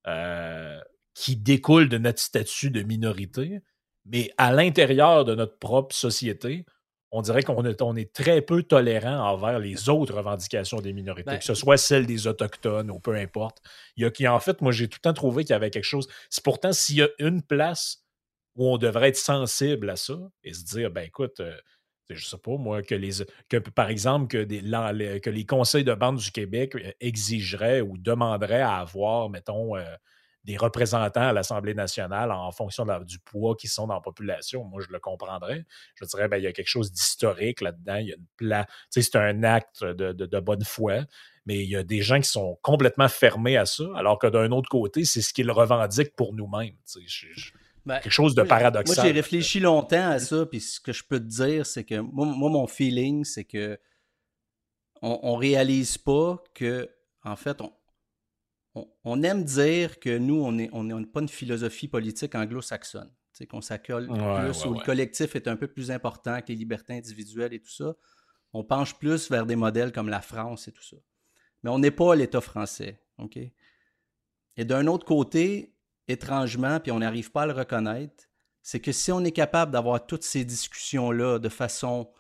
euh, 0.07 0.77
qui 1.13 1.37
découlent 1.37 1.87
de 1.87 1.97
notre 1.97 2.19
statut 2.19 2.69
de 2.69 2.83
minorité 2.83 3.61
mais 4.11 4.31
à 4.37 4.51
l'intérieur 4.51 5.25
de 5.25 5.35
notre 5.35 5.57
propre 5.57 5.95
société, 5.95 6.65
on 7.11 7.21
dirait 7.21 7.43
qu'on 7.43 7.65
est, 7.65 7.81
on 7.81 7.95
est 7.95 8.13
très 8.13 8.41
peu 8.41 8.63
tolérant 8.63 9.17
envers 9.31 9.59
les 9.59 9.89
autres 9.89 10.15
revendications 10.15 10.79
des 10.79 10.93
minorités, 10.93 11.31
ben, 11.31 11.37
que 11.39 11.43
ce 11.43 11.55
soit 11.55 11.77
celles 11.77 12.05
des 12.05 12.27
Autochtones 12.27 12.91
ou 12.91 12.99
peu 12.99 13.15
importe. 13.15 13.61
Il 13.97 14.11
y 14.19 14.25
a, 14.25 14.33
en 14.33 14.39
fait, 14.39 14.61
moi, 14.61 14.71
j'ai 14.71 14.87
tout 14.87 14.99
le 15.01 15.09
temps 15.09 15.13
trouvé 15.13 15.43
qu'il 15.43 15.53
y 15.53 15.55
avait 15.55 15.71
quelque 15.71 15.83
chose. 15.83 16.07
C'est 16.29 16.43
pourtant, 16.43 16.71
s'il 16.71 16.97
y 16.97 17.01
a 17.01 17.09
une 17.17 17.41
place 17.41 18.03
où 18.55 18.67
on 18.67 18.77
devrait 18.77 19.09
être 19.09 19.17
sensible 19.17 19.89
à 19.89 19.95
ça 19.95 20.19
et 20.43 20.53
se 20.53 20.63
dire, 20.65 20.91
ben 20.91 21.01
écoute, 21.01 21.35
je 21.37 21.43
euh, 21.43 21.57
je 22.09 22.25
sais 22.25 22.37
pas, 22.37 22.57
moi, 22.57 22.83
que 22.83 22.95
les 22.95 23.25
que 23.47 23.57
par 23.57 23.89
exemple, 23.89 24.27
que, 24.27 24.43
des, 24.43 24.61
que 25.21 25.29
les 25.29 25.45
conseils 25.45 25.83
de 25.83 25.93
bande 25.93 26.17
du 26.17 26.31
Québec 26.31 26.75
euh, 26.75 26.91
exigeraient 26.99 27.81
ou 27.81 27.97
demanderaient 27.97 28.61
à 28.61 28.77
avoir, 28.77 29.29
mettons, 29.29 29.75
euh, 29.75 29.83
des 30.45 30.57
représentants 30.57 31.27
à 31.29 31.33
l'Assemblée 31.33 31.73
nationale 31.73 32.31
en 32.31 32.51
fonction 32.51 32.85
du 33.01 33.19
poids 33.19 33.55
qu'ils 33.55 33.69
sont 33.69 33.87
dans 33.87 33.95
la 33.95 34.01
population, 34.01 34.63
moi, 34.63 34.81
je 34.81 34.91
le 34.91 34.99
comprendrais. 34.99 35.65
Je 35.95 36.05
dirais, 36.05 36.27
ben, 36.27 36.37
il 36.37 36.43
y 36.43 36.47
a 36.47 36.53
quelque 36.53 36.67
chose 36.67 36.91
d'historique 36.91 37.61
là-dedans. 37.61 37.97
Il 37.97 38.07
y 38.07 38.13
a 38.13 38.15
une 38.15 38.25
pla... 38.37 38.65
c'est 38.89 39.15
un 39.15 39.43
acte 39.43 39.83
de, 39.83 40.39
bonne 40.39 40.63
foi, 40.63 41.01
mais 41.45 41.63
il 41.63 41.69
y 41.69 41.75
a 41.75 41.83
des 41.83 42.01
gens 42.01 42.19
qui 42.21 42.29
sont 42.29 42.57
complètement 42.61 43.09
fermés 43.09 43.57
à 43.57 43.65
ça, 43.65 43.83
alors 43.95 44.17
que 44.17 44.27
d'un 44.27 44.51
autre 44.51 44.69
côté, 44.69 45.03
c'est 45.03 45.21
ce 45.21 45.33
qu'ils 45.33 45.51
revendiquent 45.51 46.15
pour 46.15 46.33
nous-mêmes. 46.33 46.75
Ben, 47.85 47.99
quelque 47.99 48.11
chose 48.11 48.35
de 48.35 48.43
paradoxal. 48.43 48.95
Moi, 48.95 49.05
j'ai 49.05 49.11
réfléchi 49.11 49.59
longtemps 49.59 50.09
à 50.09 50.19
ça, 50.19 50.45
puis 50.45 50.61
ce 50.61 50.79
que 50.79 50.93
je 50.93 51.03
peux 51.03 51.19
te 51.19 51.25
dire, 51.25 51.65
c'est 51.65 51.83
que 51.83 51.99
moi, 51.99 52.25
mon 52.25 52.67
feeling, 52.67 53.25
c'est 53.25 53.45
que 53.45 53.79
on, 55.01 55.19
on 55.23 55.35
réalise 55.35 55.97
pas 55.97 56.41
que, 56.53 56.89
en 57.23 57.35
fait, 57.35 57.61
on, 57.61 57.71
on, 59.03 59.23
aime 59.23 59.43
dire 59.43 59.99
que 59.99 60.17
nous, 60.17 60.35
on 60.43 60.51
n'est 60.51 60.69
on 60.71 61.03
pas 61.03 61.21
une 61.21 61.29
philosophie 61.29 61.87
politique 61.87 62.35
anglo-saxonne. 62.35 63.11
Qu'on 63.49 63.61
s'accole 63.61 64.07
plus, 64.07 64.65
où 64.65 64.73
le 64.73 64.83
collectif 64.83 65.33
est 65.37 65.47
un 65.47 65.55
peu 65.55 65.69
plus 65.69 65.91
important 65.91 66.41
que 66.41 66.47
les 66.49 66.55
libertés 66.55 66.97
individuelles 66.97 67.53
et 67.53 67.61
tout 67.61 67.71
ça. 67.71 67.95
On 68.51 68.65
penche 68.65 68.99
plus 68.99 69.31
vers 69.31 69.45
des 69.45 69.55
modèles 69.55 69.93
comme 69.93 70.09
la 70.09 70.19
France 70.19 70.67
et 70.67 70.73
tout 70.73 70.83
ça. 70.83 70.97
Mais 71.63 71.69
on 71.69 71.79
n'est 71.79 71.89
pas 71.91 72.15
l'État 72.15 72.41
français. 72.41 73.01
OK? 73.17 73.37
Et 74.57 74.65
d'un 74.65 74.87
autre 74.87 75.05
côté, 75.05 75.73
étrangement, 76.09 76.81
puis 76.81 76.91
on 76.91 76.99
n'arrive 76.99 77.31
pas 77.31 77.43
à 77.43 77.45
le 77.45 77.53
reconnaître, 77.53 78.25
c'est 78.61 78.81
que 78.81 78.91
si 78.91 79.09
on 79.11 79.23
est 79.23 79.31
capable 79.31 79.71
d'avoir 79.71 80.05
toutes 80.05 80.23
ces 80.23 80.43
discussions-là 80.43 81.39
de 81.39 81.49
façon 81.49 82.11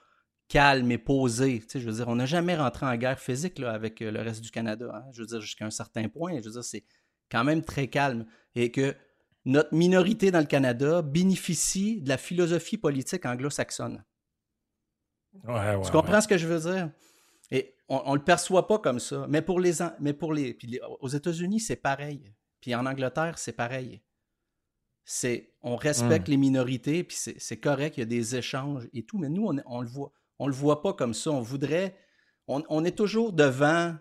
calme 0.49 0.91
et 0.91 0.97
posé. 0.97 1.59
Tu 1.61 1.69
sais, 1.69 1.79
je 1.79 1.85
veux 1.85 1.95
dire, 1.95 2.07
on 2.07 2.15
n'a 2.15 2.25
jamais 2.25 2.57
rentré 2.57 2.85
en 2.85 2.95
guerre 2.97 3.19
physique 3.19 3.59
là, 3.59 3.71
avec 3.71 4.01
euh, 4.01 4.11
le 4.11 4.21
reste 4.21 4.41
du 4.41 4.51
Canada. 4.51 4.91
Hein. 4.93 5.09
Je 5.13 5.21
veux 5.21 5.27
dire, 5.27 5.39
jusqu'à 5.39 5.65
un 5.65 5.69
certain 5.69 6.09
point. 6.09 6.37
Je 6.39 6.45
veux 6.45 6.51
dire, 6.51 6.63
c'est 6.63 6.83
quand 7.31 7.43
même 7.43 7.63
très 7.63 7.87
calme. 7.87 8.25
Et 8.55 8.71
que 8.71 8.95
notre 9.45 9.73
minorité 9.73 10.31
dans 10.31 10.39
le 10.39 10.45
Canada 10.45 11.01
bénéficie 11.01 12.01
de 12.01 12.09
la 12.09 12.17
philosophie 12.17 12.77
politique 12.77 13.25
anglo-saxonne. 13.25 14.03
tu 15.33 15.91
comprends 15.91 16.19
ce 16.19 16.27
que 16.27 16.37
je 16.37 16.47
veux 16.47 16.59
dire? 16.59 16.91
Et 17.51 17.75
on 17.87 18.11
ne 18.11 18.17
le 18.17 18.23
perçoit 18.23 18.67
pas 18.67 18.79
comme 18.79 18.99
ça. 18.99 19.25
Mais 19.29 19.41
pour 19.41 19.59
les. 19.59 19.73
Mais 19.99 20.13
pour 20.13 20.33
les, 20.33 20.57
aux 20.99 21.07
États-Unis, 21.07 21.59
c'est 21.59 21.77
pareil. 21.77 22.33
Puis 22.59 22.75
en 22.75 22.85
Angleterre, 22.85 23.37
c'est 23.37 23.53
pareil. 23.53 24.01
C'est, 25.05 25.53
on 25.61 25.75
respecte 25.75 26.27
hmm. 26.27 26.31
les 26.31 26.37
minorités, 26.37 27.03
puis 27.03 27.17
c'est 27.17 27.57
correct, 27.57 27.97
il 27.97 28.01
y 28.01 28.03
a 28.03 28.05
des 28.05 28.35
échanges 28.35 28.87
et 28.93 29.03
tout, 29.03 29.17
mais 29.17 29.29
nous, 29.29 29.47
on, 29.47 29.57
on 29.65 29.81
le 29.81 29.87
voit. 29.87 30.13
On 30.39 30.47
le 30.47 30.53
voit 30.53 30.81
pas 30.81 30.93
comme 30.93 31.13
ça. 31.13 31.31
On 31.31 31.41
voudrait. 31.41 31.95
On, 32.47 32.83
est 32.83 32.97
toujours 32.97 33.33
devant. 33.33 33.95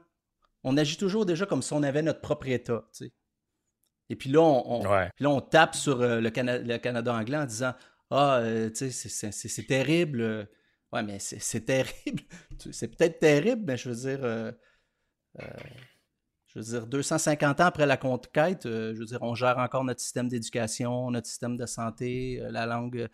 On 0.65 0.77
agit 0.77 0.97
toujours 0.97 1.27
déjà 1.27 1.45
comme 1.45 1.61
si 1.61 1.73
on 1.75 1.83
avait 1.83 2.03
notre 2.03 2.21
propre 2.21 2.49
État. 2.49 2.89
Et 4.09 4.17
puis 4.17 4.31
là, 4.31 4.41
on, 4.41 4.83
là, 4.83 5.11
on 5.21 5.41
tape 5.43 5.75
sur 5.75 6.01
euh, 6.01 6.21
le, 6.21 6.31
Canada 6.31 7.13
anglais 7.13 7.37
en 7.37 7.45
disant 7.45 7.75
Ah, 8.11 8.39
euh, 8.39 8.71
tu 8.71 8.91
sais, 8.91 9.31
c'est 9.31 9.67
terrible. 9.67 10.49
Ouais, 10.93 11.03
mais 11.03 11.19
c'est 11.19 11.67
terrible. 11.67 12.23
C'est 12.73 12.89
peut-être 12.89 13.19
terrible, 13.19 13.65
mais 13.67 13.77
je 13.77 13.91
veux 13.91 14.11
dire. 14.11 14.25
Euh, 14.25 14.51
je 16.47 16.61
veux 16.61 16.65
dire, 16.65 16.87
250 16.87 17.61
ans 17.61 17.67
après 17.67 17.85
la 17.85 17.99
conquête, 17.99 18.63
je 18.65 18.99
veux 18.99 19.05
dire, 19.05 19.23
on 19.23 19.35
gère 19.35 19.59
encore 19.59 19.85
notre 19.85 20.01
système 20.01 20.29
d'éducation, 20.29 21.11
notre 21.11 21.27
système 21.27 21.59
de 21.59 21.67
santé, 21.67 22.41
la 22.49 22.65
langue 22.65 23.09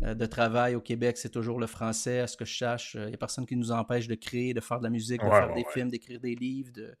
de 0.00 0.26
travail 0.26 0.74
au 0.74 0.80
Québec, 0.80 1.16
c'est 1.16 1.30
toujours 1.30 1.60
le 1.60 1.66
français, 1.66 2.20
à 2.20 2.26
ce 2.26 2.36
que 2.36 2.44
je 2.44 2.56
sache. 2.56 2.94
Il 2.94 3.06
n'y 3.06 3.14
a 3.14 3.18
personne 3.18 3.46
qui 3.46 3.56
nous 3.56 3.70
empêche 3.70 4.08
de 4.08 4.14
créer, 4.14 4.52
de 4.52 4.60
faire 4.60 4.78
de 4.78 4.84
la 4.84 4.90
musique, 4.90 5.22
de 5.22 5.28
faire 5.28 5.54
des 5.54 5.64
films, 5.72 5.90
d'écrire 5.90 6.18
des 6.18 6.34
livres, 6.34 6.72
de, 6.72 6.94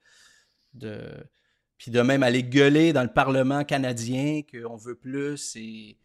de, 0.74 1.24
puis 1.82 1.90
de 1.90 2.00
même 2.00 2.22
aller 2.22 2.44
gueuler 2.44 2.92
dans 2.92 3.02
le 3.02 3.12
Parlement 3.12 3.64
canadien 3.64 4.42
qu'on 4.42 4.76
veut 4.76 4.94
plus. 4.94 5.56
Et... 5.56 5.98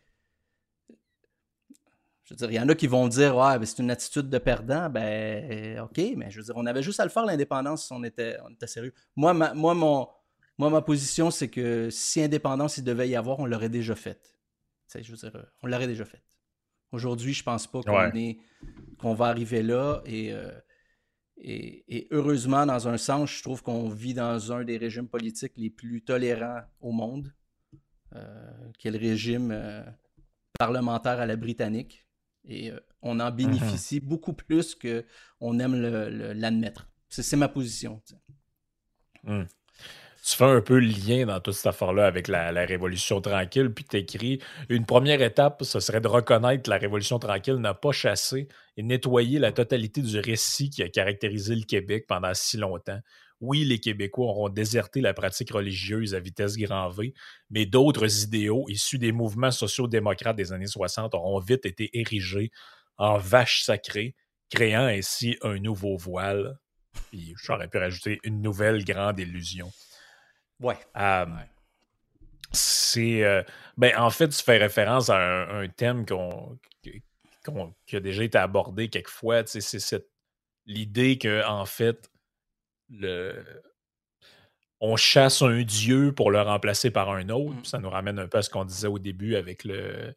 Je 2.23 2.33
veux 2.33 2.35
dire, 2.35 2.49
il 2.49 2.55
y 2.55 2.59
en 2.59 2.67
a 2.67 2.73
qui 2.73 2.87
vont 2.87 3.07
dire 3.07 3.37
Ouais, 3.37 3.63
c'est 3.63 3.79
une 3.79 3.91
attitude 3.91 4.27
de 4.27 4.37
perdant. 4.39 4.89
Ben, 4.89 5.79
OK, 5.81 6.01
mais 6.15 6.31
je 6.31 6.37
veux 6.39 6.45
dire, 6.45 6.55
on 6.57 6.65
avait 6.65 6.81
juste 6.81 6.99
à 6.99 7.03
le 7.03 7.11
faire 7.11 7.25
l'indépendance 7.25 7.85
si 7.85 7.93
on 7.93 8.03
était, 8.03 8.37
on 8.43 8.49
était 8.49 8.65
sérieux. 8.65 8.93
Moi, 9.15 9.35
ma, 9.35 9.53
moi, 9.53 9.75
mon, 9.75 10.07
moi, 10.57 10.71
ma 10.71 10.81
position, 10.81 11.29
c'est 11.29 11.47
que 11.47 11.91
si 11.91 12.23
indépendance 12.23 12.77
il 12.77 12.83
devait 12.83 13.07
y 13.07 13.15
avoir, 13.15 13.37
on 13.37 13.45
l'aurait 13.45 13.69
déjà 13.69 13.95
faite. 13.95 14.35
Je 14.95 15.11
veux 15.11 15.17
dire, 15.17 15.45
on 15.61 15.67
l'aurait 15.67 15.85
déjà 15.85 16.05
faite. 16.05 16.23
Aujourd'hui, 16.91 17.33
je 17.33 17.43
pense 17.43 17.67
pas 17.67 17.81
qu'on 17.81 18.15
est 18.15 18.37
qu'on 18.97 19.13
va 19.13 19.27
arriver 19.27 19.61
là 19.61 20.01
et 20.05 20.31
euh, 20.33 20.51
et, 21.39 22.07
heureusement, 22.09 22.65
dans 22.65 22.87
un 22.87 22.97
sens, 22.97 23.29
je 23.29 23.43
trouve 23.43 23.61
qu'on 23.61 23.89
vit 23.89 24.15
dans 24.15 24.51
un 24.51 24.63
des 24.63 24.77
régimes 24.77 25.07
politiques 25.07 25.53
les 25.55 25.69
plus 25.69 26.01
tolérants 26.01 26.63
au 26.81 26.91
monde, 26.91 27.31
euh, 28.15 28.71
qui 28.79 28.87
est 28.87 28.91
le 28.91 28.97
régime 28.97 29.51
euh, 29.51 29.83
parlementaire 30.57 31.19
à 31.19 31.27
la 31.27 31.35
britannique. 31.35 32.07
Et 32.43 32.71
on 33.03 33.19
en 33.19 33.29
bénéficie 33.29 34.01
mhm. 34.01 34.07
beaucoup 34.07 34.33
plus 34.33 34.73
qu'on 34.73 35.59
aime 35.59 35.75
l'admettre. 36.33 36.89
C'est 37.07 37.35
ma 37.35 37.49
position. 37.49 38.01
Hmm 39.23 39.43
tu 40.27 40.35
fais 40.35 40.43
un 40.43 40.59
peu 40.59 40.79
le 40.79 40.87
lien 40.87 41.25
dans 41.25 41.39
toute 41.39 41.53
cette 41.53 41.67
affaire-là 41.67 42.05
avec 42.05 42.27
la, 42.27 42.51
Révolution 42.65 43.21
tranquille, 43.21 43.73
puis 43.73 43.85
tu 43.85 43.95
écris 43.95 44.39
une 44.67 44.85
première 44.85 45.21
étape, 45.21 45.63
ce 45.63 45.79
serait 45.79 46.01
de 46.01 46.09
reconnaître 46.09 46.63
que 46.63 46.69
la 46.69 46.77
Révolution 46.77 47.17
tranquille 47.17 47.55
n'a 47.55 47.73
pas 47.73 47.93
chassé 47.93 48.49
et 48.75 48.83
nettoyé 48.83 49.39
la 49.39 49.53
totalité 49.53 50.01
du 50.01 50.19
récit 50.19 50.69
qui 50.69 50.83
a 50.83 50.89
caractérisé 50.89 51.55
le 51.55 51.63
Québec 51.63 52.07
pendant 52.09 52.33
si 52.33 52.57
longtemps. 52.57 52.99
Oui, 53.39 53.63
les 53.63 53.79
Québécois 53.79 54.25
auront 54.25 54.49
déserté 54.49 54.99
la 54.99 55.13
pratique 55.13 55.51
religieuse 55.51 56.13
à 56.13 56.19
vitesse 56.19 56.57
grand 56.57 56.89
V, 56.89 57.13
mais 57.49 57.65
d'autres 57.65 58.23
idéaux 58.23 58.65
issus 58.67 58.97
des 58.97 59.13
mouvements 59.13 59.51
sociaux-démocrates 59.51 60.35
des 60.35 60.51
années 60.51 60.67
60 60.67 61.15
auront 61.15 61.39
vite 61.39 61.65
été 61.65 61.89
érigés 61.97 62.51
en 62.97 63.17
vaches 63.17 63.63
sacrées, 63.63 64.13
créant 64.49 64.87
ainsi 64.87 65.37
un 65.41 65.57
nouveau 65.57 65.95
voile. 65.95 66.59
Puis 67.11 67.33
j'aurais 67.41 67.69
pu 67.69 67.77
rajouter 67.77 68.19
une 68.25 68.41
nouvelle 68.41 68.83
grande 68.83 69.19
illusion. 69.19 69.71
Ouais. 70.59 70.77
C'est. 72.51 73.23
Euh, 73.23 73.43
ben, 73.77 73.97
en 73.97 74.09
fait, 74.09 74.29
tu 74.29 74.43
fais 74.43 74.57
référence 74.57 75.09
à 75.09 75.17
un, 75.17 75.67
thème 75.67 76.05
qu'on, 76.05 76.57
qui 77.85 77.95
a 77.95 77.99
déjà 77.99 78.23
été 78.23 78.37
abordé 78.37 78.89
quelquefois. 78.89 79.43
C'est 79.45 79.61
cette 79.61 80.09
l'idée 80.65 81.17
que, 81.17 81.45
en 81.45 81.65
fait, 81.65 82.09
le, 82.89 83.43
on 84.79 84.95
chasse 84.95 85.41
un 85.41 85.61
dieu 85.63 86.13
pour 86.13 86.31
le 86.31 86.41
remplacer 86.41 86.91
par 86.91 87.09
un 87.09 87.29
autre. 87.29 87.55
Mmh. 87.55 87.65
Ça 87.65 87.79
nous 87.79 87.89
ramène 87.89 88.19
un 88.19 88.27
peu 88.27 88.37
à 88.37 88.41
ce 88.41 88.49
qu'on 88.49 88.65
disait 88.65 88.87
au 88.87 88.99
début 88.99 89.35
avec 89.35 89.63
le, 89.63 90.15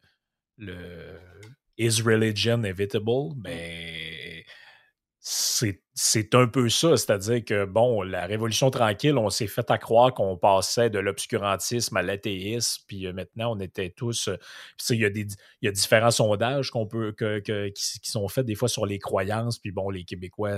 le 0.57 1.19
Is 1.77 2.01
religion 2.01 2.57
inevitable? 2.57 3.35
Mais 3.43 4.00
c'est 5.23 6.33
un 6.33 6.47
peu 6.47 6.67
ça, 6.67 6.97
c'est-à-dire 6.97 7.45
que, 7.45 7.65
bon, 7.65 8.01
la 8.01 8.25
Révolution 8.25 8.71
tranquille, 8.71 9.15
on 9.19 9.29
s'est 9.29 9.45
fait 9.45 9.69
à 9.69 9.77
croire 9.77 10.15
qu'on 10.15 10.35
passait 10.35 10.89
de 10.89 10.97
l'obscurantisme 10.97 11.95
à 11.95 12.01
l'athéisme, 12.01 12.81
puis 12.87 13.05
euh, 13.05 13.13
maintenant, 13.13 13.55
on 13.55 13.59
était 13.59 13.91
tous... 13.91 14.29
Euh, 14.29 14.37
il 14.89 14.99
y, 14.99 15.05
a 15.05 15.11
des, 15.11 15.27
y 15.61 15.67
a 15.67 15.71
différents 15.71 16.09
sondages 16.09 16.71
qu'on 16.71 16.87
peut, 16.87 17.11
que, 17.11 17.37
qui, 17.69 17.99
sont 18.09 18.27
faits 18.29 18.47
des 18.47 18.55
fois 18.55 18.67
sur 18.67 18.87
les 18.87 18.97
croyances, 18.97 19.59
puis 19.59 19.71
bon, 19.71 19.91
les 19.91 20.05
Québécois, 20.05 20.57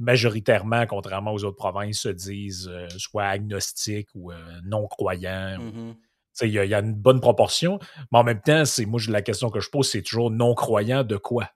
majoritairement, 0.00 0.84
contrairement 0.86 1.32
aux 1.32 1.44
autres 1.44 1.56
provinces, 1.56 2.00
se 2.00 2.08
disent 2.08 2.68
euh, 2.68 2.88
soit 2.98 3.26
agnostiques 3.26 4.08
ou 4.16 4.32
non-croyants. 4.64 5.58
Mm-hmm. 5.58 5.94
Il 6.42 6.48
y, 6.48 6.54
y, 6.54 6.74
a 6.74 6.80
une 6.80 6.94
bonne 6.94 7.20
proportion, 7.20 7.78
mais 8.10 8.18
en 8.18 8.24
même 8.24 8.40
temps, 8.40 8.64
c'est 8.64 8.84
moi, 8.84 9.00
la 9.08 9.22
question 9.22 9.48
que 9.48 9.60
je 9.60 9.70
pose, 9.70 9.88
c'est 9.88 10.02
toujours 10.02 10.32
non-croyant 10.32 11.04
de 11.04 11.16
quoi? 11.16 11.50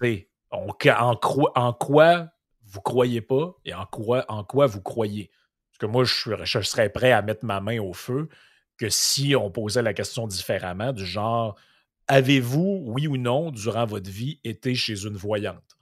Ouais. 0.00 0.29
En, 0.50 1.72
quoi 1.72 2.28
vous 2.64 2.80
croyez 2.80 3.20
pas 3.20 3.54
et 3.64 3.74
en 3.74 3.86
quoi, 3.86 4.24
en 4.28 4.44
quoi 4.44 4.66
vous 4.66 4.82
croyez? 4.82 5.30
Parce 5.70 5.78
que 5.78 5.86
moi, 5.86 6.04
je, 6.04 6.62
serais 6.62 6.90
prêt 6.90 7.12
à 7.12 7.22
mettre 7.22 7.44
ma 7.44 7.60
main 7.60 7.80
au 7.80 7.92
feu 7.92 8.28
que 8.76 8.88
si 8.88 9.36
on 9.36 9.50
posait 9.50 9.82
la 9.82 9.94
question 9.94 10.26
différemment, 10.26 10.92
du 10.92 11.04
genre 11.04 11.56
avez-vous, 12.08 12.82
oui 12.86 13.06
ou 13.06 13.16
non, 13.16 13.50
durant 13.50 13.86
votre 13.86 14.10
vie, 14.10 14.40
été 14.42 14.74
chez 14.74 15.04
une 15.04 15.16
voyante? 15.16 15.78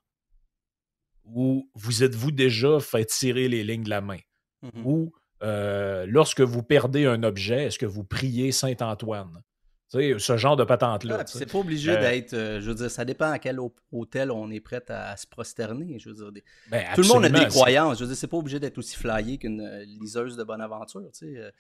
Ou 1.25 1.71
vous 1.75 2.03
êtes-vous 2.03 2.33
déjà 2.33 2.81
fait 2.81 3.07
tirer 3.07 3.49
les 3.49 3.65
lignes 3.65 3.85
de 3.85 3.91
la 3.91 4.01
main? 4.01 4.19
Mm-hmm. 4.63 4.83
Ou 4.85 5.13
euh, 5.43 6.05
lorsque 6.07 6.41
vous 6.41 6.63
perdez 6.63 7.07
un 7.07 7.23
objet, 7.23 7.65
est-ce 7.65 7.79
que 7.79 7.87
vous 7.87 8.05
priez 8.05 8.53
Saint-Antoine? 8.53 9.43
Ce 9.90 10.37
genre 10.37 10.57
de 10.57 10.64
patente-là. 10.64 11.24
c'est 11.27 11.51
pas 11.51 11.59
obligé 11.59 11.92
euh, 11.92 12.01
d'être. 12.01 12.35
Euh, 12.35 12.61
je 12.61 12.68
veux 12.68 12.74
dire, 12.74 12.90
ça 12.90 13.05
dépend 13.05 13.31
à 13.31 13.38
quel 13.38 13.59
hôtel 13.92 14.31
on 14.31 14.51
est 14.51 14.61
prêt 14.61 14.83
à, 14.88 15.16
se 15.16 15.27
prosterner. 15.27 15.98
Je 15.98 16.11
veux 16.11 16.14
dire, 16.14 16.42
ben, 16.70 16.85
tout 16.94 17.03
le 17.03 17.09
monde 17.09 17.24
a 17.24 17.29
des 17.29 17.46
croyances. 17.46 17.98
Je 17.98 18.05
veux 18.05 18.09
dire, 18.09 18.16
c'est 18.16 18.27
pas 18.27 18.37
obligé 18.37 18.61
d'être 18.61 18.79
aussi 18.79 18.96
flyé 18.96 19.38
qu'une 19.38 19.61
euh, 19.61 19.85
liseuse 19.85 20.37
de 20.37 20.44
bonne 20.44 20.61
aventure. 20.61 21.11
Tu 21.12 21.35
sais. 21.35 21.53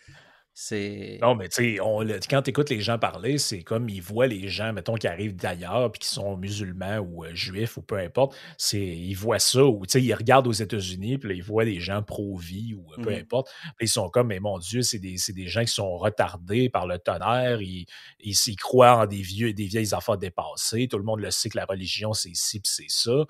Non, 1.22 1.36
mais 1.36 1.48
tu 1.48 1.76
sais, 1.76 2.20
quand 2.28 2.42
tu 2.42 2.50
écoutes 2.50 2.68
les 2.70 2.80
gens 2.80 2.98
parler, 2.98 3.38
c'est 3.38 3.62
comme 3.62 3.88
ils 3.88 4.02
voient 4.02 4.26
les 4.26 4.48
gens, 4.48 4.72
mettons, 4.72 4.96
qui 4.96 5.06
arrivent 5.06 5.36
d'ailleurs, 5.36 5.92
puis 5.92 6.00
qui 6.00 6.08
sont 6.08 6.36
musulmans 6.36 6.98
ou 6.98 7.24
euh, 7.24 7.32
juifs 7.32 7.76
ou 7.76 7.82
peu 7.82 7.96
importe. 7.96 8.36
C'est, 8.56 8.84
ils 8.84 9.14
voient 9.14 9.38
ça, 9.38 9.64
ou 9.64 9.86
tu 9.86 9.92
sais, 9.92 10.02
ils 10.02 10.12
regardent 10.12 10.48
aux 10.48 10.52
États-Unis, 10.52 11.18
puis 11.18 11.36
ils 11.36 11.44
voient 11.44 11.62
les 11.62 11.78
gens 11.78 12.02
pro-vie 12.02 12.74
ou 12.74 12.92
euh, 12.92 13.02
peu 13.04 13.10
mmh 13.12 13.20
importe. 13.20 13.50
ils 13.80 13.88
sont 13.88 14.08
comme, 14.08 14.28
mais 14.28 14.40
mon 14.40 14.58
Dieu, 14.58 14.82
c'est 14.82 14.98
des, 14.98 15.14
des, 15.28 15.46
gens 15.46 15.60
qui 15.60 15.72
sont 15.72 15.96
retardés 15.96 16.68
par 16.68 16.88
le 16.88 16.98
tonnerre, 16.98 17.62
ils, 17.62 17.86
ils, 18.18 18.56
croient 18.56 18.96
en 18.96 19.06
des, 19.06 19.22
vieux, 19.22 19.52
des 19.52 19.66
vieilles 19.66 19.94
affaires 19.94 20.18
dépassées. 20.18 20.88
Tout 20.88 20.98
le 20.98 21.04
monde 21.04 21.20
le 21.20 21.30
sait 21.30 21.50
que 21.50 21.56
la 21.56 21.66
religion, 21.66 22.12
c'est 22.14 22.34
ci, 22.34 22.58
puis 22.58 22.72
c'est 22.74 22.90
ça. 22.90 23.26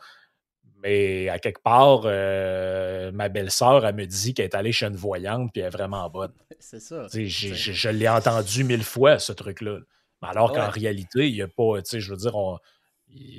Mais 0.82 1.28
à 1.28 1.38
quelque 1.38 1.60
part, 1.62 2.02
euh, 2.04 3.10
ma 3.12 3.28
belle-sœur, 3.28 3.84
elle 3.84 3.94
me 3.96 4.06
dit 4.06 4.32
qu'elle 4.32 4.46
est 4.46 4.54
allée 4.54 4.72
chez 4.72 4.86
une 4.86 4.96
voyante 4.96 5.50
puis 5.52 5.60
elle 5.60 5.68
est 5.68 5.70
vraiment 5.70 6.08
bonne. 6.08 6.32
C'est 6.60 6.80
ça. 6.80 7.06
Je 7.12 7.88
l'ai 7.88 8.08
entendu 8.08 8.64
mille 8.64 8.84
fois, 8.84 9.18
ce 9.18 9.32
truc-là. 9.32 9.78
Alors 10.22 10.52
qu'en 10.52 10.68
réalité, 10.68 11.28
il 11.28 11.34
n'y 11.34 11.42
a 11.42 11.48
pas, 11.48 11.80
je 11.92 12.10
veux 12.10 12.16
dire, 12.16 12.34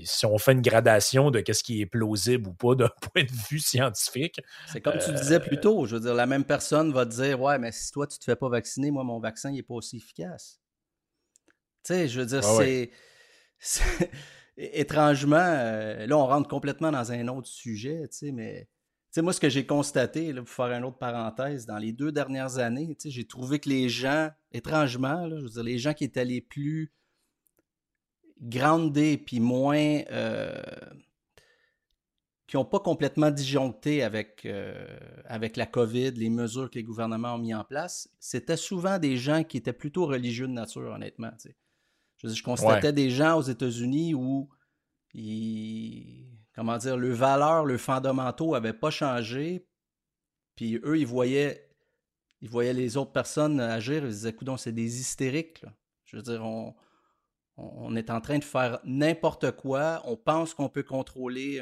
si 0.03 0.25
on 0.25 0.37
fait 0.37 0.53
une 0.53 0.61
gradation 0.61 1.31
de 1.31 1.41
qu'est-ce 1.41 1.63
qui 1.63 1.81
est 1.81 1.85
plausible 1.85 2.49
ou 2.49 2.53
pas 2.53 2.75
d'un 2.75 2.89
point 3.01 3.23
de 3.23 3.49
vue 3.49 3.59
scientifique. 3.59 4.41
C'est 4.71 4.81
comme 4.81 4.97
tu 4.97 5.11
disais 5.13 5.39
plus 5.39 5.57
euh, 5.57 5.61
tôt, 5.61 5.85
je 5.85 5.95
veux 5.95 6.01
dire, 6.01 6.13
la 6.13 6.25
même 6.25 6.43
personne 6.43 6.91
va 6.91 7.05
te 7.05 7.11
dire 7.11 7.39
Ouais, 7.41 7.57
mais 7.59 7.71
si 7.71 7.91
toi 7.91 8.07
tu 8.07 8.17
te 8.17 8.23
fais 8.23 8.35
pas 8.35 8.49
vacciner, 8.49 8.91
moi 8.91 9.03
mon 9.03 9.19
vaccin 9.19 9.49
il 9.51 9.55
n'est 9.55 9.63
pas 9.63 9.75
aussi 9.75 9.97
efficace. 9.97 10.59
Tu 11.83 11.93
sais, 11.93 12.07
je 12.07 12.19
veux 12.19 12.25
dire, 12.25 12.43
c'est 12.43 12.91
étrangement, 14.59 15.37
euh, 15.37 16.05
là, 16.05 16.17
on 16.17 16.27
rentre 16.27 16.49
complètement 16.49 16.91
dans 16.91 17.11
un 17.11 17.27
autre 17.29 17.47
sujet, 17.47 18.07
tu 18.09 18.17
sais, 18.17 18.31
mais 18.31 18.67
moi, 19.17 19.33
ce 19.33 19.39
que 19.39 19.49
j'ai 19.49 19.65
constaté, 19.65 20.31
là, 20.33 20.41
pour 20.41 20.49
faire 20.49 20.71
une 20.71 20.83
autre 20.83 20.97
parenthèse, 20.97 21.65
dans 21.65 21.77
les 21.77 21.91
deux 21.91 22.11
dernières 22.11 22.57
années, 22.59 22.95
j'ai 23.03 23.25
trouvé 23.25 23.59
que 23.59 23.69
les 23.69 23.89
gens, 23.89 24.29
étrangement, 24.51 25.27
les 25.63 25.79
gens 25.79 25.93
qui 25.93 26.03
étaient 26.03 26.25
les 26.25 26.41
plus 26.41 26.91
groundés 28.41 29.17
puis 29.17 29.39
moins. 29.39 30.01
Euh, 30.11 30.61
qui 32.49 32.55
n'ont 32.55 32.65
pas 32.65 32.79
complètement 32.79 33.29
disjoncté 33.29 34.01
avec, 34.01 34.43
euh, 34.45 34.97
avec 35.25 35.55
la 35.55 35.67
COVID, 35.67 36.11
les 36.11 36.31
mesures 36.31 36.67
que 36.71 36.79
les 36.79 36.83
gouvernements 36.83 37.35
ont 37.35 37.37
mis 37.37 37.53
en 37.53 37.63
place, 37.63 38.09
c'était 38.19 38.57
souvent 38.57 38.97
des 38.97 39.17
gens 39.17 39.43
qui 39.43 39.57
étaient 39.57 39.71
plutôt 39.71 40.07
religieux 40.07 40.47
de 40.47 40.53
nature, 40.53 40.91
honnêtement. 40.91 41.29
Je, 42.19 42.29
je, 42.29 42.43
constatais 42.43 42.93
des 42.93 43.09
gens 43.09 43.37
aux 43.37 43.41
États-Unis 43.41 44.13
où 44.13 44.49
comment 46.55 46.77
dire, 46.77 46.97
le 46.97 47.11
valeur, 47.11 47.65
le 47.65 47.77
fondamentaux 47.77 48.53
n'avaient 48.53 48.73
pas 48.73 48.91
changé. 48.91 49.65
Puis 50.55 50.79
eux, 50.83 50.99
ils 50.99 51.07
voyaient, 51.07 51.69
ils 52.41 52.49
voyaient 52.49 52.73
les 52.73 52.97
autres 52.97 53.11
personnes 53.11 53.59
agir, 53.59 54.03
ils 54.03 54.09
disaient, 54.09 54.29
écoute, 54.29 54.49
c'est 54.57 54.71
des 54.71 54.99
hystériques. 54.99 55.63
Je 56.05 56.17
veux 56.17 56.23
dire, 56.23 56.43
on, 56.43 56.75
on, 57.57 57.95
est 57.95 58.09
en 58.09 58.19
train 58.19 58.39
de 58.39 58.43
faire 58.43 58.79
n'importe 58.83 59.51
quoi. 59.51 60.01
On 60.05 60.17
pense 60.17 60.53
qu'on 60.53 60.69
peut 60.69 60.83
contrôler 60.83 61.61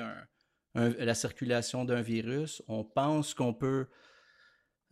la 0.74 1.16
circulation 1.16 1.86
d'un 1.86 2.02
virus. 2.02 2.62
On 2.68 2.84
pense 2.84 3.34
qu'on 3.34 3.54
peut 3.54 3.88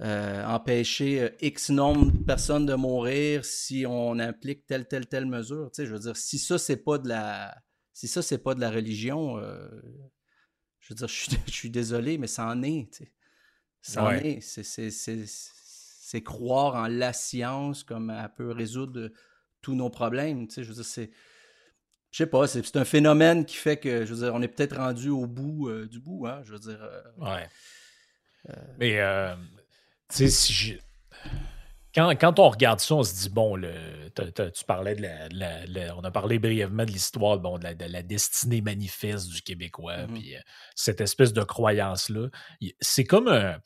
euh, 0.02 0.46
empêcher 0.46 1.22
euh, 1.22 1.30
X 1.42 1.70
nombre 1.70 2.12
de 2.12 2.24
personnes 2.24 2.66
de 2.66 2.76
mourir 2.76 3.46
si 3.46 3.86
on 3.88 4.20
implique 4.20 4.66
telle, 4.66 4.88
telle, 4.88 5.08
telle 5.08 5.26
mesure. 5.26 5.72
Tu 5.72 5.84
sais, 5.84 5.86
je 5.86 5.94
veux 5.94 6.00
dire, 6.00 6.18
si 6.18 6.38
ça, 6.38 6.58
c'est 6.58 6.78
pas 6.78 6.98
de 6.98 7.08
la 7.08 7.56
si 7.96 8.10
ça, 8.10 8.22
c'est 8.22 8.38
pas 8.40 8.54
de 8.56 8.60
la 8.60 8.70
religion, 8.70 9.40
euh, 9.40 9.70
je 10.80 10.94
veux 10.94 10.96
dire, 10.96 11.08
je 11.08 11.52
suis, 11.52 11.70
désolé, 11.72 12.18
mais 12.18 12.28
ça 12.28 12.46
en 12.46 12.62
est. 12.62 13.02
Ça 13.82 14.04
en 14.04 14.12
est. 14.12 14.42
C'est 14.42 16.22
croire 16.22 16.76
en 16.76 16.88
la 16.88 17.14
science 17.14 17.84
comme 17.86 18.10
elle 18.10 18.34
peut 18.36 18.52
résoudre 18.52 19.12
tous 19.62 19.76
nos 19.76 19.90
problèmes. 19.90 20.46
Je 20.52 20.62
veux 20.62 20.74
dire, 20.74 20.86
c'est. 20.86 21.10
Je 22.12 22.18
sais 22.24 22.30
pas, 22.30 22.48
c'est 22.48 22.78
un 22.78 22.86
phénomène 22.86 23.46
qui 23.46 23.56
fait 23.56 23.78
que, 23.78 24.06
je 24.06 24.14
veux 24.14 24.26
dire, 24.26 24.36
on 24.36 24.42
est 24.42 24.48
peut-être 24.48 24.78
rendu 24.78 25.10
au 25.10 25.26
bout 25.26 25.70
euh, 25.70 25.88
du 25.88 26.00
bout, 26.00 26.28
hein, 26.28 26.42
je 26.44 26.54
veux 26.54 26.60
dire. 26.60 26.82
Euh, 26.82 27.02
ouais. 27.18 27.48
Mais, 28.78 29.00
tu 30.10 30.18
sais, 30.18 30.28
si 30.30 30.54
j'ai 30.54 30.80
quand, 31.96 32.40
on 32.40 32.50
regarde 32.50 32.82
ça, 32.82 32.96
on 32.96 33.04
se 33.04 33.14
dit, 33.14 33.30
bon, 33.30 33.56
le, 33.56 33.72
tu 34.14 34.66
parlais 34.66 34.96
de 34.96 35.02
la, 35.32 35.96
On 35.96 36.04
a 36.04 36.12
parlé 36.12 36.40
brièvement 36.40 36.84
de 36.84 36.92
l'histoire 36.92 37.40
bon, 37.40 37.58
de, 37.58 37.64
la, 37.64 38.02
destinée 38.04 38.62
manifeste 38.62 39.30
du 39.30 39.42
Québécois, 39.42 40.00
mm-hmm. 40.00 40.14
puis 40.14 40.36
euh, 40.36 40.40
cette 40.76 41.00
espèce 41.00 41.32
de 41.32 41.42
croyance-là. 41.42 42.28
C'est 42.82 43.06
comme 43.06 43.30
un. 43.30 43.60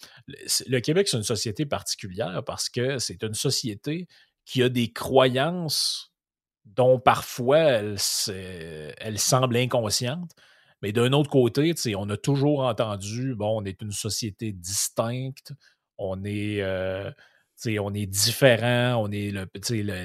Le 0.67 0.79
Québec, 0.79 1.07
c'est 1.07 1.17
une 1.17 1.23
société 1.23 1.65
particulière 1.65 2.43
parce 2.45 2.69
que 2.69 2.99
c'est 2.99 3.23
une 3.23 3.33
société 3.33 4.07
qui 4.45 4.61
a 4.61 4.69
des 4.69 4.93
croyances 4.93 6.13
dont 6.65 6.99
parfois 6.99 7.59
elle, 7.59 7.97
elle 8.27 9.19
semble 9.19 9.57
inconsciente. 9.57 10.31
Mais 10.81 10.91
d'un 10.91 11.11
autre 11.13 11.29
côté, 11.29 11.73
on 11.97 12.09
a 12.09 12.15
toujours 12.15 12.61
entendu, 12.61 13.35
bon, 13.35 13.61
on 13.61 13.65
est 13.65 13.81
une 13.81 13.91
société 13.91 14.53
distincte, 14.53 15.51
on 15.99 16.23
est. 16.23 16.61
Euh, 16.61 17.11
on 17.79 17.93
est 17.93 18.05
différents, 18.05 19.03
on 19.03 19.11
est 19.11 19.31
le, 19.31 19.45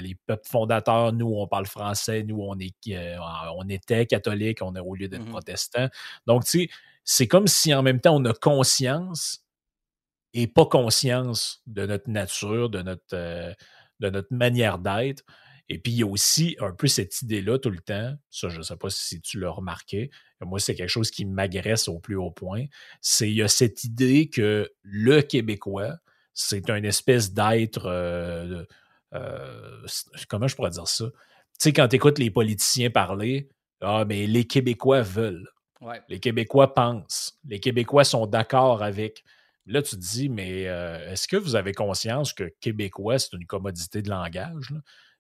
les 0.01 0.17
peuples 0.27 0.49
fondateurs, 0.49 1.13
nous, 1.13 1.33
on 1.37 1.47
parle 1.47 1.67
français, 1.67 2.25
nous, 2.25 2.41
on, 2.41 2.59
est, 2.59 2.75
euh, 2.89 3.17
on 3.57 3.69
était 3.69 4.07
catholiques, 4.07 4.61
on 4.61 4.75
est 4.75 4.81
au 4.81 4.97
lieu 4.97 5.07
d'être 5.07 5.23
mmh 5.23 5.31
protestants. 5.31 5.89
Donc, 6.27 6.43
c'est 7.05 7.29
comme 7.29 7.47
si 7.47 7.73
en 7.73 7.83
même 7.83 8.01
temps, 8.01 8.17
on 8.17 8.25
a 8.25 8.33
conscience 8.33 9.45
et 10.33 10.49
pas 10.49 10.67
conscience 10.67 11.63
de 11.67 11.87
notre 11.87 12.11
nature, 12.11 12.71
de 12.71 12.83
notre, 12.83 13.15
euh, 13.15 13.53
de 14.01 14.11
notre 14.11 14.35
manière 14.35 14.79
d'être. 14.79 15.23
Et 15.69 15.79
puis, 15.79 15.93
il 15.93 15.99
y 15.99 16.03
a 16.03 16.07
aussi 16.07 16.57
un 16.61 16.73
peu 16.73 16.87
cette 16.87 17.23
idée-là 17.23 17.59
tout 17.59 17.71
le 17.71 17.81
temps. 17.81 18.15
Ça, 18.31 18.49
je 18.49 18.59
ne 18.59 18.63
sais 18.63 18.77
pas 18.77 18.91
si 18.91 19.21
tu 19.21 19.41
l'as 19.41 19.51
remarqué. 19.51 20.11
Moi, 20.41 20.59
c'est 20.59 20.75
quelque 20.75 20.89
chose 20.89 21.11
qui 21.11 21.25
m'agresse 21.25 21.89
au 21.89 21.99
plus 21.99 22.17
haut 22.17 22.31
point. 22.31 22.65
C'est 23.01 23.31
il 23.31 23.37
y 23.37 23.43
a 23.43 23.49
cette 23.49 23.85
idée 23.85 24.29
que 24.29 24.71
le 24.83 25.23
Québécois, 25.23 25.97
c'est 26.35 26.69
un 26.69 26.83
espèce 26.83 27.33
d'être. 27.33 27.87
Euh, 27.87 28.65
euh, 29.15 29.87
comment 30.29 30.49
je 30.49 30.57
pourrais 30.57 30.71
dire 30.71 30.89
ça? 30.89 31.07
Tu 31.07 31.13
sais, 31.59 31.73
quand 31.73 31.89
tu 31.89 31.97
écoutes 31.97 32.19
les 32.19 32.31
politiciens 32.31 32.91
parler, 32.91 33.49
ah, 33.81 34.05
mais 34.07 34.27
les 34.27 34.45
Québécois 34.45 35.03
veulent. 35.03 35.49
Les 36.09 36.19
Québécois 36.19 36.75
pensent. 36.75 37.39
Les 37.47 37.61
Québécois 37.61 38.05
sont 38.05 38.27
d'accord 38.27 38.83
avec. 38.83 39.23
Là, 39.67 39.83
tu 39.83 39.97
te 39.97 40.01
dis, 40.01 40.29
mais 40.29 40.67
euh, 40.67 41.13
est-ce 41.13 41.27
que 41.27 41.37
vous 41.37 41.57
avez 41.57 41.73
conscience 41.73 42.33
que 42.33 42.53
Québécois, 42.61 43.19
c'est 43.19 43.33
une 43.33 43.47
commodité 43.47 44.03
de 44.03 44.11
langage? 44.11 44.75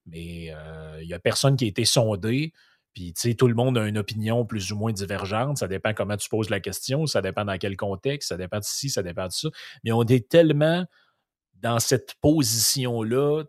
Mais 0.07 0.53
il 1.01 1.07
n'y 1.07 1.15
a 1.15 1.19
personne 1.19 1.57
qui 1.57 1.65
a 1.65 1.69
été 1.69 1.85
sondé. 1.85 2.53
Puis, 2.95 3.13
tu 3.13 3.31
sais, 3.31 3.35
tout 3.35 3.49
le 3.49 3.55
monde 3.55 3.77
a 3.77 3.87
une 3.87 3.99
opinion 3.99 4.47
plus 4.47 4.71
ou 4.71 4.77
moins 4.77 4.93
divergente. 4.93 5.59
Ça 5.59 5.67
dépend 5.67 5.93
comment 5.95 6.17
tu 6.17 6.29
poses 6.29 6.49
la 6.49 6.61
question, 6.61 7.07
ça 7.07 7.23
dépend 7.23 7.45
dans 7.45 7.59
quel 7.59 7.77
contexte, 7.77 8.29
ça 8.29 8.37
dépend 8.37 8.59
de 8.59 8.65
ci, 8.65 8.89
ça 8.89 9.03
dépend 9.03 9.27
de 9.27 9.33
ça. 9.33 9.49
Mais 9.83 9.91
on 9.91 10.05
est 10.05 10.29
tellement 10.29 10.87
dans 11.55 11.81
cette 11.81 12.15
position-là, 12.21 13.43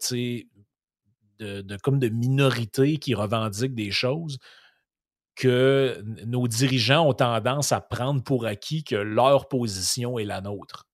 de, 1.40 1.62
de, 1.62 1.78
comme 1.78 2.00
de 2.00 2.10
minorité 2.10 2.98
qui 2.98 3.14
revendique 3.14 3.76
des 3.76 3.92
choses, 3.92 4.40
que 5.36 6.02
nos 6.26 6.48
dirigeants 6.48 7.10
ont 7.10 7.14
tendance 7.14 7.72
à 7.72 7.82
prendre 7.82 8.24
pour 8.24 8.46
acquis 8.46 8.84
que 8.84 8.96
leur 8.96 9.48
position 9.48 10.18
est 10.18 10.24
la 10.24 10.42
nôtre. 10.42 10.88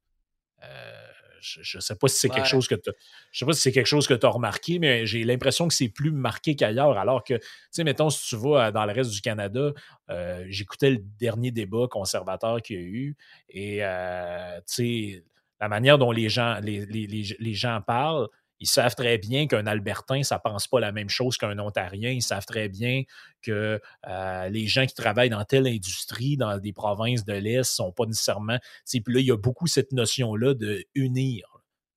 Euh, 0.64 1.01
je 1.42 1.78
ne 1.78 1.82
sais 1.82 1.96
pas 1.96 2.08
si 2.08 2.20
c'est 2.20 2.30
quelque 2.30 2.48
chose 2.48 2.68
que 2.68 2.76
tu 2.76 2.92
je 3.32 3.40
sais 3.40 3.46
pas 3.46 3.54
si 3.54 3.62
c'est 3.62 3.72
quelque 3.72 3.88
chose 3.88 4.08
que 4.08 4.14
tu 4.14 4.26
as 4.26 4.30
remarqué, 4.30 4.80
mais 4.80 5.06
j'ai 5.06 5.24
l'impression 5.24 5.68
que 5.68 5.74
c'est 5.74 5.90
plus 5.90 6.12
marqué 6.12 6.56
qu'ailleurs. 6.56 6.98
Alors 6.98 7.24
que, 7.24 7.36
tu 7.36 7.44
sais, 7.72 7.84
mettons, 7.84 8.10
si 8.10 8.28
tu 8.28 8.36
vas 8.36 8.72
dans 8.72 8.86
le 8.86 8.94
reste 8.94 9.12
du 9.12 9.22
Canada, 9.22 9.72
euh, 10.10 10.46
j'écoutais 10.48 10.92
le 10.92 11.00
dernier 11.20 11.52
débat 11.52 11.88
conservateur 11.90 12.62
qu'il 12.62 12.76
y 12.76 12.80
a 12.80 12.84
eu 12.84 13.18
et, 13.50 13.80
euh, 13.82 14.58
tu 14.60 14.64
sais, 14.68 15.24
la 15.60 15.70
manière 15.70 15.98
dont 15.98 16.12
les 16.12 16.28
gens, 16.28 16.60
les, 16.62 17.54
gens 17.54 17.82
parlent, 17.86 18.28
ils 18.62 18.68
savent 18.68 18.94
très 18.94 19.18
bien 19.18 19.48
qu'un 19.48 19.66
Albertain, 19.66 20.22
ça 20.22 20.36
ne 20.36 20.50
pense 20.50 20.68
pas 20.68 20.80
la 20.80 20.92
même 20.92 21.10
chose 21.10 21.36
qu'un 21.36 21.58
Ontarien. 21.58 22.12
Ils 22.12 22.22
savent 22.22 22.46
très 22.46 22.70
bien 22.70 23.02
que 23.42 23.82
euh, 24.08 24.50
les 24.50 24.68
gens 24.68 24.86
qui 24.86 24.94
travaillent 24.94 25.32
dans 25.32 25.44
telle 25.44 25.66
industrie, 25.66 26.38
dans 26.38 26.60
des 26.60 26.72
provinces 26.72 27.26
de 27.26 27.34
l'Est, 27.34 27.58
ne 27.58 27.64
sont 27.64 27.92
pas 27.92 28.06
nécessairement. 28.06 28.60
Puis 28.88 29.02
là, 29.08 29.20
il 29.20 29.26
y 29.26 29.32
a 29.32 29.38
beaucoup 29.38 29.66
cette 29.66 29.92
notion-là 29.92 30.54
de 30.54 30.86
unir. 30.94 31.44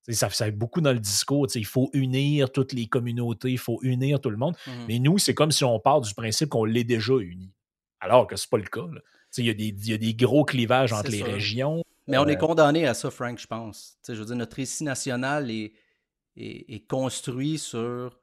Ça, 0.09 0.31
ça 0.31 0.51
beaucoup 0.51 0.81
dans 0.81 0.93
le 0.93 1.01
discours. 1.01 1.47
Il 1.55 1.67
faut 1.67 1.91
unir 1.93 2.51
toutes 2.51 2.73
les 2.73 2.87
communautés, 2.87 3.51
il 3.51 3.59
faut 3.59 3.79
unir 3.83 4.19
tout 4.19 4.31
le 4.31 4.39
monde. 4.39 4.57
Mmh 4.67 4.71
Mais 4.89 4.99
nous, 4.99 5.19
c'est 5.19 5.35
comme 5.35 5.51
si 5.51 5.65
on 5.65 5.79
part 5.79 6.01
du 6.01 6.15
principe 6.15 6.49
qu'on 6.49 6.65
l'est 6.65 6.85
déjà 6.85 7.12
uni. 7.15 7.53
Alors 8.01 8.27
que 8.27 8.37
ce 8.37 8.47
n'est 8.47 8.51
pas 8.51 8.59
le 8.59 8.71
cas. 8.71 9.01
Il 9.37 9.45
y, 9.45 9.91
y, 9.91 9.93
a 9.93 9.99
des 9.99 10.15
gros 10.15 10.45
clivages 10.45 10.95
entre 10.95 11.11
les 11.11 11.23
régions. 11.23 11.83
Mais 12.07 12.17
on 12.17 12.27
est 12.27 12.37
condamné 12.37 12.87
à 12.87 12.95
ça, 12.95 13.11
Frank, 13.11 13.39
je 13.39 13.47
pense. 13.47 13.99
je 14.07 14.15
veux 14.15 14.25
dire, 14.25 14.37
notre 14.37 14.57
récit 14.57 14.85
national 14.85 15.51
est, 15.51 15.73
est, 16.37 16.87
construit 16.89 17.59
sur 17.59 18.18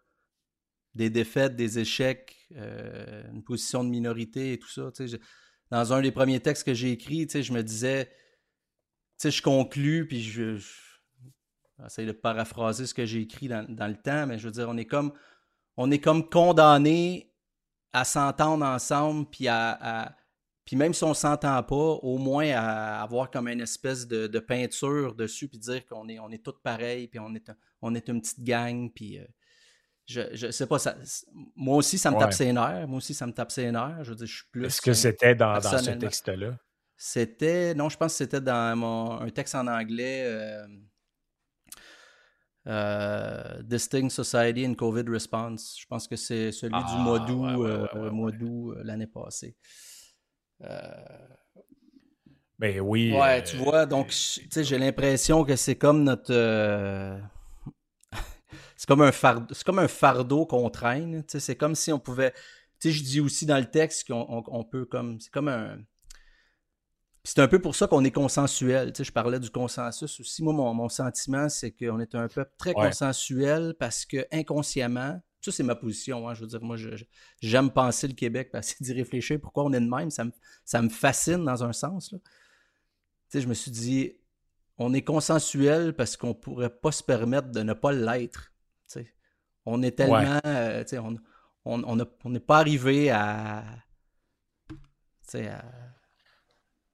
des 0.93 1.09
défaites, 1.09 1.55
des 1.55 1.79
échecs, 1.79 2.35
euh, 2.55 3.23
une 3.31 3.43
position 3.43 3.83
de 3.83 3.89
minorité 3.89 4.53
et 4.53 4.59
tout 4.59 4.69
ça. 4.69 4.91
dans 5.69 5.93
un 5.93 6.01
des 6.01 6.11
premiers 6.11 6.39
textes 6.39 6.65
que 6.65 6.73
j'ai 6.73 6.91
écrits, 6.91 7.27
je 7.29 7.53
me 7.53 7.63
disais, 7.63 8.11
je 9.23 9.41
conclus, 9.41 10.07
puis 10.07 10.21
je, 10.21 10.57
j'essaie 11.79 12.05
de 12.05 12.11
paraphraser 12.11 12.87
ce 12.87 12.93
que 12.93 13.05
j'ai 13.05 13.21
écrit 13.21 13.47
dans, 13.47 13.65
le 13.67 13.95
temps, 13.95 14.27
mais 14.27 14.37
je 14.37 14.47
veux 14.47 14.51
dire, 14.51 14.67
on 14.67 14.77
est 14.77 14.85
comme, 14.85 15.13
on 15.77 15.89
est 15.91 15.99
comme 15.99 16.29
condamné 16.29 17.33
à 17.93 18.03
s'entendre 18.03 18.65
ensemble, 18.65 19.29
puis 19.29 19.47
à 19.47 20.15
puis 20.65 20.75
même 20.75 20.93
si 20.93 21.03
on 21.03 21.09
ne 21.09 21.13
s'entend 21.13 21.61
pas, 21.63 21.75
au 21.75 22.17
moins 22.17 22.49
à 22.51 23.01
avoir 23.01 23.31
comme 23.31 23.47
une 23.47 23.61
espèce 23.61 24.07
de, 24.07 24.39
peinture 24.39 25.15
dessus, 25.15 25.47
puis 25.47 25.57
dire 25.57 25.85
qu'on 25.85 26.07
est, 26.07 26.19
on 26.19 26.29
est 26.29 26.43
tous 26.43 26.59
pareils, 26.63 27.07
puis 27.07 27.19
on 27.19 27.33
est, 27.35 27.51
on 27.81 27.95
est 27.95 28.07
une 28.09 28.21
petite 28.21 28.43
gang, 28.43 28.91
puis 28.93 29.19
euh, 29.19 29.25
je, 30.05 30.21
je 30.33 30.51
sais 30.51 30.67
pas, 30.67 30.79
ça, 30.79 30.95
moi 31.55 31.77
aussi 31.77 31.97
ça 31.97 32.11
me 32.11 32.19
tape 32.19 32.33
ses 32.33 32.51
nerfs, 32.51 32.87
moi 32.87 32.97
aussi 32.97 33.13
ça 33.13 33.25
me 33.25 33.33
tape 33.33 33.51
ses 33.51 33.71
nerfs, 33.71 34.03
je 34.03 34.09
veux 34.09 34.15
dire, 34.15 34.27
je 34.27 34.35
suis 34.35 34.45
plus... 34.51 34.65
Est-ce 34.65 34.81
que 34.81 34.93
c'était 34.93 35.35
dans, 35.35 35.59
dans, 35.59 35.77
ce 35.77 35.91
texte-là? 35.91 36.57
C'était, 36.97 37.73
non, 37.73 37.89
je 37.89 37.97
pense 37.97 38.13
que 38.13 38.17
c'était 38.17 38.41
dans 38.41 38.77
mon, 38.77 39.19
un 39.19 39.29
texte 39.29 39.55
en 39.55 39.67
anglais... 39.67 40.23
Euh, 40.25 40.67
euh, 42.67 43.63
Distinct 43.63 44.09
Society 44.09 44.67
and 44.67 44.75
COVID 44.75 45.05
Response. 45.07 45.77
Je 45.79 45.87
pense 45.87 46.07
que 46.07 46.15
c'est 46.15 46.51
celui 46.51 46.77
du 46.83 46.95
mois 46.99 47.19
ah, 47.19 47.25
d'août, 47.25 48.11
mois 48.11 48.31
d'août 48.31 48.75
l'année 48.83 49.07
passée. 49.07 49.57
Ben 52.61 52.79
oui. 52.79 53.11
Ouais, 53.11 53.43
tu 53.43 53.55
euh, 53.57 53.59
vois, 53.59 53.87
donc 53.87 54.13
j'ai 54.55 54.77
l'impression 54.77 55.43
que 55.43 55.55
c'est 55.55 55.75
comme 55.75 56.03
notre. 56.03 56.31
Euh, 56.31 57.19
c'est 58.77 58.87
comme 58.87 59.01
un 59.01 59.11
fardeau, 59.11 59.51
c'est 59.51 59.63
comme 59.63 59.79
un 59.79 59.87
fardeau 59.87 60.45
qu'on 60.45 60.69
traîne. 60.69 61.23
C'est 61.27 61.55
comme 61.55 61.73
si 61.73 61.91
on 61.91 61.97
pouvait. 61.97 62.33
Tu 62.79 62.91
sais, 62.91 62.91
je 62.91 63.03
dis 63.03 63.19
aussi 63.19 63.47
dans 63.47 63.57
le 63.57 63.65
texte 63.65 64.07
qu'on 64.07 64.63
peut 64.63 64.85
comme. 64.85 65.19
C'est 65.19 65.31
comme 65.31 65.47
un. 65.47 65.79
C'est 67.23 67.39
un 67.39 67.47
peu 67.47 67.57
pour 67.57 67.73
ça 67.73 67.87
qu'on 67.87 68.03
est 68.03 68.11
consensuel. 68.11 68.93
Tu 68.93 68.97
sais, 68.97 69.03
je 69.05 69.11
parlais 69.11 69.39
du 69.39 69.49
consensus 69.49 70.19
aussi. 70.19 70.43
Moi, 70.43 70.53
mon, 70.53 70.71
mon 70.75 70.89
sentiment, 70.89 71.49
c'est 71.49 71.71
qu'on 71.71 71.99
est 71.99 72.13
un 72.13 72.27
peuple 72.27 72.53
très 72.59 72.73
consensuel 72.73 73.73
parce 73.79 74.05
que 74.05 74.27
inconsciemment, 74.31 75.19
Ça, 75.41 75.51
c'est 75.51 75.63
ma 75.63 75.75
position. 75.75 76.29
Hein. 76.29 76.35
Je 76.35 76.41
veux 76.41 76.47
dire, 76.47 76.61
moi, 76.61 76.77
j'aime 77.41 77.71
penser 77.71 78.07
le 78.07 78.13
Québec, 78.13 78.51
essayer 78.53 78.77
d'y 78.79 78.93
réfléchir. 78.93 79.39
Pourquoi 79.41 79.63
on 79.65 79.73
est 79.73 79.79
de 79.79 79.89
même? 79.89 80.11
Ça 80.11 80.25
me, 80.25 80.31
ça 80.63 80.81
me 80.81 80.89
fascine 80.89 81.43
dans 81.43 81.63
un 81.63 81.73
sens. 81.73 82.11
Là. 82.11 82.19
je 83.33 83.47
me 83.47 83.55
suis 83.55 83.71
dit, 83.71 84.13
on 84.77 84.93
est 84.93 85.01
consensuel 85.01 85.93
parce 85.95 86.15
qu'on 86.15 86.35
pourrait 86.35 86.69
pas 86.69 86.91
se 86.91 87.03
permettre 87.03 87.49
de 87.49 87.63
ne 87.63 87.73
pas 87.73 87.91
l'être. 87.91 88.51
On 89.65 89.83
est 89.83 89.91
tellement. 89.91 90.39
Euh, 90.45 90.83
on 91.65 92.29
n'est 92.29 92.39
pas 92.39 92.57
arrivé 92.57 93.09
à. 93.11 93.63
à 95.35 95.63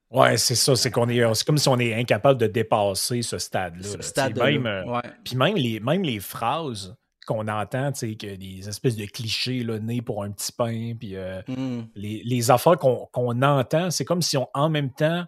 Ouais, 0.10 0.38
c'est 0.38 0.56
ça. 0.56 0.76
C'est 0.76 0.92
qu'on 0.92 1.10
est, 1.10 1.34
c'est 1.34 1.46
comme 1.46 1.58
si 1.58 1.68
on 1.68 1.80
est 1.80 1.94
incapable 1.94 2.40
de 2.40 2.48
dépasser 2.48 3.22
ce 3.22 3.38
stade-là. 3.38 3.84
Ce 3.84 4.02
stade 4.02 4.38
même, 4.38 4.66
euh, 4.66 5.02
Puis 5.24 5.36
même 5.36 5.56
les, 5.56 5.80
même 5.80 6.04
les 6.04 6.20
phrases 6.20 6.96
qu'on 7.28 7.48
entend, 7.48 7.92
tu 7.92 8.00
sais, 8.00 8.16
que 8.16 8.36
des 8.36 8.68
espèces 8.68 8.96
de 8.96 9.06
clichés 9.06 9.64
là, 9.64 9.78
nés 9.78 10.02
pour 10.02 10.24
un 10.24 10.32
petit 10.32 10.52
pain, 10.52 10.94
puis 10.98 11.16
euh, 11.16 11.42
mmh. 11.48 11.82
les, 11.96 12.24
les, 12.24 12.52
affaires 12.52 12.78
qu'on, 12.80 13.42
entend, 13.42 13.92
c'est 13.92 14.06
comme 14.06 14.22
si 14.22 14.38
on, 14.38 14.48
en 14.54 14.70
même 14.70 14.92
temps, 14.92 15.26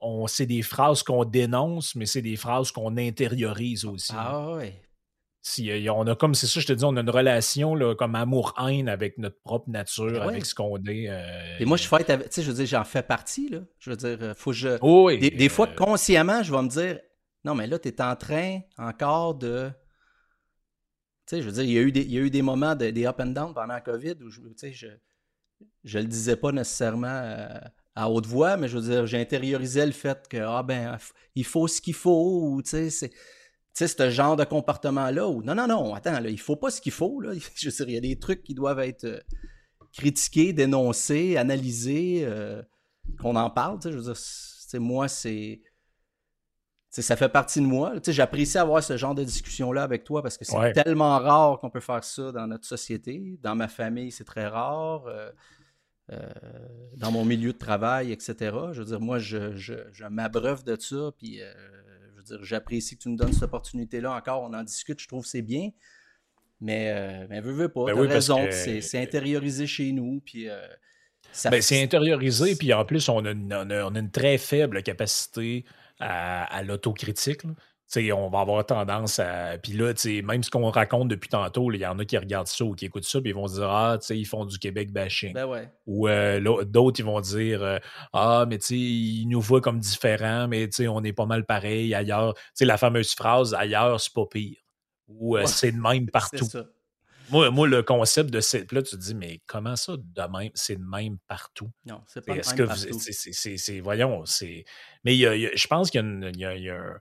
on, 0.00 0.26
c'est 0.26 0.46
des 0.46 0.62
phrases 0.62 1.02
qu'on 1.02 1.24
dénonce, 1.24 1.94
mais 1.94 2.06
c'est 2.06 2.22
des 2.22 2.36
phrases 2.36 2.72
qu'on 2.72 2.96
intériorise 2.96 3.84
aussi. 3.84 4.12
Ah 4.16 4.54
ouais. 4.54 4.82
Si, 5.42 5.70
on 5.88 6.06
a 6.08 6.16
comme, 6.16 6.34
c'est 6.34 6.48
ça, 6.48 6.58
je 6.58 6.66
te 6.66 6.72
dis, 6.72 6.84
on 6.84 6.96
a 6.96 7.02
une 7.02 7.10
relation 7.10 7.76
là, 7.76 7.94
comme 7.94 8.16
amour-haine 8.16 8.88
avec 8.88 9.16
notre 9.16 9.40
propre 9.42 9.70
nature, 9.70 10.10
ben 10.10 10.22
avec 10.22 10.44
ce 10.44 10.56
qu'on 10.56 10.76
est. 10.78 11.08
Euh, 11.08 11.58
et 11.60 11.64
moi, 11.64 11.76
je 11.76 11.86
fais, 11.86 12.04
tu 12.04 12.12
sais, 12.30 12.42
je 12.42 12.50
veux 12.50 12.56
dire, 12.56 12.66
j'en 12.66 12.82
fais 12.82 13.02
partie, 13.02 13.48
là. 13.50 13.60
Je 13.78 13.90
veux 13.90 13.96
dire, 13.96 14.18
euh, 14.22 14.34
faut 14.34 14.50
que 14.50 14.56
je. 14.56 15.36
des, 15.36 15.48
fois, 15.48 15.68
euh, 15.68 15.74
consciemment, 15.76 16.42
je 16.42 16.50
vais 16.50 16.62
me 16.62 16.68
dire, 16.68 16.98
non, 17.44 17.54
mais 17.54 17.68
là, 17.68 17.78
tu 17.78 17.88
es 17.88 18.02
en 18.02 18.16
train 18.16 18.58
encore 18.76 19.36
de. 19.36 19.70
Tu 21.26 21.36
sais, 21.36 21.42
je 21.42 21.46
veux 21.46 21.52
dire, 21.52 21.64
il 21.64 21.72
y 21.72 21.78
a 21.78 21.82
eu 21.82 21.92
des, 21.92 22.02
il 22.02 22.12
y 22.12 22.18
a 22.18 22.20
eu 22.20 22.30
des 22.30 22.42
moments, 22.42 22.74
de, 22.74 22.90
des 22.90 23.06
up 23.06 23.20
and 23.20 23.26
down 23.26 23.52
pendant 23.54 23.74
la 23.74 23.80
COVID 23.80 24.14
où, 24.22 24.30
je, 24.30 24.40
tu 24.40 24.52
sais, 24.56 24.72
je, 24.72 24.88
je 25.84 25.98
le 25.98 26.04
disais 26.04 26.36
pas 26.36 26.52
nécessairement 26.52 27.48
à 27.94 28.10
haute 28.10 28.26
voix, 28.26 28.56
mais 28.56 28.68
je 28.68 28.78
veux 28.78 28.88
dire, 28.88 29.06
j'intériorisais 29.06 29.86
le 29.86 29.92
fait 29.92 30.28
que, 30.28 30.36
ah 30.36 30.62
ben, 30.62 30.98
il 31.34 31.44
faut 31.44 31.66
ce 31.66 31.80
qu'il 31.80 31.94
faut, 31.94 32.42
ou, 32.42 32.62
tu 32.62 32.70
sais, 32.70 32.90
c'est 32.90 33.12
sais, 33.76 33.88
ce 33.88 34.10
genre 34.10 34.36
de 34.36 34.44
comportement-là 34.44 35.30
non, 35.44 35.54
non, 35.54 35.66
non, 35.66 35.94
attends, 35.94 36.18
là, 36.20 36.30
il 36.30 36.40
faut 36.40 36.56
pas 36.56 36.70
ce 36.70 36.80
qu'il 36.80 36.92
faut. 36.92 37.20
Là. 37.20 37.32
Je 37.54 37.68
veux 37.68 37.72
dire, 37.72 37.88
il 37.88 37.94
y 37.94 37.98
a 37.98 38.00
des 38.00 38.18
trucs 38.18 38.42
qui 38.42 38.54
doivent 38.54 38.80
être 38.80 39.04
euh, 39.04 39.20
critiqués, 39.92 40.52
dénoncés, 40.52 41.36
analysés, 41.36 42.22
euh, 42.24 42.62
qu'on 43.20 43.36
en 43.36 43.50
parle. 43.50 43.78
Je 43.84 43.90
veux 43.90 44.12
dire, 44.12 44.80
moi, 44.80 45.08
c'est. 45.08 45.60
Ça 46.90 47.16
fait 47.16 47.28
partie 47.28 47.60
de 47.60 47.66
moi. 47.66 47.94
J'apprécie 48.06 48.56
avoir 48.56 48.82
ce 48.82 48.96
genre 48.96 49.14
de 49.14 49.22
discussion-là 49.22 49.82
avec 49.82 50.04
toi 50.04 50.22
parce 50.22 50.38
que 50.38 50.44
c'est 50.44 50.72
tellement 50.72 51.18
rare 51.18 51.58
qu'on 51.58 51.70
peut 51.70 51.80
faire 51.80 52.02
ça 52.02 52.32
dans 52.32 52.46
notre 52.46 52.64
société. 52.64 53.38
Dans 53.42 53.54
ma 53.54 53.68
famille, 53.68 54.10
c'est 54.10 54.24
très 54.24 54.46
rare. 54.46 55.04
Euh, 55.06 55.30
dans 56.96 57.10
mon 57.10 57.24
milieu 57.24 57.52
de 57.52 57.58
travail, 57.58 58.12
etc. 58.12 58.36
Je 58.72 58.78
veux 58.78 58.84
dire, 58.86 59.00
moi, 59.00 59.18
je, 59.18 59.56
je, 59.56 59.74
je 59.92 60.04
m'abreuve 60.04 60.62
de 60.62 60.76
ça, 60.80 61.10
puis 61.18 61.40
j'apprécie 62.42 62.96
que 62.96 63.02
tu 63.02 63.08
nous 63.08 63.16
donnes 63.16 63.32
cette 63.32 63.42
opportunité-là 63.44 64.12
encore. 64.12 64.42
On 64.42 64.54
en 64.54 64.62
discute, 64.62 65.00
je 65.00 65.08
trouve 65.08 65.24
que 65.24 65.28
c'est 65.28 65.42
bien. 65.42 65.70
Mais, 66.60 66.92
euh, 66.94 67.26
mais 67.28 67.40
veux, 67.40 67.52
veux 67.52 67.68
pas, 67.68 67.84
ben 67.86 67.98
raison, 68.00 68.46
c'est 68.50 69.00
intériorisé 69.00 69.66
chez 69.66 69.92
nous. 69.92 70.22
Puis, 70.24 70.48
euh, 70.48 70.66
ben, 71.44 71.60
c'est 71.60 71.82
intériorisé, 71.82 72.56
puis 72.56 72.72
en 72.72 72.84
plus, 72.84 73.08
on 73.08 73.24
a, 73.24 73.32
une, 73.32 74.10
très 74.10 74.38
faible 74.38 74.82
capacité 74.82 75.64
à, 76.00 76.44
à 76.44 76.62
l'autocritique 76.62 77.42
on 78.12 78.28
va 78.28 78.40
avoir 78.40 78.66
tendance 78.66 79.18
à. 79.18 79.58
Puis 79.58 79.72
là, 79.72 79.92
même 80.24 80.42
ce 80.42 80.50
qu'on 80.50 80.68
raconte 80.70 81.08
depuis 81.08 81.28
tantôt, 81.28 81.70
il 81.72 81.80
y 81.80 81.86
en 81.86 81.98
a 81.98 82.04
qui 82.04 82.18
regardent 82.18 82.48
ça 82.48 82.64
ou 82.64 82.74
qui 82.74 82.86
écoutent 82.86 83.04
ça, 83.04 83.20
puis 83.20 83.30
ils 83.30 83.34
vont 83.34 83.46
se 83.46 83.54
dire 83.54 83.70
Ah, 83.70 83.96
tu 84.00 84.06
sais, 84.06 84.18
ils 84.18 84.24
font 84.24 84.44
du 84.44 84.58
Québec 84.58 84.92
bashing. 84.92 85.32
Ben 85.32 85.46
ouais. 85.46 85.70
Ou 85.86 86.08
euh, 86.08 86.64
d'autres, 86.64 87.00
ils 87.00 87.06
vont 87.06 87.20
dire 87.20 87.62
euh, 87.62 87.78
Ah, 88.12 88.44
mais 88.48 88.58
tu 88.58 88.66
sais, 88.66 88.76
ils 88.76 89.26
nous 89.26 89.40
voient 89.40 89.60
comme 89.60 89.78
différents, 89.78 90.48
mais 90.48 90.68
tu 90.68 90.76
sais, 90.76 90.88
on 90.88 91.02
est 91.04 91.12
pas 91.12 91.26
mal 91.26 91.46
pareil 91.46 91.94
ailleurs. 91.94 92.34
Tu 92.34 92.42
sais, 92.54 92.64
la 92.64 92.76
fameuse 92.76 93.14
phrase 93.14 93.54
Ailleurs, 93.54 94.00
c'est 94.00 94.12
pas 94.12 94.26
pire. 94.26 94.56
Ou 95.08 95.36
euh, 95.36 95.46
c'est 95.46 95.72
de 95.72 95.80
même 95.80 96.10
partout. 96.10 96.46
Moi, 97.30 97.50
moi, 97.50 97.66
le 97.68 97.82
concept 97.82 98.30
de 98.30 98.40
cette. 98.40 98.72
Là, 98.72 98.82
tu 98.82 98.96
te 98.96 99.00
dis, 99.00 99.14
mais 99.14 99.40
comment 99.46 99.76
ça, 99.76 99.96
de 99.96 100.38
même, 100.38 100.50
c'est 100.54 100.76
de 100.76 100.84
même 100.84 101.18
partout? 101.26 101.70
Non, 101.84 102.02
c'est 102.06 102.24
pas 102.24 102.34
de 102.34 102.38
même 102.38 102.68
partout. 102.68 102.98
C'est, 103.00 103.80
voyons, 103.80 104.24
c'est. 104.24 104.64
Mais 105.04 105.16
je 105.16 105.66
pense 105.66 105.90
qu'il 105.90 106.32
y 106.36 106.44
a, 106.44 106.56
y 106.56 106.70
a 106.70 106.74
un 106.74 107.00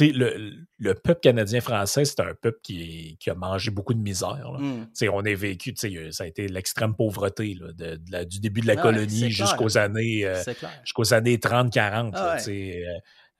le, 0.00 0.66
le, 0.78 0.94
peuple 0.94 1.20
canadien-français, 1.20 2.04
c'est 2.04 2.20
un 2.20 2.34
peuple 2.34 2.58
qui, 2.62 3.16
qui, 3.20 3.30
a 3.30 3.34
mangé 3.34 3.70
beaucoup 3.70 3.94
de 3.94 4.00
misère. 4.00 4.52
Mmh. 4.58 4.86
On 5.12 5.24
a 5.24 5.34
vécu, 5.34 5.74
ça 5.76 6.24
a 6.24 6.26
été 6.26 6.48
l'extrême 6.48 6.94
pauvreté 6.96 7.54
là, 7.54 7.72
de, 7.72 8.24
du 8.24 8.40
début 8.40 8.60
de 8.60 8.66
la 8.66 8.76
colonie 8.76 9.30
jusqu'aux 9.30 9.78
années, 9.78 10.26
euh, 10.26 10.42
jusqu'aux 10.82 11.14
années 11.14 11.36
30-40. 11.36 12.10
Ah 12.14 12.36
euh, 12.48 12.84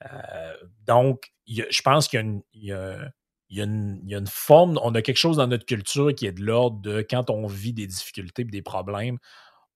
euh, 0.05 0.53
donc, 0.85 1.31
je 1.47 1.81
pense 1.81 2.07
qu'il 2.07 2.41
y, 2.53 2.67
y, 2.67 2.73
y, 3.49 3.61
a 3.61 3.63
une 4.17 4.27
forme, 4.27 4.79
on 4.83 4.93
a 4.95 5.01
quelque 5.01 5.17
chose 5.17 5.37
dans 5.37 5.47
notre 5.47 5.65
culture 5.65 6.13
qui 6.13 6.25
est 6.25 6.31
de 6.31 6.43
l'ordre 6.43 6.79
de 6.81 7.05
quand 7.07 7.29
on 7.29 7.47
vit 7.47 7.73
des 7.73 7.87
difficultés 7.87 8.41
et 8.41 8.45
des 8.45 8.61
problèmes, 8.61 9.17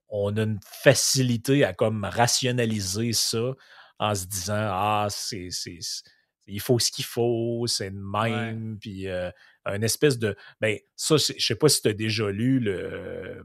on 0.07 0.35
a 0.37 0.43
une 0.43 0.59
facilité 0.63 1.63
à 1.63 1.73
comme 1.73 2.03
rationaliser 2.03 3.13
ça 3.13 3.53
en 3.99 4.15
se 4.15 4.25
disant 4.25 4.67
Ah, 4.71 5.07
c'est 5.09 5.49
il 6.47 6.59
faut 6.59 6.79
ce 6.79 6.91
qu'il 6.91 7.05
faut, 7.05 7.65
c'est 7.67 7.91
de 7.91 7.99
même, 7.99 8.77
puis 8.79 9.07
euh, 9.07 9.29
un 9.65 9.81
espèce 9.81 10.17
de... 10.17 10.35
Ben, 10.59 10.79
ça, 10.95 11.17
je 11.17 11.33
sais 11.37 11.55
pas 11.55 11.69
si 11.69 11.81
tu 11.81 11.89
as 11.89 11.93
déjà 11.93 12.31
lu 12.31 12.59
le, 12.59 13.43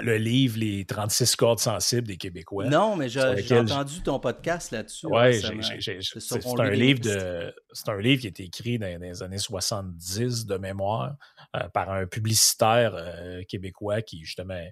le 0.00 0.16
livre 0.16 0.58
Les 0.58 0.84
36 0.84 1.36
cordes 1.36 1.58
sensibles 1.58 2.06
des 2.06 2.16
Québécois. 2.16 2.66
Non, 2.66 2.96
mais 2.96 3.08
j'ai 3.08 3.58
entendu 3.58 4.00
ton 4.02 4.18
podcast 4.20 4.70
là-dessus. 4.70 5.06
Oui, 5.06 5.40
c'est 5.40 5.48
un, 5.48 6.70
livre 6.70 7.00
de, 7.00 7.54
un 7.86 8.00
livre 8.00 8.20
qui 8.20 8.26
a 8.26 8.30
été 8.30 8.44
écrit 8.44 8.78
dans, 8.78 9.00
les 9.00 9.22
années 9.22 9.38
70 9.38 10.46
de 10.46 10.56
mémoire 10.56 11.16
euh, 11.56 11.68
par 11.68 11.90
un 11.90 12.06
publicitaire 12.06 12.94
euh, 12.94 13.42
québécois 13.48 14.02
qui, 14.02 14.24
justement, 14.24 14.62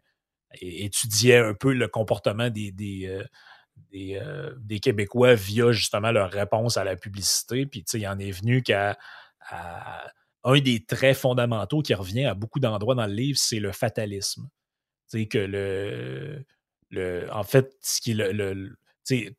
étudiait 0.60 1.38
un 1.38 1.54
peu 1.54 1.72
le 1.72 1.88
comportement 1.88 2.50
des, 2.50 2.72
des, 2.72 3.06
euh, 3.94 4.54
des, 4.58 4.80
Québécois 4.80 5.34
via 5.34 5.72
justement 5.72 6.12
leur 6.12 6.30
réponse 6.30 6.76
à 6.76 6.84
la 6.84 6.96
publicité. 6.96 7.66
Puis, 7.66 7.84
il 7.94 8.06
en 8.06 8.18
est 8.18 8.30
venu 8.30 8.62
qu'à 8.62 8.96
un 10.44 10.60
des 10.60 10.84
traits 10.84 11.16
fondamentaux 11.16 11.82
qui 11.82 11.94
revient 11.94 12.24
à 12.24 12.34
beaucoup 12.34 12.60
d'endroits 12.60 12.94
dans 12.94 13.06
le 13.06 13.12
livre, 13.12 13.38
c'est 13.38 13.58
le 13.58 13.72
fatalisme. 13.72 14.48
Tu 15.10 15.26
que 15.28 15.38
le, 15.38 16.44
le. 16.90 17.28
En 17.32 17.42
fait, 17.42 17.76
ce 17.80 18.00
qui 18.00 18.12
est 18.12 18.14
le. 18.14 18.76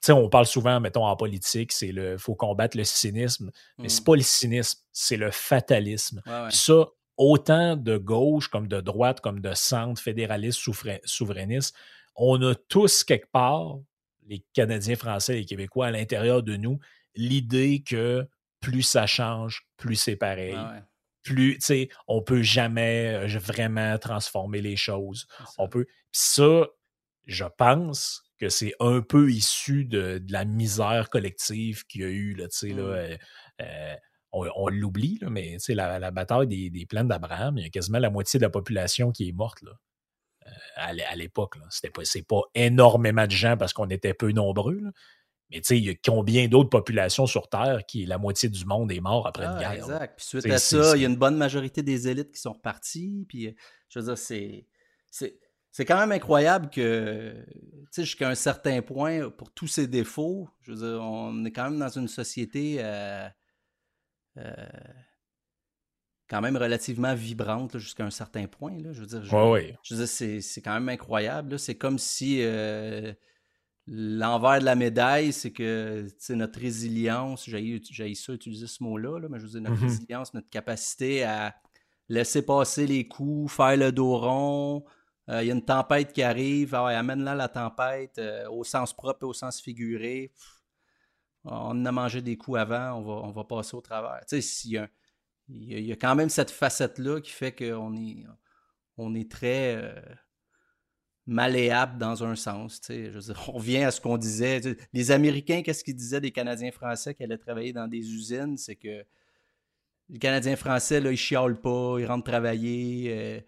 on 0.10 0.30
parle 0.30 0.46
souvent, 0.46 0.80
mettons, 0.80 1.06
en 1.06 1.16
politique, 1.16 1.72
c'est 1.72 1.92
le 1.92 2.18
faut 2.18 2.36
combattre 2.36 2.78
le 2.78 2.84
cynisme, 2.84 3.52
mais 3.78 3.90
c'est 3.90 4.02
mmh. 4.02 4.06
pas 4.06 4.16
le 4.16 4.22
cynisme, 4.22 4.80
c'est 4.92 5.18
le 5.18 5.32
fatalisme. 5.32 6.22
Ça, 6.50 6.88
autant 7.18 7.76
de 7.76 7.98
gauche 7.98 8.48
comme 8.48 8.68
de 8.68 8.80
droite, 8.80 9.22
comme 9.22 9.42
de 9.42 9.54
centre, 9.54 10.02
fédéraliste, 10.02 10.62
souverainiste, 11.06 11.76
on 12.16 12.42
a 12.42 12.56
tous 12.56 13.04
quelque 13.04 13.30
part 13.32 13.78
les 14.28 14.44
Canadiens 14.54 14.96
français 14.96 15.36
les 15.36 15.46
Québécois 15.46 15.88
à 15.88 15.92
l'intérieur 15.92 16.44
de 16.44 16.56
nous, 16.56 16.80
l'idée 17.16 17.84
que 17.86 18.28
plus 18.60 18.84
ça 18.84 19.08
change, 19.08 19.68
plus 19.78 19.96
c'est 19.96 20.16
pareil. 20.16 20.58
Plus, 21.28 21.56
tu 21.56 21.66
sais, 21.66 21.90
on 22.08 22.22
peut 22.22 22.42
jamais 22.42 23.16
euh, 23.16 23.40
vraiment 23.40 23.98
transformer 23.98 24.62
les 24.62 24.76
choses. 24.76 25.28
On 25.58 25.68
peut. 25.68 25.86
ça, 26.12 26.68
je 27.26 27.46
pense 27.58 28.24
que 28.40 28.50
c'est 28.50 28.74
un 28.80 29.02
peu 29.02 29.32
issu 29.32 29.86
de, 29.86 30.24
la 30.30 30.46
misère 30.46 31.10
collective 31.10 31.86
qu'il 31.88 32.02
y 32.02 32.06
a 32.06 32.10
eu, 32.10 32.34
là, 32.34 32.48
tu 32.48 32.58
sais, 32.58 32.70
là. 32.70 32.84
Mmh. 32.84 32.92
Euh, 32.92 33.18
euh, 33.62 33.96
on, 34.34 34.68
l'oublie, 34.70 35.20
mais 35.30 35.58
la, 35.70 35.98
la 35.98 36.12
bataille 36.12 36.48
des, 36.48 36.70
des 36.70 36.86
plaines 36.86 37.08
d'Abraham, 37.08 37.58
il 37.58 37.64
y 37.64 37.66
a 37.66 37.70
quasiment 37.70 37.98
la 37.98 38.12
moitié 38.12 38.40
de 38.40 38.44
la 38.44 38.52
population 38.52 39.12
qui 39.12 39.30
est 39.30 39.32
morte. 39.32 39.62
Là 39.64 39.72
à 40.76 41.16
l'époque. 41.16 41.56
C'était 41.70 41.90
pas, 41.90 42.06
c'est 42.06 42.26
pas 42.26 42.42
énormément 42.56 43.26
de 43.26 43.32
gens 43.32 43.58
parce 43.58 43.74
qu'on 43.74 43.90
était 43.90 44.14
peu 44.14 44.32
nombreux. 44.32 44.80
Mais 45.50 45.62
tu 45.62 45.68
sais, 45.68 45.78
il 45.78 45.86
y 45.86 45.90
a 45.90 45.96
combien 45.96 46.48
d'autres 46.48 46.70
populations 46.70 47.26
sur 47.26 47.48
Terre 47.48 47.86
qui 47.88 48.06
la 48.06 48.18
moitié 48.18 48.50
du 48.50 48.66
monde 48.66 48.92
est 48.92 49.00
mort 49.00 49.28
après 49.28 49.46
une 49.46 49.54
ah, 49.56 49.60
guerre? 49.60 49.84
Exact. 49.84 50.18
Puis 50.18 50.26
suite 50.26 50.46
à 50.48 50.58
ça, 50.58 50.98
il 50.98 51.02
y 51.02 51.06
a 51.06 51.08
une 51.08 51.16
bonne 51.16 51.38
majorité 51.38 51.84
des 51.84 52.08
élites 52.08 52.32
qui 52.32 52.42
sont 52.42 52.54
reparties. 52.54 53.26
Puis 53.28 53.56
je 53.90 54.00
veux 54.00 54.06
dire, 54.06 54.18
c'est. 54.18 54.68
C'est 55.78 55.86
quand 55.86 56.00
même 56.00 56.12
incroyable 56.12 56.72
que, 56.72 57.36
tu 57.46 57.88
sais, 57.92 58.04
jusqu'à 58.04 58.28
un 58.28 58.34
certain 58.34 58.82
point, 58.82 59.30
pour 59.30 59.52
tous 59.52 59.68
ces 59.68 59.86
défauts, 59.86 60.50
je 60.64 60.72
veux 60.72 60.78
dire, 60.80 61.04
on 61.04 61.46
est 61.46 61.52
quand 61.52 61.70
même 61.70 61.78
dans 61.78 61.90
une 61.90 62.08
société 62.08 62.78
euh, 62.80 63.30
euh, 64.38 64.54
quand 66.28 66.42
même 66.42 66.58
relativement 66.58 67.14
vibrante 67.14 67.78
jusqu'à 67.78 68.06
un 68.06 68.10
certain 68.10 68.48
point. 68.48 68.76
Là. 68.82 68.92
Je 68.92 69.02
veux 69.02 69.06
dire, 69.06 69.24
je, 69.24 70.06
c'est, 70.06 70.62
quand 70.62 70.74
même 70.74 70.90
incroyable. 70.90 71.60
C'est 71.60 71.76
comme 71.76 72.00
si 72.00 72.40
euh, 72.42 73.14
l'envers 73.88 74.60
de 74.60 74.66
la 74.66 74.76
médaille, 74.76 75.34
c'est 75.34 75.52
que 75.52 76.08
notre 76.30 76.60
résilience, 76.60 77.46
j'ai 77.46 78.14
ça 78.16 78.34
utiliser 78.34 78.68
ce 78.68 78.84
mot-là, 78.84 79.20
mais 79.30 79.40
je 79.40 79.46
veux 79.46 79.52
dire, 79.52 79.62
notre 79.62 79.82
mmh 79.82 79.88
résilience, 79.88 80.34
notre 80.34 80.50
capacité 80.50 81.24
à, 81.24 81.56
laisser 82.10 82.42
passer 82.46 82.88
les 82.88 83.08
coups, 83.08 83.52
faire 83.52 83.78
le 83.78 83.92
dos 83.92 84.18
rond. 84.18 84.86
Il 85.30 85.46
y 85.46 85.52
a 85.52 85.54
une 85.54 85.66
tempête 85.66 86.14
qui 86.14 86.24
arrive, 86.24 86.74
ah 86.74 86.88
amène 86.88 87.24
là 87.24 87.36
la 87.36 87.50
tempête 87.50 88.22
au 88.50 88.64
sens 88.64 88.94
propre 88.94 89.24
et 89.24 89.26
au 89.26 89.34
sens 89.34 89.60
figuré. 89.60 90.32
on 91.44 91.86
a 91.86 91.92
mangé 91.92 92.22
des 92.22 92.38
coups 92.38 92.60
avant, 92.60 92.94
on 92.94 93.02
va, 93.02 93.14
on 93.28 93.32
va 93.32 93.44
passer 93.44 93.76
au 93.76 93.82
travers. 93.82 94.22
Tu 94.26 94.42
sais, 94.42 94.68
il 95.50 95.86
y, 95.86 95.92
a, 95.92 95.96
quand 95.96 96.16
même 96.16 96.30
cette 96.30 96.52
facette-là 96.52 97.20
qui 97.20 97.32
fait 97.32 97.54
qu'on 97.54 97.96
est, 97.96 98.26
on 98.98 99.16
est 99.16 99.30
très 99.30 100.02
malléable 101.28 101.98
dans 101.98 102.24
un 102.24 102.36
sens. 102.36 102.82
Je 102.90 103.34
on 103.50 103.52
revient 103.52 103.84
à 103.84 103.92
ce 103.92 104.00
qu'on 104.00 104.18
disait. 104.18 104.62
Les 104.94 105.12
Américains, 105.12 105.62
qu'est-ce 105.62 105.84
qu'ils 105.84 105.96
disaient 105.96 106.22
des 106.22 106.32
Canadiens 106.32 106.72
français 106.72 107.14
qui 107.14 107.24
allaient 107.24 107.38
travailler 107.38 107.74
dans 107.74 107.88
des 107.88 108.00
usines? 108.00 108.58
C'est 108.58 108.78
que 108.78 109.06
les 110.10 110.20
Canadiens 110.20 110.56
français, 110.56 111.02
là, 111.02 111.12
ils 111.12 111.18
chialent 111.18 111.60
pas, 111.60 111.98
ils 112.00 112.06
rentrent 112.06 112.30
travailler, 112.32 113.14
euh, 113.14 113.40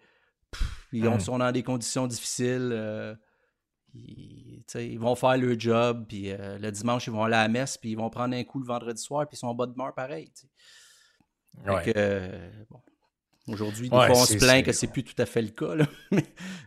ils 0.92 1.20
sont 1.20 1.38
dans 1.38 1.50
des 1.50 1.62
conditions 1.62 2.06
difficiles. 2.06 2.70
Euh, 2.72 3.14
ils, 3.94 4.98
vont 4.98 5.14
faire 5.16 5.36
leur 5.38 5.58
job, 5.58 6.04
puis 6.06 6.30
euh, 6.30 6.58
le 6.58 6.70
dimanche, 6.70 7.06
ils 7.06 7.12
vont 7.12 7.24
aller 7.24 7.34
à 7.34 7.42
la 7.42 7.48
messe, 7.48 7.78
puis 7.78 7.90
ils 7.90 7.96
vont 7.96 8.10
prendre 8.10 8.36
un 8.36 8.44
coup 8.44 8.60
le 8.60 8.66
vendredi 8.66 9.02
soir, 9.02 9.26
puis 9.26 9.36
ils 9.36 9.40
sont 9.40 9.48
en 9.48 9.54
bas 9.54 9.66
de 9.66 9.74
mort 9.74 9.94
pareil. 9.94 10.30
bon, 12.70 12.80
Aujourd'hui, 13.50 13.88
on 13.90 14.14
se 14.14 14.38
plaint 14.38 14.64
que 14.64 14.72
c'est 14.72 14.86
plus 14.86 15.04
tout 15.04 15.20
à 15.20 15.26
fait 15.26 15.42
le 15.42 15.48
cas. 15.48 15.74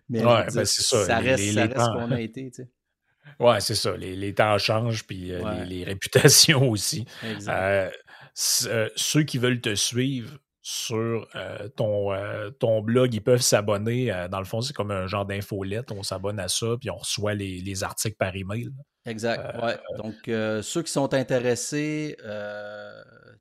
mais, 0.09 0.21
ben, 0.21 0.65
ça. 0.65 1.17
reste, 1.19 1.43
ce 1.43 1.93
qu'on 1.93 2.11
a 2.11 2.21
été. 2.21 2.51
Ouais, 3.39 3.59
c'est 3.61 3.75
ça. 3.75 3.95
Les, 3.97 4.33
temps 4.33 4.57
changent, 4.57 5.05
puis 5.05 5.31
euh, 5.31 5.63
les, 5.65 5.83
réputations 5.83 6.69
aussi. 6.69 7.05
Euh, 7.47 7.89
euh, 8.67 8.89
ceux 8.95 9.23
qui 9.23 9.37
veulent 9.37 9.61
te 9.61 9.75
suivre 9.75 10.37
sur 10.65 11.27
ton, 11.75 12.11
ton 12.59 12.81
blog, 12.81 13.13
ils 13.13 13.21
peuvent 13.21 13.41
s'abonner. 13.41 14.27
dans 14.31 14.39
le 14.39 14.45
fond, 14.45 14.61
c'est 14.61 14.73
comme 14.73 14.91
un 14.91 15.07
genre 15.07 15.25
d'infolette. 15.25 15.91
On 15.91 16.03
s'abonne 16.03 16.39
à 16.39 16.47
ça, 16.47 16.77
puis 16.79 16.89
on 16.89 16.95
reçoit 16.95 17.33
les, 17.33 17.59
les 17.59 17.83
articles 17.83 18.15
par 18.15 18.33
email. 18.33 18.69
Exact. 19.05 19.61
ouais. 19.61 19.77
Donc, 19.97 20.15
ceux 20.63 20.81
qui 20.81 20.91
sont 20.91 21.13
intéressés, 21.13 22.15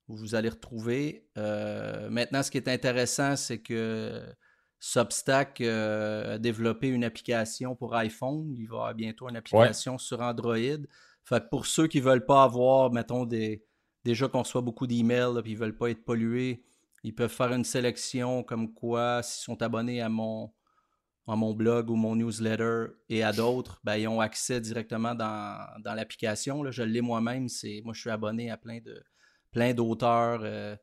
Vous 0.08 0.34
allez 0.34 0.48
retrouver. 0.48 1.28
Euh, 1.36 2.08
maintenant, 2.08 2.42
ce 2.42 2.50
qui 2.50 2.56
est 2.56 2.68
intéressant, 2.68 3.36
c'est 3.36 3.58
que 3.58 4.24
Substack 4.80 5.60
euh, 5.60 6.36
a 6.36 6.38
développé 6.38 6.88
une 6.88 7.04
application 7.04 7.76
pour 7.76 7.94
iPhone. 7.94 8.54
Il 8.56 8.68
va 8.68 8.74
y 8.74 8.78
avoir 8.78 8.94
bientôt 8.94 9.28
une 9.28 9.36
application 9.36 9.98
sur 9.98 10.22
Android. 10.22 10.56
Fait 11.24 11.50
pour 11.50 11.66
ceux 11.66 11.88
qui 11.88 11.98
ne 11.98 12.04
veulent 12.04 12.24
pas 12.24 12.42
avoir, 12.42 12.90
mettons, 12.90 13.26
des, 13.26 13.62
déjà 14.04 14.28
qu'on 14.28 14.42
reçoit 14.42 14.62
beaucoup 14.62 14.86
d'emails 14.86 15.42
et 15.44 15.50
ils 15.50 15.54
ne 15.54 15.58
veulent 15.58 15.76
pas 15.76 15.90
être 15.90 16.04
pollués, 16.04 16.62
ils 17.04 17.14
peuvent 17.14 17.32
faire 17.32 17.52
une 17.52 17.64
sélection 17.64 18.42
comme 18.42 18.72
quoi, 18.72 19.22
s'ils 19.22 19.44
sont 19.44 19.62
abonnés 19.62 20.00
à 20.00 20.08
mon, 20.08 20.52
à 21.28 21.36
mon 21.36 21.52
blog 21.52 21.90
ou 21.90 21.96
mon 21.96 22.16
newsletter 22.16 22.86
et 23.08 23.22
à 23.22 23.32
d'autres, 23.32 23.80
ben, 23.84 23.96
ils 23.96 24.08
ont 24.08 24.20
accès 24.20 24.60
directement 24.60 25.14
dans, 25.14 25.66
l'application. 25.84 26.70
Je 26.70 26.82
l'ai 26.82 27.00
moi-même. 27.00 27.48
moi, 27.84 27.94
je 27.94 28.00
suis 28.00 28.10
abonné 28.10 28.50
à 28.50 28.56
plein 28.56 28.80
de 28.80 29.02
plein 29.50 29.72
d'auteurs, 29.72 30.40
euh, 30.42 30.76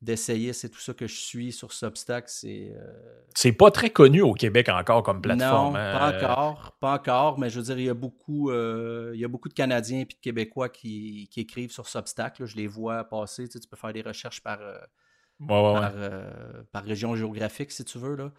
d'essayistes 0.00 0.64
et 0.64 0.68
tout 0.68 0.80
ça 0.80 0.92
que 0.92 1.06
je 1.06 1.14
suis 1.14 1.52
sur 1.52 1.72
Substack. 1.72 2.28
C'est 2.28 2.74
euh, 2.76 3.22
c'est 3.34 3.52
pas 3.52 3.70
très 3.70 3.90
connu 3.90 4.20
au 4.20 4.32
Québec 4.32 4.68
encore 4.68 5.02
comme 5.02 5.22
plateforme. 5.22 5.74
Non, 5.74 5.78
hein, 5.78 5.98
pas 5.98 6.12
euh. 6.12 6.18
encore, 6.18 6.76
pas 6.80 6.94
encore. 6.94 7.38
Mais 7.38 7.50
je 7.50 7.60
veux 7.60 7.64
dire, 7.64 7.78
il 7.78 7.84
y 7.86 7.90
a 7.90 7.94
beaucoup, 7.94 8.50
il 8.50 9.18
y 9.18 9.24
a 9.24 9.28
beaucoup 9.28 9.48
de 9.48 9.54
Canadiens 9.54 10.00
et 10.00 10.04
de 10.04 10.14
Québécois 10.20 10.68
qui, 10.68 11.28
écrivent 11.36 11.72
sur 11.72 11.86
Substack. 11.86 12.44
Je 12.44 12.56
les 12.56 12.66
vois 12.66 13.04
passer. 13.04 13.48
Tu, 13.48 13.58
peux 13.68 13.76
faire 13.76 13.92
des 13.92 14.02
recherches 14.02 14.42
par 14.42 14.58
euh, 15.50 16.62
par, 16.72 16.84
région 16.84 17.16
géographique, 17.16 17.72
si 17.72 17.84
tu 17.84 17.98
veux. 17.98 18.16
Là. 18.16 18.32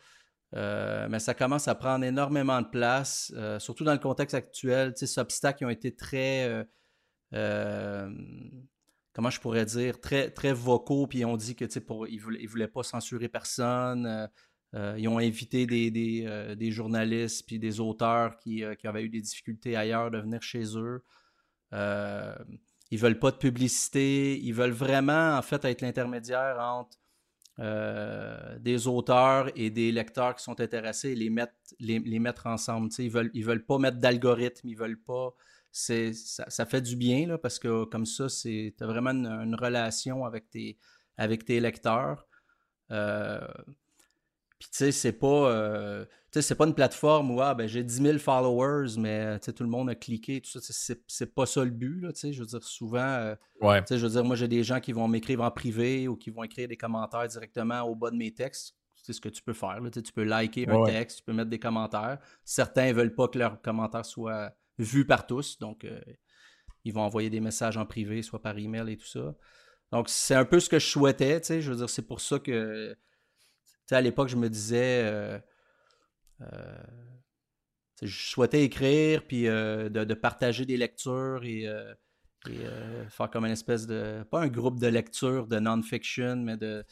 Euh, 0.56 1.08
mais 1.10 1.20
ça 1.20 1.34
commence 1.34 1.68
à 1.68 1.76
prendre 1.76 2.06
énormément 2.06 2.62
de 2.62 2.68
place, 2.68 3.34
euh, 3.36 3.60
surtout 3.60 3.84
dans 3.84 3.94
le 3.94 4.00
contexte 4.00 4.36
actuel. 4.36 4.94
Ces 4.96 5.20
obstacles 5.20 5.60
qui 5.60 5.66
ont 5.66 5.70
été 5.70 5.96
très, 5.96 6.68
comment 7.32 9.30
je 9.30 9.40
pourrais 9.40 9.66
dire, 9.66 10.00
très, 10.00 10.30
très 10.30 10.54
vocaux, 10.54 11.08
puis 11.08 11.20
ils 11.20 11.26
ont 11.26 11.38
dit 11.38 11.56
que 11.56 11.80
pour, 11.80 12.08
ils 12.08 12.18
ne 12.18 12.22
voulaient, 12.22 12.46
voulaient, 12.46 12.68
pas 12.68 12.84
censurer 12.84 13.30
personne. 13.30 14.30
ils 14.74 15.08
ont 15.08 15.18
invité 15.18 15.66
des, 15.66 15.92
des, 15.92 16.56
des 16.56 16.72
journalistes 16.72 17.46
puis 17.48 17.60
des 17.60 17.80
auteurs 17.80 18.38
qui, 18.38 18.64
qui, 18.80 18.88
avaient 18.88 19.04
eu 19.04 19.10
des 19.10 19.22
difficultés 19.22 19.76
ailleurs 19.76 20.12
de 20.12 20.20
venir 20.20 20.42
chez 20.42 20.78
eux. 20.78 21.04
Ils 22.94 23.00
veulent 23.00 23.18
pas 23.18 23.32
de 23.32 23.38
publicité. 23.38 24.40
Ils 24.40 24.54
veulent 24.54 24.70
vraiment, 24.70 25.36
en 25.36 25.42
fait, 25.42 25.66
être 25.66 25.82
l'intermédiaire 25.82 26.58
entre 26.60 27.00
euh, 27.58 28.60
des 28.60 28.86
auteurs 28.86 29.50
et 29.56 29.72
des 29.72 29.92
lecteurs 29.92 30.36
qui 30.36 30.44
sont 30.44 30.62
intéressés 30.62 31.10
et 31.10 31.16
les 31.16 31.32
mettre, 31.32 31.56
les, 31.80 32.20
mettre 32.20 32.46
ensemble. 32.46 32.90
ils 33.00 33.10
veulent, 33.10 33.32
ils 33.34 33.44
veulent 33.44 33.66
pas 33.66 33.80
mettre 33.80 33.98
d'algorithme, 33.98 34.68
ils 34.68 34.78
veulent 34.78 35.02
pas. 35.02 35.34
Ça, 35.72 36.14
ça, 36.14 36.66
fait 36.68 36.82
du 36.82 36.96
bien 36.96 37.26
là, 37.26 37.40
parce 37.40 37.58
que 37.58 37.84
comme 37.86 38.06
ça, 38.06 38.28
tu 38.28 38.72
as 38.80 38.86
vraiment 38.86 39.10
une, 39.10 39.56
relation 39.56 40.24
avec 40.24 40.52
tes, 40.52 40.78
avec 41.18 41.46
tes 41.46 41.60
lecteurs. 41.60 42.28
Euh, 42.92 43.48
puis 44.64 44.72
tu 44.72 44.78
sais, 44.78 44.92
c'est 44.94 45.12
pas. 45.12 45.52
Euh, 45.52 46.06
c'est 46.32 46.56
pas 46.56 46.66
une 46.66 46.74
plateforme 46.74 47.32
où 47.32 47.42
ah, 47.42 47.54
ben, 47.54 47.68
j'ai 47.68 47.84
10 47.84 48.02
000 48.02 48.18
followers, 48.18 48.98
mais 48.98 49.38
tout 49.40 49.62
le 49.62 49.70
monde 49.70 49.90
a 49.90 49.96
cliqué, 49.96 50.40
tout 50.40 50.58
ça. 50.58 50.96
C'est 51.06 51.36
pas 51.36 51.46
ça 51.46 51.66
le 51.66 51.70
but. 51.70 52.00
Là, 52.00 52.12
je 52.14 52.40
veux 52.40 52.46
dire, 52.46 52.64
souvent, 52.64 53.00
euh, 53.00 53.36
je 53.62 53.96
veux 53.96 54.10
dire, 54.10 54.24
moi, 54.24 54.38
j'ai 54.38 54.48
des 54.48 54.64
gens 54.64 54.80
qui 54.80 54.94
vont 54.94 55.10
m'écrire 55.10 55.42
en 55.42 55.52
privé 55.52 56.08
ou 56.08 56.16
qui 56.16 56.30
vont 56.30 56.44
écrire 56.44 56.70
des 56.70 56.78
commentaires 56.78 57.28
directement 57.28 57.82
au 57.82 57.94
bas 57.94 58.10
de 58.10 58.16
mes 58.16 58.34
textes. 58.34 58.78
C'est 58.96 59.12
ce 59.12 59.20
que 59.20 59.28
tu 59.28 59.44
peux 59.44 59.52
faire. 59.52 59.82
Là, 59.82 59.90
tu 59.92 60.14
peux 60.14 60.24
liker 60.24 60.66
un 60.70 60.86
texte, 60.86 61.18
tu 61.18 61.24
peux 61.26 61.34
mettre 61.34 61.50
des 61.50 61.60
commentaires. 61.60 62.20
Certains 62.46 62.88
ne 62.88 62.94
veulent 62.94 63.16
pas 63.16 63.28
que 63.28 63.38
leurs 63.38 63.62
commentaires 63.62 64.06
soient 64.06 64.54
vus 64.78 65.06
par 65.06 65.28
tous, 65.28 65.60
donc 65.60 65.84
euh, 65.84 66.00
ils 66.86 66.94
vont 66.94 67.02
envoyer 67.02 67.30
des 67.30 67.42
messages 67.42 67.76
en 67.76 67.86
privé, 67.86 68.22
soit 68.22 68.42
par 68.42 68.58
email 68.58 68.94
et 68.94 68.96
tout 68.96 69.08
ça. 69.08 69.36
Donc, 69.92 70.08
c'est 70.08 70.36
un 70.36 70.46
peu 70.46 70.62
ce 70.62 70.70
que 70.70 70.80
je 70.80 70.88
souhaitais. 70.88 71.42
Je 71.62 71.70
veux 71.70 71.78
dire, 71.78 71.90
c'est 71.90 72.08
pour 72.08 72.22
ça 72.22 72.40
que, 72.40 72.96
à 73.92 74.02
l'époque, 74.02 74.30
je 74.30 74.38
me 74.38 74.50
disais. 74.50 75.02
Euh, 75.04 75.40
euh, 76.42 76.78
je 78.02 78.30
souhaitais 78.30 78.64
écrire, 78.64 79.24
puis 79.26 79.48
euh, 79.48 79.88
de, 79.88 80.14
partager 80.14 80.66
des 80.66 80.78
lectures 80.78 81.44
et, 81.46 81.68
faire 83.10 83.30
comme 83.30 83.46
une 83.46 83.52
espèce 83.52 83.88
de. 83.88 84.24
Pas 84.30 84.42
un 84.42 84.48
groupe 84.48 84.80
de 84.80 84.88
lecture 84.88 85.48
de 85.48 85.60
non-fiction, 85.60 86.38
mais 86.38 86.58
de, 86.58 86.84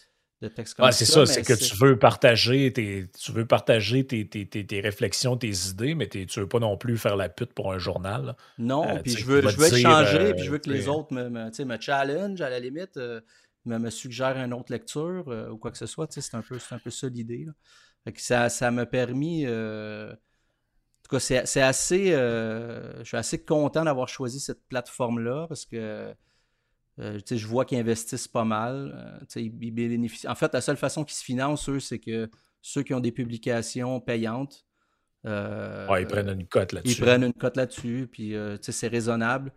de 0.42 0.48
textes 0.48 0.76
comme 0.76 0.86
ça. 0.86 0.92
C'est 0.92 1.06
ça, 1.06 1.26
c'est 1.26 1.42
que 1.42 1.54
tu 1.54 1.76
veux 1.76 2.00
partager 2.00 2.72
tes, 2.72 3.10
tu 3.20 3.32
veux 3.34 3.46
partager 3.46 4.06
tes, 4.06 4.26
tes, 4.28 4.80
réflexions, 4.80 5.36
tes 5.36 5.52
idées, 5.70 5.96
mais 5.96 6.08
tu 6.08 6.20
ne 6.20 6.42
veux 6.42 6.48
pas 6.48 6.60
non 6.60 6.78
plus 6.78 6.98
faire 6.98 7.18
la 7.18 7.28
pute 7.28 7.54
pour 7.54 7.74
un 7.74 7.78
journal. 7.78 8.38
Non, 8.58 9.02
puis 9.04 9.12
je 9.18 9.26
veux, 9.26 9.42
je 9.42 9.58
veux 9.58 9.78
changer, 9.78 10.34
puis 10.34 10.46
je 10.46 10.52
veux 10.52 10.60
que 10.60 10.70
les 10.70 10.88
autres 10.88 11.14
me, 11.14 11.30
me, 11.30 11.66
me 11.66 11.82
challenge 11.82 12.40
à 12.40 12.50
la 12.50 12.60
limite, 12.60 12.98
me, 13.66 13.78
me 13.78 13.90
suggèrent 13.90 14.38
une 14.38 14.54
autre 14.54 14.72
lecture 14.72 15.28
ou 15.52 15.58
quoi 15.58 15.72
que 15.72 15.78
ce 15.78 15.86
soit. 15.86 16.12
C'est 16.12 16.36
un, 16.36 16.42
peu, 16.42 16.58
un 16.72 16.80
peu 16.80 16.90
ça 16.90 17.08
l'idée 17.08 17.48
ça, 18.18 18.50
ça 18.50 18.72
m'a 18.72 18.86
permis. 18.86 19.46
Euh, 19.46 20.12
en 20.12 21.04
tout 21.04 21.18
cas, 21.18 21.20
c'est 21.20 21.62
assez. 21.62 22.14
Euh, 22.14 23.00
je 23.00 23.04
suis 23.04 23.18
assez 23.18 23.44
content 23.44 23.84
d'avoir 23.84 24.08
choisi 24.08 24.40
cette 24.40 24.68
plateforme-là 24.68 25.48
parce 25.48 25.66
que 25.66 26.14
euh, 27.00 27.20
je 27.30 27.48
vois 27.48 27.66
qu'ils 27.66 27.80
investissent 27.80 28.28
pas 28.28 28.46
mal. 28.46 29.26
ils, 29.36 30.10
En 30.28 30.36
fait, 30.36 30.54
la 30.54 30.62
seule 30.62 30.78
façon 30.78 31.04
qu'ils 31.04 31.18
se 31.18 31.24
financent, 31.24 31.70
eux, 31.70 31.80
c'est 31.80 32.00
que 32.00 32.30
ceux 32.62 32.84
qui 32.84 32.94
ont 32.94 33.00
des 33.00 33.12
publications 33.12 34.00
payantes. 34.00 34.66
ils 36.02 36.08
prennent 36.08 36.30
une 36.30 36.48
cote 36.48 36.74
là-dessus. 36.74 36.98
Ils 36.98 37.02
prennent 37.02 37.24
une 37.24 37.34
cote 37.34 37.58
là-dessus, 37.58 38.08
puis 38.12 38.36
c'est 38.62 38.88
raisonnable. 38.88 39.52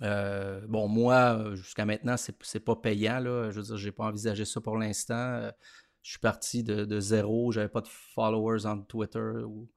Bon, 0.00 0.88
moi, 0.88 1.54
jusqu'à 1.54 1.84
maintenant, 1.84 2.16
c'est 2.16 2.64
pas 2.64 2.76
payant. 2.76 3.20
Là. 3.20 3.50
Je 3.50 3.60
veux 3.60 3.66
dire, 3.66 3.76
j'ai 3.76 3.92
pas 3.92 4.04
envisagé 4.04 4.44
ça 4.44 4.60
pour 4.60 4.76
l'instant 4.76 5.50
je 6.02 6.10
suis 6.10 6.18
parti 6.18 6.62
de, 6.62 6.84
de 6.84 7.00
zéro, 7.00 7.52
j'avais 7.52 7.68
pas 7.68 7.80
de 7.80 7.88
followers 7.88 8.66
en 8.66 8.78
Twitter 8.78 9.30
ou, 9.46 9.68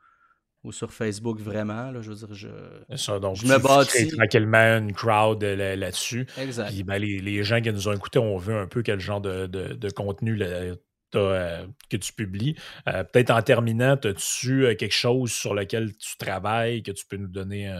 sur 0.71 0.91
Facebook 0.91 1.39
vraiment. 1.39 1.91
Là, 1.91 2.01
je 2.01 2.09
veux 2.09 2.15
dire, 2.15 2.33
je, 2.33 2.47
ça, 2.95 3.19
donc 3.19 3.35
je 3.35 3.45
me 3.45 3.59
bâtis. 3.59 4.07
tranquillement 4.07 4.79
une 4.79 4.93
crowd 4.93 5.43
euh, 5.43 5.75
là-dessus. 5.75 6.25
exact. 6.39 6.69
Puis 6.69 6.83
ben, 6.83 6.97
les, 6.97 7.43
gens 7.43 7.61
qui 7.61 7.71
nous 7.71 7.87
ont 7.87 7.93
écoutés 7.93 8.17
ont 8.17 8.37
vu 8.37 8.51
un 8.51 8.65
peu 8.65 8.81
quel 8.81 8.99
genre 8.99 9.21
de, 9.21 9.89
contenu 9.91 10.41
euh, 10.41 10.75
que 11.13 11.97
tu 11.97 12.13
publies. 12.13 12.55
Euh, 12.87 13.03
peut-être 13.03 13.29
en 13.29 13.43
terminant, 13.43 13.93
as-tu 13.93 14.75
quelque 14.75 14.91
chose 14.91 15.31
sur 15.31 15.53
lequel 15.53 15.95
tu 15.97 16.17
travailles, 16.17 16.81
que 16.81 16.91
tu 16.91 17.05
peux 17.05 17.17
nous 17.17 17.27
donner 17.27 17.71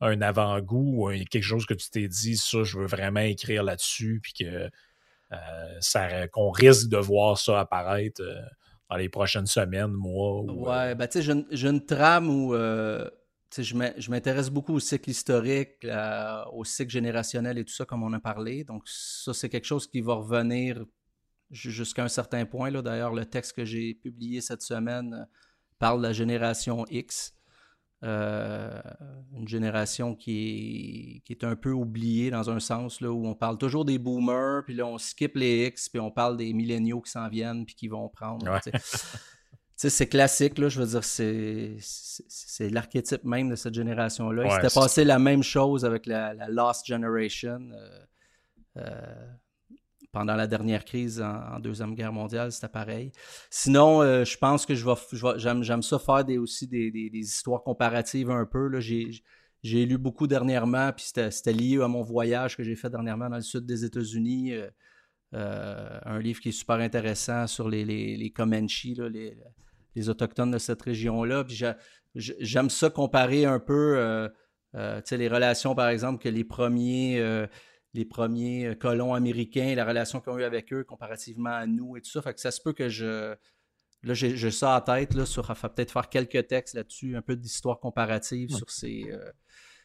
un, 0.00 0.20
avant-goût 0.20 1.06
ou 1.06 1.24
quelque 1.30 1.42
chose 1.42 1.66
que 1.66 1.74
tu 1.74 1.90
t'es 1.90 2.08
dit, 2.08 2.36
ça, 2.36 2.62
je 2.62 2.78
veux 2.78 2.86
vraiment 2.86 3.20
écrire 3.20 3.62
là-dessus, 3.62 4.20
puis 4.22 4.32
que 4.32 4.70
euh, 5.32 6.26
qu'on 6.28 6.50
risque 6.50 6.88
de 6.88 6.98
voir 6.98 7.36
ça 7.36 7.58
apparaître 7.58 8.22
euh, 8.22 8.40
dans 8.88 8.96
les 8.96 9.08
prochaines 9.08 9.46
semaines, 9.46 9.90
mois. 9.90 10.42
ouais, 10.42 10.92
euh, 10.92 10.94
ben, 10.94 11.08
tu 11.08 11.20
sais, 11.20 11.44
j'ai 11.50 11.68
une 11.68 11.84
trame 11.84 12.30
où 12.30 12.54
je 12.54 14.10
m'intéresse 14.10 14.50
beaucoup 14.50 14.74
au 14.74 14.80
cycle 14.80 15.10
historique, 15.10 15.84
au 16.52 16.64
cycle 16.64 16.92
générationnel 16.92 17.58
et 17.58 17.64
tout 17.64 17.72
ça, 17.72 17.84
comme 17.84 18.04
on 18.04 18.12
a 18.12 18.20
parlé. 18.20 18.62
Donc, 18.62 18.82
ça, 18.86 19.34
c'est 19.34 19.48
quelque 19.48 19.66
chose 19.66 19.88
qui 19.88 20.00
va 20.00 20.14
revenir 20.14 20.84
jusqu'à 21.50 22.04
un 22.04 22.08
certain 22.08 22.44
point. 22.44 22.70
D'ailleurs, 22.70 23.12
le 23.12 23.26
texte 23.26 23.54
que 23.54 23.64
j'ai 23.64 23.94
publié 23.94 24.40
cette 24.40 24.62
semaine 24.62 25.26
parle 25.80 25.98
de 25.98 26.06
la 26.06 26.12
génération 26.12 26.84
X. 26.88 27.32
Euh, 28.04 28.78
une 29.34 29.48
génération 29.48 30.14
qui 30.14 31.16
est, 31.16 31.20
qui 31.24 31.32
est, 31.32 31.44
un 31.44 31.56
peu 31.56 31.72
oubliée 31.72 32.30
dans 32.30 32.50
un 32.50 32.60
sens 32.60 33.00
là, 33.00 33.10
où 33.10 33.26
on 33.26 33.34
parle 33.34 33.56
toujours 33.56 33.86
des 33.86 33.98
boomers, 33.98 34.64
puis 34.64 34.74
là 34.74 34.86
on 34.86 34.98
skip 34.98 35.34
les 35.34 35.68
X, 35.68 35.88
puis 35.88 35.98
on 35.98 36.10
parle 36.10 36.36
des 36.36 36.52
milléniaux 36.52 37.00
qui 37.00 37.10
s'en 37.10 37.28
viennent, 37.30 37.64
puis 37.64 37.74
qui 37.74 37.88
vont 37.88 38.10
prendre. 38.10 38.60
c'est 39.76 40.08
classique, 40.08 40.58
là, 40.58 40.68
je 40.68 40.80
veux 40.80 40.86
dire, 40.86 41.04
c'est 41.04 42.70
l'archétype 42.70 43.24
même 43.24 43.48
de 43.48 43.56
cette 43.56 43.74
génération-là. 43.74 44.44
Il 44.44 44.50
s'était 44.50 44.78
passé 44.78 45.04
la 45.04 45.18
même 45.18 45.42
chose 45.42 45.84
avec 45.84 46.04
la, 46.04 46.34
Lost 46.48 46.86
Generation 46.86 47.70
euh, 47.72 48.00
euh, 48.76 49.32
pendant 50.16 50.34
la 50.34 50.46
dernière 50.46 50.86
crise 50.86 51.20
en, 51.20 51.60
Deuxième 51.60 51.94
Guerre 51.94 52.10
mondiale, 52.10 52.50
c'était 52.50 52.70
pareil. 52.70 53.12
Sinon, 53.50 54.00
euh, 54.00 54.24
je 54.24 54.38
pense 54.38 54.64
que 54.64 54.74
je 54.74 54.86
vais, 54.86 55.62
j'aime 55.62 55.82
ça 55.82 55.98
faire 55.98 56.24
aussi 56.40 56.66
des, 56.66 57.10
histoires 57.12 57.62
comparatives 57.62 58.30
un 58.30 58.46
peu. 58.46 58.80
J'ai 58.80 59.84
lu 59.84 59.98
beaucoup 59.98 60.26
dernièrement, 60.26 60.90
puis 60.92 61.04
c'était 61.04 61.52
lié 61.52 61.82
à 61.82 61.88
mon 61.88 62.00
voyage 62.00 62.56
que 62.56 62.62
j'ai 62.62 62.76
fait 62.76 62.88
dernièrement 62.88 63.28
dans 63.28 63.36
le 63.36 63.42
sud 63.42 63.66
des 63.66 63.84
États-Unis. 63.84 64.54
un 65.32 66.18
livre 66.18 66.40
qui 66.40 66.48
est 66.48 66.58
super 66.62 66.76
intéressant 66.76 67.46
sur 67.46 67.68
les, 67.68 67.84
les, 67.84 68.16
les 68.16 68.30
Comanches, 68.30 68.86
les, 68.86 70.08
Autochtones 70.08 70.50
de 70.50 70.58
cette 70.58 70.80
région-là. 70.80 71.44
Puis 71.44 71.62
j'aime 72.14 72.70
ça 72.70 72.88
comparer 72.88 73.44
un 73.44 73.58
peu 73.58 73.98
euh, 73.98 74.28
euh, 74.76 75.00
les 75.10 75.28
relations, 75.28 75.74
par 75.74 75.88
exemple, 75.88 76.22
que 76.22 76.28
les 76.30 76.44
premiers, 76.44 77.20
euh, 77.20 77.46
les 77.94 78.04
premiers 78.04 78.76
colons 78.78 79.14
américains, 79.14 79.74
la 79.74 79.84
relation 79.84 80.20
qu'ils 80.20 80.32
ont 80.32 80.38
eu 80.38 80.44
avec 80.44 80.72
eux 80.72 80.84
comparativement 80.84 81.50
à 81.50 81.66
nous 81.66 81.96
et 81.96 82.00
tout 82.00 82.10
ça. 82.10 82.22
Fait 82.22 82.34
que 82.34 82.40
ça 82.40 82.50
se 82.50 82.60
peut 82.60 82.72
que 82.72 82.88
je. 82.88 83.34
Là, 84.02 84.14
j'ai 84.14 84.50
ça 84.50 84.76
en 84.76 84.80
tête, 84.80 85.14
là, 85.14 85.26
sur 85.26 85.46
peut-être 85.46 85.90
faire 85.90 86.08
quelques 86.08 86.46
textes 86.46 86.74
là-dessus, 86.74 87.16
un 87.16 87.22
peu 87.22 87.34
d'histoire 87.34 87.80
comparative 87.80 88.50
sur, 88.50 88.70
ces, 88.70 89.04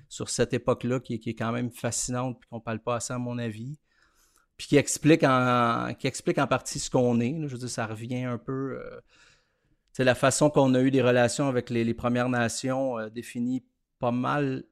sur 0.10 0.30
cette 0.30 0.54
époque-là 0.54 0.99
qui, 0.99 1.18
qui, 1.20 1.32
est 1.32 1.36
quand 1.36 1.52
même 1.52 1.72
fascinante 1.72 2.38
et 2.43 2.47
qu'on 2.47 2.58
ne 2.58 2.62
parle 2.62 2.82
pas 2.82 2.97
assez, 2.97 3.14
à 3.14 3.18
mon 3.18 3.39
avis. 3.39 3.80
Puis 4.58 4.68
qui 4.68 4.78
explique 4.78 5.24
en, 5.24 5.95
qui 5.97 6.06
explique 6.06 6.38
en 6.38 6.45
partie 6.45 6.78
ce 6.78 6.91
qu'on 6.91 7.20
est. 7.20 7.34
Je 7.47 7.54
veux 7.54 7.58
dire, 7.58 7.70
ça 7.70 7.88
revient 7.88 8.26
un 8.26 8.38
peu 8.38 8.80
c'est 9.93 10.04
la 10.04 10.16
façon 10.16 10.49
qu'on 10.49 10.74
a 10.74 10.82
eu 10.82 10.91
des 10.91 11.02
relations 11.02 11.47
avec 11.47 11.70
les, 11.70 11.93
Premières 11.93 12.30
Nations 12.30 12.97
euh, 12.97 13.10
définit 13.10 13.64
pas 13.99 14.12
mal 14.12 14.64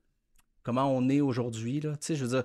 comment 0.63 0.91
on 0.95 1.09
est 1.09 1.21
aujourd'hui. 1.21 1.81
Je 1.81 2.13
veux 2.13 2.27
dire, 2.29 2.43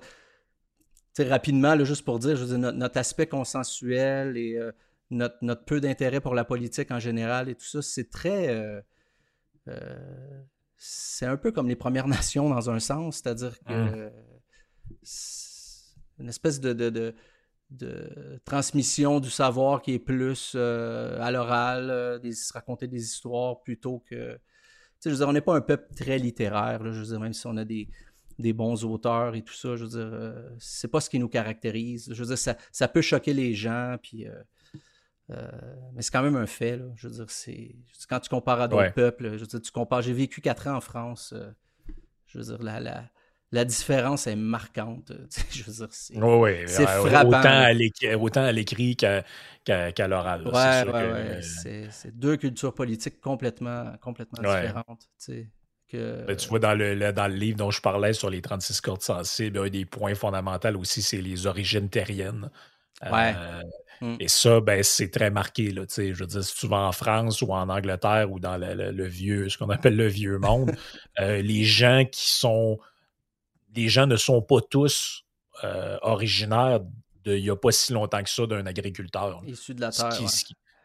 rapidement, 1.23 1.83
juste 1.83 2.03
pour 2.03 2.19
dire, 2.19 2.35
je 2.35 2.55
notre, 2.55 2.97
aspect 2.97 3.27
consensuel 3.27 4.37
et 4.37 4.57
euh, 4.57 4.71
notre, 5.11 5.65
peu 5.65 5.79
d'intérêt 5.79 6.19
pour 6.19 6.35
la 6.35 6.45
politique 6.45 6.91
en 6.91 6.99
général 6.99 7.49
et 7.49 7.55
tout 7.55 7.65
ça, 7.65 7.81
c'est 7.81 8.09
très. 8.09 8.49
Euh, 8.49 8.81
c'est 10.77 11.25
un 11.25 11.37
peu 11.37 11.51
comme 11.51 11.67
les 11.67 11.75
Premières 11.75 12.07
Nations 12.09 12.49
dans 12.49 12.69
un 12.69 12.79
sens, 12.79 13.21
c'est-à-dire 13.21 13.57
que. 13.65 13.73
Mmh. 13.73 14.11
une 16.19 16.29
espèce 16.29 16.59
de 16.59 17.13
de 17.71 18.39
transmission 18.45 19.19
du 19.19 19.29
savoir 19.29 19.81
qui 19.81 19.93
est 19.93 19.99
plus 19.99 20.53
euh, 20.55 21.19
à 21.19 21.31
l'oral, 21.31 21.89
euh, 21.89 22.19
raconter 22.53 22.87
des 22.87 23.03
histoires 23.03 23.61
plutôt 23.61 24.03
que. 24.07 24.37
Je 25.03 25.09
veux 25.11 25.17
dire, 25.17 25.27
on 25.27 25.33
n'est 25.33 25.41
pas 25.41 25.55
un 25.55 25.61
peuple 25.61 25.93
très 25.93 26.17
littéraire, 26.17 26.81
je 26.83 26.99
veux 26.99 27.05
dire, 27.05 27.19
même 27.19 27.33
si 27.33 27.45
on 27.45 27.57
a 27.57 27.65
des, 27.65 27.89
bons 28.53 28.83
auteurs 28.83 29.35
et 29.35 29.41
tout 29.41 29.53
ça, 29.53 29.75
je 29.75 29.83
veux 29.83 29.89
dire, 29.89 30.09
euh, 30.13 30.49
c'est 30.59 30.87
pas 30.87 31.01
ce 31.01 31.09
qui 31.09 31.19
nous 31.19 31.29
caractérise. 31.29 32.09
Je 32.13 32.21
veux 32.21 32.27
dire, 32.27 32.37
ça, 32.37 32.57
ça 32.71 32.87
peut 32.87 33.01
choquer 33.01 33.33
les 33.33 33.53
gens, 33.53 33.97
puis. 34.01 34.25
mais 35.29 36.01
c'est 36.01 36.11
quand 36.11 36.23
même 36.23 36.35
un 36.35 36.45
fait, 36.45 36.79
je 36.95 37.07
veux 37.07 37.13
dire, 37.13 37.29
c'est. 37.29 37.75
Quand 38.09 38.19
tu 38.19 38.29
compares 38.29 38.61
à 38.61 38.67
d'autres 38.67 38.93
peuples, 38.93 39.33
je 39.33 39.37
veux 39.37 39.47
dire, 39.47 39.61
tu 39.61 39.71
compares. 39.71 40.01
J'ai 40.01 40.13
vécu 40.13 40.41
quatre 40.41 40.67
ans 40.67 40.75
en 40.75 40.81
France, 40.81 41.33
je 42.27 42.37
veux 42.37 42.43
dire, 42.43 42.61
la, 42.61 42.79
la, 42.79 43.09
la 43.51 43.65
différence 43.65 44.27
est 44.27 44.35
marquante. 44.35 45.11
Je 45.51 45.63
veux 45.63 45.71
dire, 45.71 45.87
c'est 45.91 46.17
oui, 46.17 46.67
frappant. 46.67 47.29
Autant 48.19 48.43
à 48.43 48.51
l'écrit 48.51 48.95
qu'à 48.95 49.23
l'oral. 50.07 50.43
Oui, 50.45 51.87
c'est 51.91 52.17
deux 52.17 52.37
cultures 52.37 52.73
politiques 52.73 53.19
complètement, 53.21 53.93
complètement 54.01 54.41
différentes. 54.41 55.09
Que... 55.89 56.25
Ben, 56.25 56.35
tu 56.35 56.49
vois, 56.49 56.59
dans 56.59 56.73
le, 56.73 57.11
dans 57.11 57.27
le 57.27 57.35
livre 57.35 57.57
dont 57.57 57.71
je 57.71 57.81
parlais 57.81 58.13
sur 58.13 58.29
les 58.29 58.41
36 58.41 58.81
cordes 58.81 59.01
sensibles, 59.01 59.59
un 59.59 59.69
des 59.69 59.85
points 59.85 60.15
fondamentaux 60.15 60.79
aussi, 60.79 61.01
c'est 61.01 61.21
les 61.21 61.45
origines 61.45 61.89
terriennes. 61.89 62.49
Ouais. 63.03 63.33
Euh, 63.37 63.61
mm. 64.01 64.17
Et 64.19 64.27
ça, 64.27 64.61
ben, 64.61 64.81
c'est 64.83 65.11
très 65.11 65.29
marqué. 65.29 65.71
Là, 65.71 65.83
je 65.87 66.13
veux 66.13 66.25
dire, 66.25 66.43
si 66.43 66.55
tu 66.55 66.67
vas 66.67 66.87
en 66.87 66.91
France 66.91 67.41
ou 67.41 67.53
en 67.53 67.69
Angleterre 67.69 68.31
ou 68.31 68.39
dans 68.39 68.57
le, 68.57 69.05
vieux, 69.05 69.49
ce 69.49 69.57
qu'on 69.57 69.69
appelle 69.69 69.95
le 69.95 70.07
vieux 70.07 70.39
monde, 70.39 70.71
euh, 71.19 71.41
les 71.41 71.63
gens 71.63 72.03
qui 72.11 72.31
sont 72.31 72.79
les 73.75 73.89
gens 73.89 74.07
ne 74.07 74.15
sont 74.15 74.41
pas 74.41 74.61
tous 74.61 75.25
euh, 75.63 75.97
originaires 76.01 76.79
de 77.25 77.35
il 77.35 77.43
n'y 77.43 77.49
a 77.49 77.55
pas 77.55 77.71
si 77.71 77.91
longtemps 77.91 78.23
que 78.23 78.29
ça 78.29 78.45
d'un 78.45 78.65
agriculteur. 78.65 79.41
Issu 79.45 79.73
de 79.73 79.81
la 79.81 79.91
terre. 79.91 80.13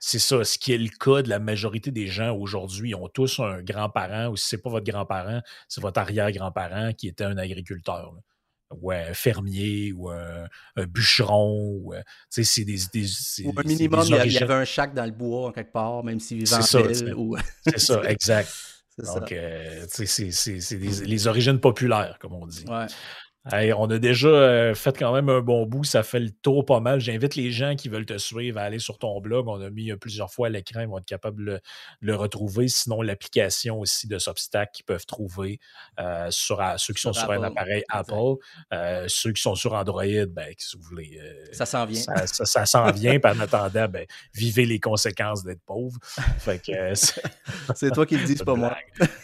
C'est 0.03 0.18
ça, 0.18 0.42
ce 0.44 0.59
qui 0.59 0.72
est 0.72 0.78
le 0.78 0.88
cas 0.88 1.20
de 1.20 1.28
la 1.28 1.38
majorité 1.38 1.90
des 1.90 2.07
gens 2.07 2.34
aujourd'hui. 2.34 2.90
Ils 2.90 2.94
ont 2.94 3.09
tous 3.09 3.38
un 3.38 3.62
grand-parent, 3.62 4.28
ou 4.28 4.36
si 4.36 4.48
ce 4.48 4.57
n'est 4.57 4.62
pas 4.62 4.70
votre 4.70 4.90
grand-parent, 4.90 5.42
c'est 5.68 5.82
votre 5.82 6.01
arrière-grand-parent 6.01 6.94
qui 6.94 7.07
était 7.09 7.24
un 7.24 7.36
agriculteur. 7.36 8.14
ou 8.70 8.92
un 8.92 9.12
fermier, 9.12 9.92
ou 9.92 10.09
un, 10.09 10.48
bûcheron, 10.76 11.72
ou, 11.82 11.92
euh, 11.92 12.01
c'est 12.30 12.64
des, 12.64 12.78
Ou 13.44 13.53
un 13.57 13.62
minimum, 13.62 14.05
il 14.07 14.32
y 14.32 14.38
avait 14.38 14.55
un 14.55 14.64
chac 14.64 14.94
dans 14.94 15.05
le 15.05 15.11
bois, 15.11 15.53
quelque 15.53 15.72
part, 15.72 16.03
même 16.03 16.18
s'il 16.18 16.38
vivait 16.38 16.55
en 16.55 16.86
ville. 16.86 17.42
C'est 17.66 17.80
ça, 17.80 18.03
exact. 18.05 18.51
Donc, 18.98 19.32
euh, 19.32 19.86
c'est 19.88 20.28
les 20.78 21.26
origines 21.26 21.59
populaires, 21.59 22.18
comme 22.20 22.34
on 22.34 22.46
dit. 22.46 22.64
Ouais 22.68 22.86
on 23.47 23.91
a 23.91 23.99
déjà 23.99 24.28
euh, 24.28 24.74
fait 24.74 24.97
quand 24.99 25.12
même 25.12 25.28
un 25.28 25.41
bon 25.41 25.64
bout, 25.66 25.84
ça 25.84 26.03
fait 26.03 26.20
le 26.20 26.30
tour 26.30 26.64
pas 26.66 26.80
mal. 26.80 27.01
J'invite 27.01 27.36
les 27.36 27.51
gens 27.51 27.74
qui 27.74 27.88
veulent 27.88 28.07
te 28.07 28.18
suivre 28.18 28.59
à 28.59 28.62
aller 28.62 28.78
sur 28.78 28.99
ton 28.99 29.18
blog. 29.20 29.49
On 29.49 29.61
a 29.61 29.70
mis 29.70 29.91
euh, 29.91 29.97
plusieurs 29.97 30.30
fois 30.30 30.49
à 30.49 30.51
l'écran, 30.51 30.80
ils 30.80 30.88
vont 30.88 30.99
être 30.99 31.07
capables 31.07 31.45
de 31.45 31.61
le, 32.01 32.14
retrouver. 32.14 32.68
Sinon, 32.68 33.03
l'application 33.03 33.80
aussi 33.80 34.07
de 34.07 34.18
Substack 34.18 34.72
qu'ils 34.72 34.84
peuvent 34.84 35.07
trouver 35.07 35.59
euh, 35.99 36.26
sur 36.30 36.62
ceux 36.76 36.93
qui 36.93 37.01
sont 37.01 37.12
sur 37.12 37.30
un 37.30 37.43
appareil 37.43 37.82
Apple. 37.88 38.36
ceux 39.09 39.32
qui 39.32 39.41
sont 39.43 39.55
sur 39.55 39.72
Android, 39.72 40.05
ben, 40.05 40.53
si 40.59 40.76
vous 40.76 40.82
voulez. 40.82 41.18
ça 41.53 41.64
s'en 41.66 41.86
vient. 41.86 42.03
Ça, 42.26 42.66
s'en 42.66 42.91
vient. 42.91 43.18
en 43.24 43.41
attendant, 43.41 43.88
ben, 43.88 44.07
vivez 44.34 44.66
les 44.66 44.80
conséquences 44.80 45.45
d'être 45.45 45.62
pauvre. 45.64 45.99
c'est 47.74 47.91
toi 47.91 48.07
qui 48.07 48.16
le 48.16 48.24
dis, 48.24 48.36
c'est 48.36 48.45
pas 48.45 48.55
moi. 48.55 48.76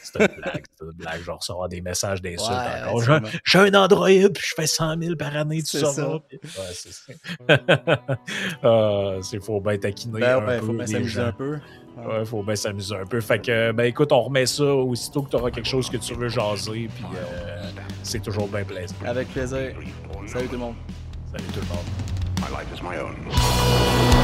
C'est 0.03 0.21
une 0.21 0.41
blague, 0.41 0.65
c'est 0.79 0.85
une 0.85 0.93
blague. 0.93 1.21
Je 1.21 1.27
vais 1.27 1.33
recevoir 1.33 1.69
des 1.69 1.81
messages 1.81 2.23
d'insultes 2.23 3.29
J'ai 3.45 3.59
un 3.59 3.75
Android 3.75 4.06
puis 4.07 4.43
je 4.45 4.55
fais 4.55 4.67
100 4.67 5.01
000 5.01 5.17
par 5.17 5.37
année, 5.37 5.63
tout 5.63 5.79
ça. 5.79 5.93
ça. 5.93 6.15
Ouais, 6.15 6.21
c'est 6.73 6.93
ça. 6.93 7.13
ah, 8.63 9.15
c'est 9.23 9.43
faut 9.43 9.61
bien 9.61 9.79
taquiner 9.79 10.21
ben, 10.21 10.39
un 10.39 10.47
ben, 10.47 10.61
peu. 10.61 10.67
Faut 10.67 10.73
bien 10.73 10.87
s'amuser 10.87 11.21
un 11.21 11.33
peu. 11.33 11.59
Ouais, 11.97 12.25
faut 12.25 12.43
bien 12.43 12.57
s'amuser 12.57 12.95
un 12.95 13.07
peu. 13.07 13.21
Fait 13.21 13.41
que, 13.41 13.73
ben 13.73 13.85
écoute, 13.85 14.13
on 14.13 14.23
remet 14.23 14.47
ça 14.47 14.65
aussitôt 14.65 15.23
que 15.23 15.31
tu 15.31 15.37
auras 15.37 15.51
quelque 15.51 15.69
chose 15.69 15.89
que 15.89 15.97
tu 15.97 16.15
veux 16.15 16.29
jaser, 16.29 16.89
puis 16.95 17.05
euh, 17.15 17.71
c'est 18.03 18.23
toujours 18.23 18.49
bien 18.49 18.65
plaisant. 18.65 18.95
Avec 19.05 19.29
plaisir. 19.29 19.73
Salut 20.27 20.47
tout 20.47 20.53
le 20.53 20.59
monde. 20.59 20.75
Salut 21.33 21.49
tout 21.53 21.61
le 21.61 21.69
monde. 21.69 21.85
My 22.41 22.51
life 22.51 22.69
is 22.75 22.83
my 22.83 22.99
own. 22.99 24.16